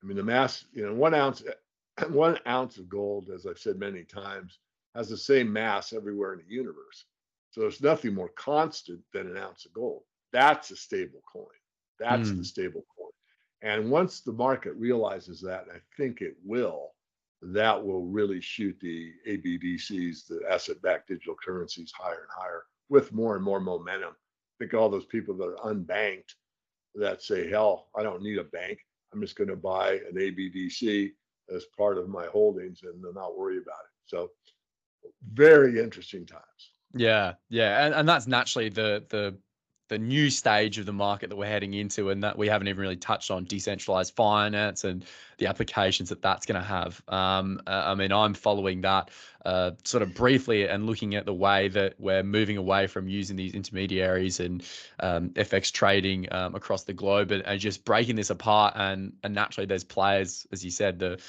I 0.03 0.05
mean, 0.05 0.17
the 0.17 0.23
mass, 0.23 0.65
you 0.73 0.85
know, 0.85 0.93
one 0.93 1.13
ounce, 1.13 1.43
one 2.09 2.37
ounce 2.47 2.77
of 2.77 2.89
gold, 2.89 3.29
as 3.33 3.45
I've 3.45 3.59
said 3.59 3.79
many 3.79 4.03
times, 4.03 4.59
has 4.95 5.10
the 5.10 5.17
same 5.17 5.51
mass 5.51 5.93
everywhere 5.93 6.34
in 6.34 6.39
the 6.39 6.54
universe. 6.54 7.06
So 7.51 7.62
there's 7.62 7.82
nothing 7.82 8.13
more 8.13 8.30
constant 8.30 9.01
than 9.13 9.27
an 9.27 9.38
ounce 9.38 9.65
of 9.65 9.73
gold. 9.73 10.04
That's 10.32 10.71
a 10.71 10.75
stable 10.75 11.21
coin. 11.32 11.45
That's 11.99 12.30
mm. 12.30 12.38
the 12.38 12.45
stable 12.45 12.86
coin. 12.97 13.12
And 13.62 13.91
once 13.91 14.21
the 14.21 14.32
market 14.32 14.73
realizes 14.73 15.41
that, 15.41 15.63
and 15.63 15.71
I 15.73 15.80
think 15.97 16.21
it 16.21 16.36
will, 16.43 16.91
that 17.41 17.84
will 17.84 18.06
really 18.06 18.41
shoot 18.41 18.77
the 18.80 19.12
ABDCs, 19.27 20.27
the 20.27 20.41
asset 20.49 20.82
backed 20.82 21.10
digital 21.10 21.36
currencies, 21.43 21.91
higher 21.95 22.21
and 22.21 22.30
higher 22.36 22.63
with 22.89 23.12
more 23.13 23.36
and 23.36 23.43
more 23.43 23.60
momentum. 23.60 24.15
Think 24.60 24.73
all 24.73 24.89
those 24.89 25.06
people 25.06 25.36
that 25.38 25.45
are 25.45 25.73
unbanked 25.73 26.36
that 26.95 27.21
say, 27.21 27.49
hell, 27.49 27.88
I 27.95 28.04
don't 28.04 28.21
need 28.21 28.38
a 28.38 28.43
bank. 28.43 28.80
I'm 29.13 29.21
just 29.21 29.36
going 29.36 29.49
to 29.49 29.56
buy 29.56 29.93
an 29.93 30.15
ABDC 30.15 31.12
as 31.54 31.65
part 31.77 31.97
of 31.97 32.10
my 32.10 32.27
holdings 32.27 32.82
and 32.84 33.01
not 33.13 33.38
worry 33.38 33.58
about 33.58 33.84
it. 33.86 33.91
So 34.06 34.30
very 35.33 35.79
interesting 35.79 36.25
times. 36.25 36.43
Yeah, 36.93 37.33
yeah, 37.49 37.85
and 37.85 37.93
and 37.93 38.07
that's 38.07 38.27
naturally 38.27 38.69
the 38.69 39.05
the 39.09 39.37
the 39.91 39.99
new 39.99 40.29
stage 40.29 40.77
of 40.77 40.85
the 40.85 40.93
market 40.93 41.29
that 41.29 41.35
we're 41.35 41.45
heading 41.45 41.73
into, 41.73 42.11
and 42.11 42.23
that 42.23 42.37
we 42.37 42.47
haven't 42.47 42.69
even 42.69 42.79
really 42.79 42.95
touched 42.95 43.29
on 43.29 43.43
decentralized 43.43 44.15
finance 44.15 44.85
and 44.85 45.03
the 45.37 45.47
applications 45.47 46.07
that 46.07 46.21
that's 46.21 46.45
going 46.45 46.59
to 46.59 46.65
have. 46.65 47.01
Um, 47.09 47.61
uh, 47.67 47.83
I 47.87 47.95
mean, 47.95 48.13
I'm 48.13 48.33
following 48.33 48.79
that 48.81 49.09
uh, 49.43 49.71
sort 49.83 50.01
of 50.01 50.13
briefly 50.13 50.65
and 50.65 50.85
looking 50.85 51.15
at 51.15 51.25
the 51.25 51.33
way 51.33 51.67
that 51.67 51.95
we're 51.99 52.23
moving 52.23 52.55
away 52.55 52.87
from 52.87 53.09
using 53.09 53.35
these 53.35 53.53
intermediaries 53.53 54.39
and 54.39 54.63
um, 55.01 55.31
FX 55.31 55.73
trading 55.73 56.25
um, 56.31 56.55
across 56.55 56.83
the 56.85 56.93
globe, 56.93 57.31
and, 57.31 57.45
and 57.45 57.59
just 57.59 57.83
breaking 57.83 58.15
this 58.15 58.29
apart. 58.29 58.73
And 58.77 59.11
and 59.23 59.35
naturally, 59.35 59.65
there's 59.65 59.83
players, 59.83 60.47
as 60.53 60.63
you 60.63 60.71
said, 60.71 60.99
the 60.99 61.21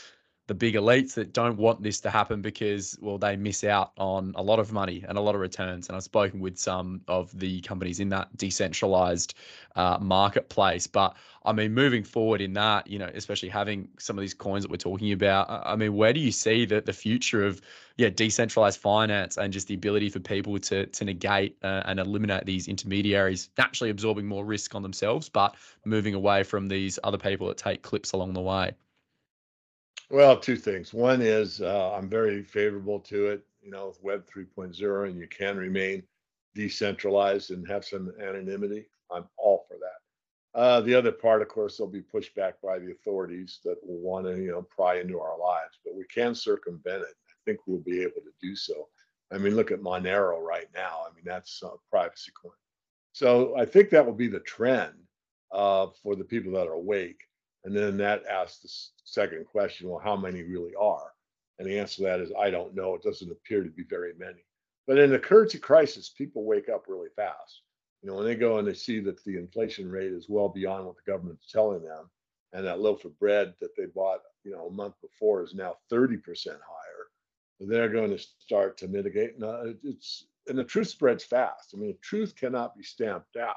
the 0.46 0.54
big 0.54 0.74
elites 0.74 1.14
that 1.14 1.32
don't 1.32 1.56
want 1.56 1.82
this 1.82 2.00
to 2.00 2.10
happen 2.10 2.42
because 2.42 2.98
well 3.00 3.18
they 3.18 3.36
miss 3.36 3.64
out 3.64 3.92
on 3.96 4.32
a 4.36 4.42
lot 4.42 4.58
of 4.58 4.72
money 4.72 5.04
and 5.08 5.16
a 5.16 5.20
lot 5.20 5.34
of 5.34 5.40
returns. 5.40 5.88
And 5.88 5.96
i've 5.96 6.02
spoken 6.02 6.40
with 6.40 6.58
some 6.58 7.00
of 7.08 7.36
the 7.38 7.60
companies 7.60 8.00
in 8.00 8.08
that 8.10 8.36
decentralized 8.36 9.34
uh, 9.76 9.98
marketplace. 10.00 10.86
But 10.86 11.16
i 11.44 11.52
mean 11.52 11.72
moving 11.72 12.04
forward 12.04 12.40
in 12.40 12.52
that 12.52 12.86
you 12.86 12.98
know 12.98 13.10
especially 13.14 13.48
having 13.48 13.88
some 13.98 14.16
of 14.16 14.20
these 14.20 14.34
coins 14.34 14.64
that 14.64 14.70
we're 14.70 14.76
talking 14.76 15.12
about 15.12 15.46
i 15.66 15.74
mean 15.74 15.94
where 15.94 16.12
do 16.12 16.20
you 16.20 16.32
see 16.32 16.64
the, 16.64 16.80
the 16.80 16.92
future 16.92 17.44
of 17.44 17.60
yeah 17.96 18.08
decentralized 18.08 18.80
finance 18.80 19.36
and 19.38 19.52
just 19.52 19.68
the 19.68 19.74
ability 19.74 20.08
for 20.08 20.20
people 20.20 20.58
to 20.58 20.86
to 20.86 21.04
negate 21.04 21.56
uh, 21.62 21.82
and 21.86 21.98
eliminate 21.98 22.46
these 22.46 22.68
intermediaries 22.68 23.50
naturally 23.58 23.90
absorbing 23.90 24.26
more 24.26 24.44
risk 24.44 24.74
on 24.74 24.82
themselves 24.82 25.28
but 25.28 25.54
moving 25.84 26.14
away 26.14 26.42
from 26.42 26.68
these 26.68 26.98
other 27.04 27.18
people 27.18 27.46
that 27.46 27.56
take 27.56 27.82
clips 27.82 28.12
along 28.12 28.32
the 28.32 28.40
way 28.40 28.72
well, 30.12 30.38
two 30.38 30.56
things. 30.56 30.92
One 30.92 31.22
is 31.22 31.62
uh, 31.62 31.94
I'm 31.94 32.06
very 32.06 32.42
favorable 32.42 33.00
to 33.00 33.28
it, 33.28 33.46
you 33.62 33.70
know, 33.70 33.86
with 33.86 33.98
Web 34.02 34.26
3.0, 34.26 35.08
and 35.08 35.18
you 35.18 35.26
can 35.26 35.56
remain 35.56 36.02
decentralized 36.54 37.50
and 37.50 37.66
have 37.66 37.82
some 37.82 38.12
anonymity. 38.20 38.84
I'm 39.10 39.24
all 39.38 39.64
for 39.66 39.78
that. 39.78 40.58
Uh, 40.58 40.82
the 40.82 40.94
other 40.94 41.12
part, 41.12 41.40
of 41.40 41.48
course, 41.48 41.78
they'll 41.78 41.86
be 41.86 42.02
pushed 42.02 42.34
back 42.34 42.60
by 42.62 42.78
the 42.78 42.90
authorities 42.90 43.60
that 43.64 43.76
will 43.82 44.00
want 44.00 44.26
to, 44.26 44.36
you 44.36 44.50
know, 44.50 44.60
pry 44.60 45.00
into 45.00 45.18
our 45.18 45.38
lives, 45.38 45.78
but 45.82 45.94
we 45.94 46.04
can 46.04 46.34
circumvent 46.34 47.02
it. 47.02 47.16
I 47.26 47.32
think 47.46 47.60
we'll 47.66 47.78
be 47.78 48.02
able 48.02 48.20
to 48.20 48.32
do 48.38 48.54
so. 48.54 48.88
I 49.32 49.38
mean, 49.38 49.56
look 49.56 49.70
at 49.70 49.80
Monero 49.80 50.38
right 50.42 50.68
now. 50.74 51.04
I 51.10 51.14
mean, 51.14 51.24
that's 51.24 51.62
a 51.62 51.70
privacy 51.88 52.32
coin. 52.40 52.52
So 53.12 53.56
I 53.56 53.64
think 53.64 53.88
that 53.90 54.04
will 54.04 54.12
be 54.12 54.28
the 54.28 54.40
trend 54.40 54.92
uh, 55.52 55.86
for 56.02 56.16
the 56.16 56.24
people 56.24 56.52
that 56.52 56.66
are 56.66 56.74
awake. 56.74 57.22
And 57.64 57.76
then 57.76 57.96
that 57.98 58.26
asks 58.26 58.60
the 58.60 58.68
second 59.04 59.46
question, 59.46 59.88
well, 59.88 60.00
how 60.02 60.16
many 60.16 60.42
really 60.42 60.74
are? 60.78 61.12
And 61.58 61.68
the 61.68 61.78
answer 61.78 61.96
to 61.96 62.02
that 62.04 62.20
is, 62.20 62.32
I 62.38 62.50
don't 62.50 62.74
know. 62.74 62.94
It 62.94 63.02
doesn't 63.02 63.30
appear 63.30 63.62
to 63.62 63.70
be 63.70 63.84
very 63.84 64.14
many. 64.18 64.44
But 64.86 64.98
in 64.98 65.10
the 65.10 65.18
currency 65.18 65.58
crisis, 65.58 66.08
people 66.08 66.44
wake 66.44 66.68
up 66.68 66.86
really 66.88 67.10
fast. 67.14 67.62
You 68.02 68.10
know, 68.10 68.16
when 68.16 68.26
they 68.26 68.34
go 68.34 68.58
and 68.58 68.66
they 68.66 68.74
see 68.74 68.98
that 69.00 69.22
the 69.24 69.36
inflation 69.36 69.88
rate 69.88 70.12
is 70.12 70.28
well 70.28 70.48
beyond 70.48 70.86
what 70.86 70.96
the 70.96 71.10
government's 71.10 71.52
telling 71.52 71.82
them, 71.82 72.10
and 72.52 72.66
that 72.66 72.80
loaf 72.80 73.04
of 73.04 73.18
bread 73.18 73.54
that 73.60 73.76
they 73.76 73.86
bought 73.86 74.20
you 74.44 74.50
know, 74.50 74.66
a 74.66 74.72
month 74.72 74.94
before 75.00 75.42
is 75.42 75.54
now 75.54 75.76
30% 75.90 76.20
higher. 76.46 76.58
They're 77.60 77.88
going 77.88 78.10
to 78.10 78.18
start 78.40 78.76
to 78.78 78.88
mitigate. 78.88 79.38
No, 79.38 79.72
it's 79.84 80.26
and 80.48 80.58
the 80.58 80.64
truth 80.64 80.88
spreads 80.88 81.22
fast. 81.22 81.72
I 81.72 81.78
mean, 81.78 81.96
truth 82.00 82.34
cannot 82.34 82.76
be 82.76 82.82
stamped 82.82 83.36
out. 83.36 83.54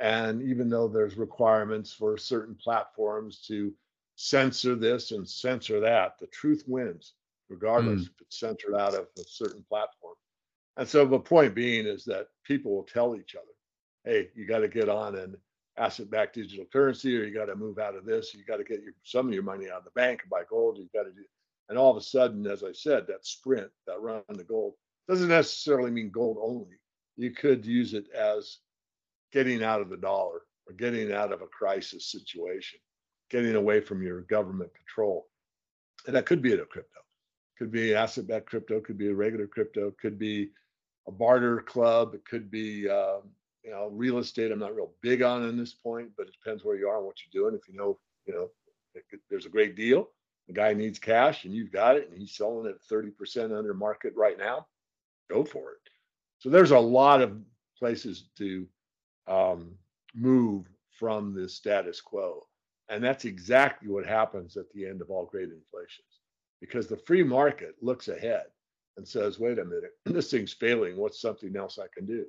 And 0.00 0.42
even 0.42 0.68
though 0.68 0.88
there's 0.88 1.16
requirements 1.16 1.92
for 1.92 2.16
certain 2.16 2.54
platforms 2.54 3.40
to 3.48 3.72
censor 4.16 4.74
this 4.74 5.10
and 5.10 5.28
censor 5.28 5.80
that, 5.80 6.18
the 6.18 6.26
truth 6.28 6.64
wins, 6.66 7.14
regardless 7.48 8.02
mm. 8.02 8.06
if 8.06 8.20
it's 8.20 8.38
censored 8.38 8.74
out 8.74 8.94
of 8.94 9.08
a 9.18 9.24
certain 9.26 9.64
platform. 9.68 10.14
And 10.76 10.88
so 10.88 11.04
the 11.04 11.18
point 11.18 11.54
being 11.54 11.86
is 11.86 12.04
that 12.04 12.28
people 12.44 12.74
will 12.74 12.84
tell 12.84 13.16
each 13.16 13.34
other, 13.34 13.44
hey, 14.04 14.28
you 14.36 14.46
got 14.46 14.60
to 14.60 14.68
get 14.68 14.88
on 14.88 15.16
an 15.16 15.36
asset-backed 15.76 16.34
digital 16.34 16.66
currency, 16.72 17.16
or 17.16 17.24
you 17.24 17.34
got 17.34 17.46
to 17.46 17.56
move 17.56 17.78
out 17.78 17.96
of 17.96 18.04
this, 18.04 18.34
you 18.34 18.44
got 18.44 18.58
to 18.58 18.64
get 18.64 18.82
your 18.82 18.92
some 19.02 19.26
of 19.26 19.34
your 19.34 19.42
money 19.42 19.68
out 19.68 19.78
of 19.78 19.84
the 19.84 19.90
bank 19.90 20.20
and 20.22 20.30
buy 20.30 20.42
gold, 20.48 20.78
you 20.78 20.88
got 20.94 21.04
to 21.04 21.10
do 21.10 21.24
and 21.68 21.76
all 21.76 21.90
of 21.90 21.96
a 21.96 22.00
sudden, 22.00 22.46
as 22.46 22.64
I 22.64 22.72
said, 22.72 23.06
that 23.06 23.26
sprint, 23.26 23.70
that 23.86 24.00
run 24.00 24.22
to 24.34 24.44
gold 24.44 24.74
doesn't 25.06 25.28
necessarily 25.28 25.90
mean 25.90 26.10
gold 26.10 26.38
only. 26.40 26.76
You 27.16 27.30
could 27.30 27.64
use 27.64 27.94
it 27.94 28.06
as 28.14 28.58
getting 29.32 29.62
out 29.62 29.80
of 29.80 29.90
the 29.90 29.96
dollar 29.96 30.42
or 30.66 30.74
getting 30.76 31.12
out 31.12 31.32
of 31.32 31.42
a 31.42 31.46
crisis 31.46 32.10
situation, 32.10 32.78
getting 33.30 33.54
away 33.54 33.80
from 33.80 34.02
your 34.02 34.22
government 34.22 34.70
control. 34.74 35.26
And 36.06 36.14
that 36.14 36.26
could 36.26 36.42
be 36.42 36.52
a 36.52 36.64
crypto, 36.64 37.00
could 37.58 37.70
be 37.70 37.94
asset 37.94 38.26
backed 38.26 38.46
crypto, 38.46 38.80
could 38.80 38.98
be 38.98 39.08
a 39.08 39.14
regular 39.14 39.46
crypto, 39.46 39.92
could 40.00 40.18
be 40.18 40.50
a 41.06 41.12
barter 41.12 41.60
club, 41.60 42.14
it 42.14 42.24
could 42.24 42.50
be, 42.50 42.88
um, 42.88 43.22
you 43.64 43.70
know, 43.70 43.88
real 43.92 44.18
estate. 44.18 44.52
I'm 44.52 44.58
not 44.58 44.74
real 44.74 44.92
big 45.02 45.22
on 45.22 45.48
in 45.48 45.56
this 45.56 45.74
point, 45.74 46.10
but 46.16 46.26
it 46.26 46.34
depends 46.42 46.64
where 46.64 46.76
you 46.76 46.88
are 46.88 46.98
and 46.98 47.06
what 47.06 47.16
you're 47.20 47.42
doing. 47.42 47.58
If 47.58 47.68
you 47.68 47.76
know, 47.76 47.98
you 48.26 48.34
know, 48.34 48.48
there's 49.30 49.46
a 49.46 49.50
great 49.50 49.74
deal, 49.74 50.08
the 50.46 50.54
guy 50.54 50.72
needs 50.72 50.98
cash 50.98 51.44
and 51.44 51.54
you've 51.54 51.72
got 51.72 51.96
it 51.96 52.08
and 52.08 52.18
he's 52.18 52.34
selling 52.34 52.66
it 52.66 52.80
30% 52.90 53.56
under 53.56 53.74
market 53.74 54.12
right 54.16 54.38
now, 54.38 54.66
go 55.30 55.44
for 55.44 55.72
it. 55.72 55.90
So 56.38 56.48
there's 56.48 56.70
a 56.70 56.78
lot 56.78 57.20
of 57.20 57.38
places 57.78 58.28
to 58.38 58.66
um, 59.28 59.72
move 60.14 60.66
from 60.90 61.34
the 61.34 61.48
status 61.48 62.00
quo. 62.00 62.46
And 62.88 63.04
that's 63.04 63.24
exactly 63.24 63.88
what 63.88 64.06
happens 64.06 64.56
at 64.56 64.70
the 64.72 64.86
end 64.86 65.02
of 65.02 65.10
all 65.10 65.26
great 65.26 65.50
inflations 65.50 66.20
because 66.60 66.86
the 66.86 66.96
free 66.96 67.22
market 67.22 67.76
looks 67.82 68.08
ahead 68.08 68.46
and 68.96 69.06
says, 69.06 69.38
wait 69.38 69.58
a 69.58 69.64
minute, 69.64 69.92
this 70.04 70.30
thing's 70.30 70.52
failing. 70.52 70.96
What's 70.96 71.20
something 71.20 71.54
else 71.56 71.78
I 71.78 71.86
can 71.94 72.06
do? 72.06 72.26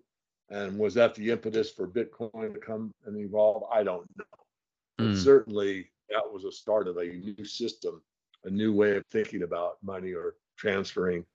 And 0.50 0.78
was 0.78 0.94
that 0.96 1.16
the 1.16 1.30
impetus 1.30 1.72
for 1.72 1.88
Bitcoin 1.88 2.54
to 2.54 2.60
come 2.60 2.92
and 3.06 3.18
evolve? 3.18 3.64
I 3.72 3.84
don't 3.84 4.10
know. 4.18 5.06
Mm. 5.06 5.14
But 5.14 5.18
certainly 5.18 5.92
that 6.10 6.24
was 6.32 6.44
a 6.44 6.52
start 6.52 6.88
of 6.88 6.98
a 6.98 7.06
new 7.06 7.46
system, 7.46 8.02
a 8.44 8.50
new 8.50 8.74
way 8.74 8.98
of 8.98 9.04
thinking 9.12 9.44
about 9.44 9.78
money 9.84 10.14
or 10.14 10.36
transferring 10.58 11.26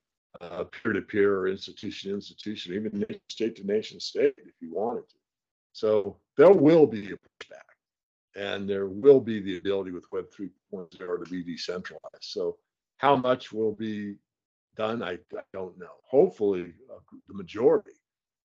peer 0.72 0.92
to 0.92 1.00
peer 1.00 1.38
or 1.38 1.48
institution 1.48 2.10
to 2.10 2.16
institution, 2.16 2.74
even 2.74 3.04
state 3.28 3.56
to 3.56 3.64
nation 3.64 4.00
state 4.00 4.34
if 4.38 4.54
you 4.60 4.74
wanted 4.74 5.08
to. 5.08 5.16
So 5.74 6.16
there 6.36 6.52
will 6.52 6.86
be 6.86 7.10
a 7.10 7.16
pushback 7.16 7.74
and 8.36 8.68
there 8.68 8.86
will 8.86 9.20
be 9.20 9.40
the 9.40 9.58
ability 9.58 9.90
with 9.90 10.04
Web 10.12 10.26
3.0 10.30 10.88
to 10.90 11.30
be 11.30 11.42
decentralized. 11.42 12.22
So 12.22 12.56
how 12.98 13.16
much 13.16 13.52
will 13.52 13.72
be 13.72 14.14
done, 14.76 15.02
I, 15.02 15.18
I 15.36 15.42
don't 15.52 15.78
know. 15.78 15.90
Hopefully, 16.08 16.72
uh, 16.92 17.00
the 17.28 17.34
majority. 17.34 17.90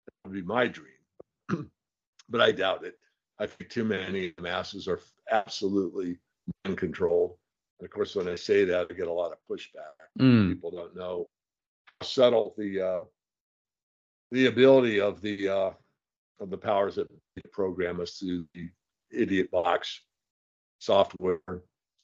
That 0.05 0.29
would 0.29 0.33
be 0.33 0.41
my 0.41 0.67
dream, 0.67 1.69
but 2.29 2.41
I 2.41 2.51
doubt 2.51 2.83
it. 2.83 2.95
I 3.39 3.45
think 3.45 3.69
too 3.69 3.85
many 3.85 4.33
masses 4.41 4.87
are 4.87 4.99
absolutely 5.31 6.17
uncontrolled. 6.65 7.37
And 7.79 7.85
of 7.85 7.91
course, 7.91 8.15
when 8.15 8.27
I 8.27 8.35
say 8.35 8.65
that, 8.65 8.87
I 8.89 8.93
get 8.93 9.07
a 9.07 9.13
lot 9.13 9.31
of 9.31 9.37
pushback. 9.49 9.95
Mm. 10.19 10.53
People 10.53 10.71
don't 10.71 10.95
know 10.95 11.29
how 12.01 12.05
subtle 12.07 12.53
the 12.57 12.81
uh, 12.81 12.99
the 14.31 14.47
ability 14.47 14.99
of 14.99 15.21
the 15.21 15.47
uh, 15.47 15.71
of 16.39 16.49
the 16.49 16.57
powers 16.57 16.95
that 16.95 17.07
program 17.51 17.99
us 17.99 18.17
through 18.17 18.45
the 18.53 18.69
idiot 19.11 19.49
box 19.51 20.01
software, 20.79 21.39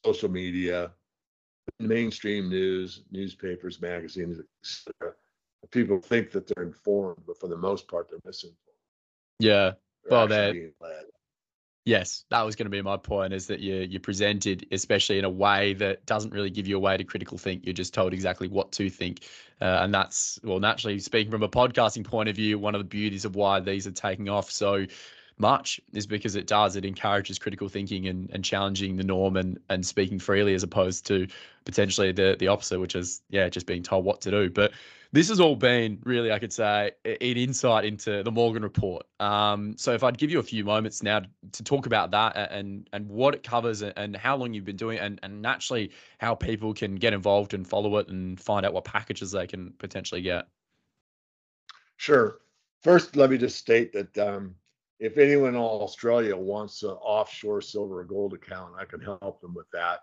social 0.05 0.29
media, 0.29 0.91
mainstream 1.79 2.49
news, 2.49 3.03
newspapers, 3.11 3.81
magazines, 3.81 4.39
etc. 4.63 5.13
People 5.71 5.99
think 5.99 6.31
that 6.31 6.47
they're 6.47 6.65
informed, 6.65 7.21
but 7.25 7.39
for 7.39 7.47
the 7.47 7.57
most 7.57 7.87
part, 7.87 8.09
they're 8.09 8.19
misinformed. 8.25 8.57
Yeah. 9.39 9.71
They're 10.03 10.11
well, 10.11 10.27
that 10.27 10.55
Yes, 11.87 12.25
that 12.31 12.41
was 12.41 12.55
going 12.55 12.65
to 12.65 12.71
be 12.71 12.81
my 12.81 12.97
point. 12.97 13.31
Is 13.31 13.45
that 13.47 13.59
you 13.59 13.75
you 13.75 13.99
presented, 13.99 14.65
especially 14.71 15.19
in 15.19 15.25
a 15.25 15.29
way 15.29 15.73
that 15.75 16.03
doesn't 16.07 16.33
really 16.33 16.49
give 16.49 16.65
you 16.67 16.77
a 16.77 16.79
way 16.79 16.97
to 16.97 17.03
critical 17.03 17.37
think. 17.37 17.63
You're 17.63 17.73
just 17.73 17.93
told 17.93 18.11
exactly 18.11 18.47
what 18.47 18.71
to 18.73 18.89
think, 18.89 19.25
uh, 19.61 19.79
and 19.81 19.93
that's 19.93 20.39
well, 20.43 20.59
naturally 20.59 20.97
speaking 20.99 21.29
from 21.31 21.43
a 21.43 21.49
podcasting 21.49 22.03
point 22.03 22.27
of 22.27 22.35
view, 22.35 22.57
one 22.57 22.73
of 22.73 22.79
the 22.79 22.85
beauties 22.85 23.23
of 23.23 23.35
why 23.35 23.59
these 23.59 23.85
are 23.85 23.91
taking 23.91 24.29
off 24.29 24.49
so 24.49 24.87
much 25.37 25.81
is 25.93 26.07
because 26.07 26.35
it 26.35 26.47
does. 26.47 26.75
It 26.75 26.85
encourages 26.85 27.37
critical 27.37 27.67
thinking 27.67 28.07
and, 28.07 28.29
and 28.31 28.43
challenging 28.43 28.95
the 28.95 29.03
norm 29.03 29.37
and 29.37 29.59
and 29.69 29.85
speaking 29.85 30.19
freely 30.19 30.53
as 30.53 30.63
opposed 30.63 31.05
to 31.07 31.27
potentially 31.65 32.11
the 32.11 32.35
the 32.39 32.47
opposite, 32.47 32.79
which 32.79 32.95
is 32.95 33.21
yeah, 33.29 33.49
just 33.49 33.65
being 33.65 33.83
told 33.83 34.05
what 34.05 34.21
to 34.21 34.31
do. 34.31 34.49
But 34.49 34.71
this 35.11 35.29
has 35.29 35.39
all 35.39 35.55
been 35.55 35.99
really, 36.03 36.31
I 36.31 36.39
could 36.39 36.51
say, 36.51 36.91
an 37.05 37.15
insight 37.19 37.85
into 37.85 38.21
the 38.23 38.31
Morgan 38.31 38.63
report. 38.63 39.05
Um, 39.21 39.75
so 39.77 39.93
if 39.93 40.03
I'd 40.03 40.17
give 40.17 40.29
you 40.29 40.39
a 40.39 40.43
few 40.43 40.65
moments 40.65 41.03
now 41.03 41.21
to 41.53 41.63
talk 41.63 41.85
about 41.85 42.11
that 42.11 42.35
and 42.51 42.89
and 42.93 43.07
what 43.09 43.33
it 43.33 43.43
covers 43.43 43.81
and 43.81 44.15
how 44.15 44.35
long 44.35 44.53
you've 44.53 44.65
been 44.65 44.75
doing 44.75 44.97
it 44.97 45.01
and, 45.01 45.19
and 45.23 45.41
naturally 45.41 45.91
how 46.17 46.35
people 46.35 46.73
can 46.73 46.95
get 46.95 47.13
involved 47.13 47.53
and 47.53 47.67
follow 47.67 47.97
it 47.97 48.07
and 48.07 48.39
find 48.39 48.65
out 48.65 48.73
what 48.73 48.83
packages 48.83 49.31
they 49.31 49.47
can 49.47 49.73
potentially 49.79 50.21
get. 50.21 50.47
Sure. 51.97 52.39
First, 52.81 53.15
let 53.15 53.29
me 53.29 53.37
just 53.37 53.57
state 53.57 53.93
that 53.93 54.17
um, 54.17 54.55
if 54.99 55.17
anyone 55.17 55.49
in 55.49 55.55
Australia 55.55 56.35
wants 56.35 56.83
an 56.83 56.91
offshore 56.91 57.61
silver 57.61 58.01
or 58.01 58.05
gold 58.05 58.33
account, 58.33 58.73
I 58.79 58.85
can 58.85 59.01
help 59.01 59.41
them 59.41 59.53
with 59.53 59.69
that. 59.73 59.99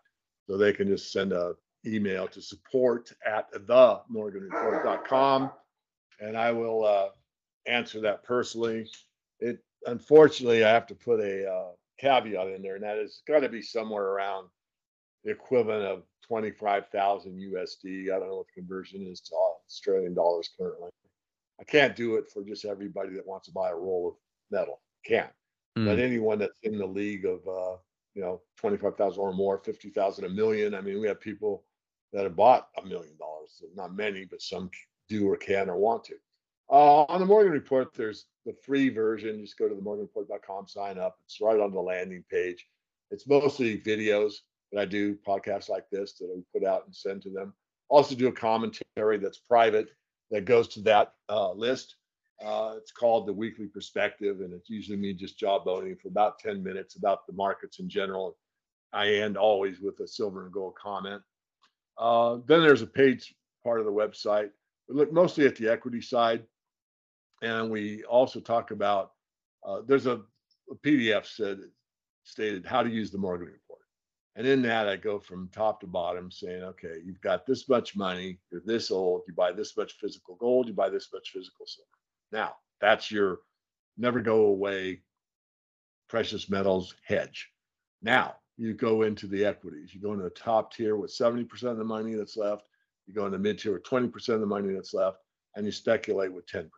So 0.47 0.57
they 0.57 0.73
can 0.73 0.89
just 0.89 1.13
send 1.13 1.33
a 1.33 1.55
email 1.87 2.29
to 2.29 2.41
support 2.41 3.13
at 3.27 3.51
the 3.51 3.59
themorganreport.com 3.61 5.51
and 6.23 6.37
I 6.37 6.53
will 6.53 6.85
uh, 6.85 7.09
answer 7.67 8.01
that 8.01 8.23
personally. 8.23 8.89
It 9.41 9.59
unfortunately 9.87 10.65
I 10.65 10.71
have 10.71 10.87
to 10.87 10.95
put 10.95 11.21
a 11.21 11.51
uh, 11.51 11.71
caveat 11.99 12.49
in 12.49 12.63
there, 12.63 12.77
and 12.77 12.85
that 12.85 12.99
is 12.99 13.23
got 13.27 13.41
to 13.41 13.49
be 13.49 13.61
somewhere 13.61 14.05
around 14.05 14.49
the 15.25 15.33
equivalent 15.33 15.85
of 15.85 16.03
25,000 16.27 17.33
USD. 17.33 18.05
I 18.05 18.19
don't 18.19 18.29
know 18.29 18.37
what 18.37 18.47
the 18.55 18.61
conversion 18.61 19.07
is 19.07 19.21
to 19.21 19.35
Australian 19.67 20.15
dollars 20.15 20.51
currently. 20.57 20.91
I 21.61 21.65
can't 21.65 21.95
do 21.95 22.17
it 22.17 22.31
for 22.33 22.45
just 22.45 22.65
everybody 22.65 23.11
that 23.15 23.27
wants 23.27 23.47
to 23.47 23.53
buy 23.53 23.71
a 23.71 23.77
roll 23.77 24.09
of 24.09 24.15
metal. 24.53 24.81
Can't. 25.05 25.31
Mm. 25.77 25.87
But 25.87 25.99
anyone 25.99 26.39
that's 26.39 26.59
in 26.63 26.79
the 26.79 26.87
league 26.87 27.25
of 27.25 27.41
uh, 27.49 27.77
you 28.15 28.23
know 28.23 28.41
25,000 28.59 29.21
or 29.21 29.33
more, 29.33 29.59
50,000, 29.59 30.25
a 30.25 30.29
million. 30.29 30.75
I 30.75 30.81
mean, 30.81 31.01
we 31.01 31.09
have 31.09 31.21
people 31.21 31.65
that 32.13 32.25
have 32.25 32.37
bought 32.37 32.69
a 32.79 32.87
million 32.87 33.17
dollars. 33.19 33.63
Not 33.75 33.97
many, 33.97 34.25
but 34.25 34.43
some 34.43 34.71
do 35.09 35.29
or 35.29 35.37
can 35.37 35.69
or 35.69 35.77
want 35.77 36.05
to. 36.05 36.15
Uh, 36.71 37.05
on 37.09 37.21
the 37.21 37.27
Morgan 37.27 37.53
Report, 37.53 37.93
there's 37.95 38.27
the 38.47 38.55
free 38.65 38.89
version. 38.89 39.41
Just 39.41 39.59
go 39.59 39.69
to 39.69 39.75
the 39.75 39.81
morganreport.com, 39.81 40.69
sign 40.69 40.99
up. 40.99 41.19
It's 41.25 41.41
right 41.41 41.61
on 41.61 41.73
the 41.73 41.81
landing 41.81 42.25
page. 42.31 42.67
It's 43.11 43.27
mostly 43.27 43.79
videos 43.79 44.35
that 44.73 44.81
I 44.81 44.85
do, 44.87 45.17
podcasts 45.17 45.69
like 45.69 45.89
this 45.91 46.15
that 46.15 46.35
I 46.35 46.59
put 46.59 46.67
out 46.67 46.87
and 46.87 46.95
send 46.95 47.23
to 47.23 47.31
them. 47.31 47.53
Also 47.89 48.15
do 48.15 48.29
a 48.29 48.33
commentary 48.33 49.19
that's 49.19 49.39
private 49.39 49.91
that 50.31 50.47
goes 50.47 50.67
to 50.69 50.81
that 50.81 51.13
uh, 51.29 51.53
list. 51.53 51.97
Uh, 52.45 52.75
it's 52.77 52.91
called 52.91 53.27
the 53.27 53.33
Weekly 53.33 53.67
Perspective, 53.67 54.41
and 54.41 54.53
it's 54.53 54.69
usually 54.69 54.97
me 54.97 55.15
just 55.15 55.39
jawboning 55.39 56.01
for 56.01 56.09
about 56.09 56.39
10 56.41 56.63
minutes 56.63 56.97
about 56.97 57.27
the 57.27 57.33
markets 57.33 57.79
in 57.79 57.89
general. 57.89 58.37
I 58.93 59.09
end 59.15 59.37
always 59.37 59.81
with 59.81 60.01
a 60.01 60.09
silver 60.09 60.45
and 60.45 60.53
gold 60.53 60.75
comment. 60.75 61.23
Uh, 61.97 62.39
then 62.47 62.61
there's 62.61 62.83
a 62.83 62.87
page 62.87 63.35
part 63.63 63.79
of 63.79 63.87
the 63.87 63.93
website. 63.93 64.51
We 64.89 64.97
look 64.97 65.13
mostly 65.13 65.47
at 65.47 65.57
the 65.57 65.69
equity 65.69 66.01
side, 66.01 66.43
and 67.43 67.71
we 67.71 68.03
also 68.05 68.41
talk 68.41 68.71
about. 68.71 69.13
Uh, 69.65 69.83
there's 69.87 70.07
a, 70.07 70.21
a, 70.71 70.75
PDF 70.85 71.25
said 71.25 71.61
stated 72.25 72.67
how 72.67 72.83
to 72.83 72.91
use 72.91 73.13
the 73.13 73.19
Morgan 73.19 73.47
report, 73.47 73.83
and 74.35 74.45
in 74.45 74.63
that 74.63 74.89
I 74.89 74.97
go 74.97 75.21
from 75.21 75.49
top 75.53 75.81
to 75.81 75.87
bottom 75.87 76.33
saying, 76.33 76.65
okay, 76.65 76.97
you've 77.05 77.21
got 77.21 77.47
this 77.47 77.69
much 77.69 77.95
money, 77.95 78.41
you're 78.51 78.63
this 78.65 78.91
old, 78.91 79.23
you 79.29 79.35
buy 79.35 79.53
this 79.53 79.77
much 79.77 79.93
physical 80.01 80.35
gold, 80.35 80.67
you 80.67 80.75
buy 80.75 80.89
this 80.89 81.09
much 81.13 81.31
physical 81.31 81.65
silver. 81.67 82.02
Now 82.33 82.57
that's 82.81 83.11
your 83.11 83.41
never 83.97 84.21
go 84.21 84.47
away 84.47 85.03
precious 86.09 86.51
metals 86.51 86.95
hedge. 87.07 87.51
Now 88.03 88.37
you 88.57 88.75
go 88.75 89.03
into 89.03 89.27
the 89.27 89.45
equities. 89.45 89.95
You 89.95 90.01
go 90.01 90.13
into 90.13 90.25
the 90.25 90.31
top 90.31 90.75
tier 90.75 90.97
with 90.97 91.11
70% 91.11 91.51
of 91.65 91.79
the 91.79 91.85
money 91.85 92.15
that's 92.15 92.37
left. 92.37 92.65
You 93.07 93.15
go 93.15 93.27
into 93.27 93.39
mid 93.39 93.59
tier 93.59 93.73
with 93.73 93.85
20% 93.85 94.29
of 94.31 94.41
the 94.41 94.47
money 94.47 94.73
that's 94.73 94.95
left, 94.95 95.19
and 95.57 95.67
you 95.67 95.73
speculate 95.73 96.33
with 96.33 96.47
10%. 96.47 96.69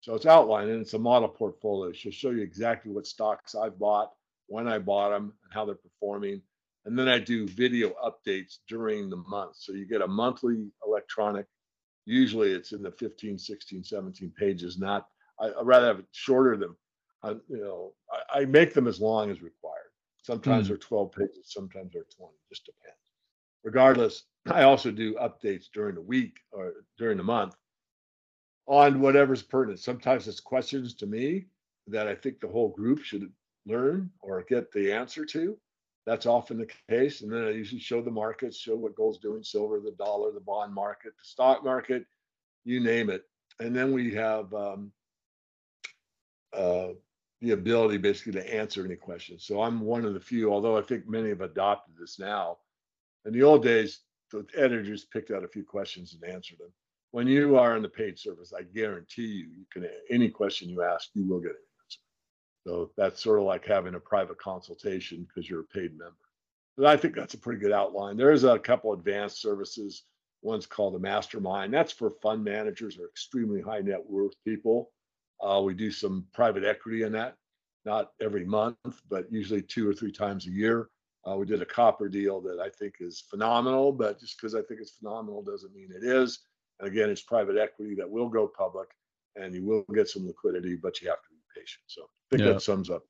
So 0.00 0.14
it's 0.14 0.26
outlined 0.26 0.70
and 0.70 0.80
it's 0.80 0.94
a 0.94 0.98
model 0.98 1.28
portfolio. 1.28 1.92
Should 1.92 2.14
show 2.14 2.30
you 2.30 2.42
exactly 2.42 2.92
what 2.92 3.06
stocks 3.06 3.54
I've 3.54 3.78
bought, 3.78 4.12
when 4.48 4.66
I 4.66 4.78
bought 4.78 5.10
them, 5.10 5.32
and 5.44 5.52
how 5.52 5.64
they're 5.64 5.76
performing. 5.76 6.42
And 6.84 6.98
then 6.98 7.08
I 7.08 7.20
do 7.20 7.46
video 7.46 7.94
updates 8.04 8.58
during 8.68 9.08
the 9.08 9.22
month. 9.28 9.56
So 9.56 9.72
you 9.72 9.86
get 9.86 10.02
a 10.02 10.08
monthly 10.08 10.72
electronic. 10.84 11.46
Usually 12.04 12.52
it's 12.52 12.72
in 12.72 12.82
the 12.82 12.90
15, 12.90 13.38
16, 13.38 13.84
17 13.84 14.32
pages. 14.36 14.78
Not, 14.78 15.06
I, 15.40 15.46
would 15.46 15.66
rather 15.66 15.86
have 15.86 16.00
it 16.00 16.06
shorter 16.12 16.56
than, 16.56 16.74
uh, 17.22 17.34
you 17.48 17.58
know, 17.58 17.92
I, 18.10 18.40
I, 18.40 18.44
make 18.44 18.74
them 18.74 18.88
as 18.88 19.00
long 19.00 19.30
as 19.30 19.42
required. 19.42 19.78
Sometimes 20.22 20.66
mm. 20.66 20.68
they're 20.68 20.76
12 20.78 21.12
pages, 21.12 21.52
sometimes 21.52 21.92
they're 21.92 22.04
20, 22.16 22.32
just 22.48 22.66
depends. 22.66 22.96
Regardless, 23.64 24.24
I 24.50 24.62
also 24.62 24.90
do 24.90 25.14
updates 25.14 25.66
during 25.72 25.94
the 25.94 26.00
week 26.00 26.38
or 26.50 26.72
during 26.98 27.16
the 27.16 27.22
month 27.22 27.54
on 28.66 29.00
whatever's 29.00 29.42
pertinent. 29.42 29.80
Sometimes 29.80 30.26
it's 30.26 30.40
questions 30.40 30.94
to 30.94 31.06
me 31.06 31.46
that 31.86 32.08
I 32.08 32.14
think 32.14 32.40
the 32.40 32.48
whole 32.48 32.68
group 32.68 33.02
should 33.02 33.30
learn 33.66 34.10
or 34.20 34.44
get 34.48 34.72
the 34.72 34.92
answer 34.92 35.24
to. 35.26 35.56
That's 36.06 36.26
often 36.26 36.58
the 36.58 36.70
case. 36.88 37.22
And 37.22 37.32
then 37.32 37.44
I 37.44 37.50
usually 37.50 37.80
show 37.80 38.02
the 38.02 38.10
markets, 38.10 38.58
show 38.58 38.76
what 38.76 38.96
gold's 38.96 39.18
doing, 39.18 39.42
silver, 39.42 39.80
the 39.80 39.92
dollar, 39.92 40.32
the 40.32 40.40
bond 40.40 40.74
market, 40.74 41.12
the 41.16 41.24
stock 41.24 41.64
market, 41.64 42.04
you 42.64 42.80
name 42.80 43.08
it. 43.10 43.24
And 43.60 43.74
then 43.74 43.92
we 43.92 44.12
have 44.14 44.52
um, 44.52 44.92
uh, 46.52 46.88
the 47.40 47.52
ability 47.52 47.98
basically 47.98 48.32
to 48.32 48.54
answer 48.54 48.84
any 48.84 48.96
questions. 48.96 49.44
So 49.44 49.62
I'm 49.62 49.80
one 49.80 50.04
of 50.04 50.14
the 50.14 50.20
few, 50.20 50.52
although 50.52 50.76
I 50.76 50.82
think 50.82 51.08
many 51.08 51.28
have 51.28 51.40
adopted 51.40 51.94
this 51.98 52.18
now. 52.18 52.58
In 53.24 53.32
the 53.32 53.42
old 53.42 53.62
days, 53.62 54.00
the 54.30 54.46
editors 54.56 55.04
picked 55.04 55.30
out 55.30 55.44
a 55.44 55.48
few 55.48 55.64
questions 55.64 56.14
and 56.14 56.32
answered 56.32 56.58
them. 56.58 56.72
When 57.10 57.26
you 57.26 57.56
are 57.58 57.76
in 57.76 57.82
the 57.82 57.88
paid 57.88 58.18
service, 58.18 58.52
I 58.56 58.62
guarantee 58.62 59.26
you, 59.26 59.48
you 59.56 59.66
can 59.72 59.88
any 60.10 60.30
question 60.30 60.68
you 60.68 60.82
ask, 60.82 61.10
you 61.14 61.28
will 61.28 61.40
get 61.40 61.50
answer. 61.50 61.71
So 62.66 62.90
that's 62.96 63.22
sort 63.22 63.40
of 63.40 63.44
like 63.44 63.66
having 63.66 63.94
a 63.94 64.00
private 64.00 64.38
consultation 64.38 65.26
because 65.26 65.48
you're 65.48 65.60
a 65.60 65.64
paid 65.64 65.90
member. 65.98 66.16
But 66.76 66.86
I 66.86 66.96
think 66.96 67.14
that's 67.14 67.34
a 67.34 67.38
pretty 67.38 67.60
good 67.60 67.72
outline. 67.72 68.16
There's 68.16 68.44
a 68.44 68.58
couple 68.58 68.92
advanced 68.92 69.40
services. 69.42 70.04
One's 70.42 70.66
called 70.66 70.94
a 70.94 70.98
mastermind. 70.98 71.74
That's 71.74 71.92
for 71.92 72.10
fund 72.22 72.42
managers 72.44 72.98
or 72.98 73.06
extremely 73.06 73.60
high 73.60 73.80
net 73.80 74.04
worth 74.08 74.32
people. 74.44 74.90
Uh, 75.40 75.60
we 75.64 75.74
do 75.74 75.90
some 75.90 76.26
private 76.32 76.64
equity 76.64 77.02
in 77.02 77.12
that, 77.12 77.34
not 77.84 78.12
every 78.20 78.44
month, 78.44 78.76
but 79.08 79.30
usually 79.30 79.62
two 79.62 79.88
or 79.88 79.92
three 79.92 80.12
times 80.12 80.46
a 80.46 80.50
year. 80.50 80.88
Uh, 81.28 81.36
we 81.36 81.46
did 81.46 81.62
a 81.62 81.66
copper 81.66 82.08
deal 82.08 82.40
that 82.40 82.58
I 82.58 82.68
think 82.68 82.94
is 83.00 83.24
phenomenal, 83.28 83.92
but 83.92 84.20
just 84.20 84.36
because 84.36 84.54
I 84.54 84.62
think 84.62 84.80
it's 84.80 84.92
phenomenal 84.92 85.42
doesn't 85.42 85.74
mean 85.74 85.90
it 85.94 86.04
is. 86.04 86.40
And 86.80 86.88
again, 86.88 87.10
it's 87.10 87.22
private 87.22 87.56
equity 87.56 87.94
that 87.96 88.10
will 88.10 88.28
go 88.28 88.46
public 88.48 88.88
and 89.36 89.54
you 89.54 89.64
will 89.64 89.84
get 89.94 90.08
some 90.08 90.26
liquidity, 90.26 90.76
but 90.76 91.00
you 91.00 91.08
have 91.08 91.22
to 91.22 91.28
be 91.30 91.60
patient. 91.60 91.82
So 91.86 92.08
think 92.32 92.46
yeah. 92.46 92.54
that 92.54 92.62
sums 92.62 92.90
up. 92.90 93.04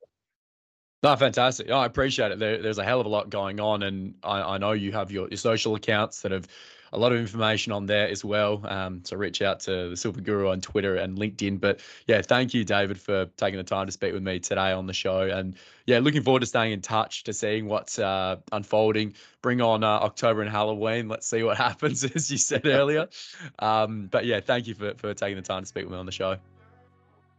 No, 1.03 1.17
fantastic. 1.17 1.69
Oh, 1.69 1.79
I 1.79 1.87
appreciate 1.87 2.31
it. 2.31 2.39
There, 2.39 2.63
there's 2.63 2.79
a 2.79 2.85
hell 2.85 3.01
of 3.01 3.07
a 3.07 3.09
lot 3.09 3.29
going 3.29 3.59
on, 3.59 3.83
and 3.83 4.15
I, 4.23 4.55
I 4.55 4.59
know 4.59 4.73
you 4.73 4.93
have 4.93 5.11
your, 5.11 5.29
your 5.29 5.37
social 5.37 5.75
accounts 5.75 6.23
that 6.23 6.31
have 6.31 6.47
a 6.93 6.99
lot 6.99 7.11
of 7.11 7.19
information 7.19 7.73
on 7.73 7.87
there 7.87 8.09
as 8.09 8.25
well. 8.25 8.61
Um, 8.65 9.01
so 9.05 9.17
reach 9.17 9.41
out 9.41 9.61
to 9.61 9.89
the 9.89 9.97
Silver 9.97 10.21
Guru 10.21 10.51
on 10.51 10.61
Twitter 10.61 10.97
and 10.97 11.17
LinkedIn. 11.17 11.59
But 11.59 11.81
yeah, 12.07 12.21
thank 12.21 12.53
you, 12.53 12.65
David, 12.65 13.01
for 13.01 13.27
taking 13.37 13.57
the 13.57 13.65
time 13.65 13.87
to 13.87 13.93
speak 13.93 14.13
with 14.13 14.23
me 14.23 14.39
today 14.39 14.73
on 14.73 14.87
the 14.87 14.93
show. 14.93 15.23
And 15.23 15.57
yeah, 15.87 15.99
looking 16.01 16.23
forward 16.23 16.41
to 16.41 16.47
staying 16.47 16.73
in 16.73 16.83
touch 16.83 17.25
to 17.25 17.33
seeing 17.33 17.67
what's 17.67 17.99
uh, 17.99 18.37
unfolding. 18.53 19.15
Bring 19.41 19.61
on 19.63 19.83
uh, 19.83 19.89
October 19.89 20.43
and 20.43 20.51
Halloween. 20.51 21.09
Let's 21.09 21.27
see 21.27 21.43
what 21.43 21.57
happens, 21.69 22.05
as 22.05 22.31
you 22.31 22.39
said 22.39 22.67
earlier. 22.67 23.09
Um, 23.59 24.09
but 24.11 24.25
yeah, 24.25 24.41
thank 24.41 24.67
you 24.67 24.75
for, 24.75 24.95
for 24.95 25.15
taking 25.15 25.37
the 25.37 25.43
time 25.43 25.63
to 25.63 25.67
speak 25.67 25.85
with 25.85 25.93
me 25.93 25.99
on 25.99 26.07
the 26.07 26.13
show. 26.13 26.37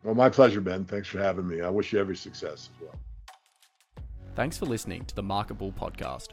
Well, 0.04 0.16
my 0.16 0.30
pleasure, 0.30 0.62
Ben. 0.62 0.86
Thanks 0.86 1.08
for 1.08 1.20
having 1.20 1.48
me. 1.48 1.62
I 1.62 1.70
wish 1.70 1.94
you 1.94 2.00
every 2.00 2.16
success 2.16 2.70
as 2.76 2.82
well. 2.82 2.96
Thanks 4.36 4.58
for 4.58 4.66
listening 4.66 5.06
to 5.06 5.16
the 5.16 5.24
Market 5.24 5.56
Bull 5.56 5.72
podcast. 5.72 6.30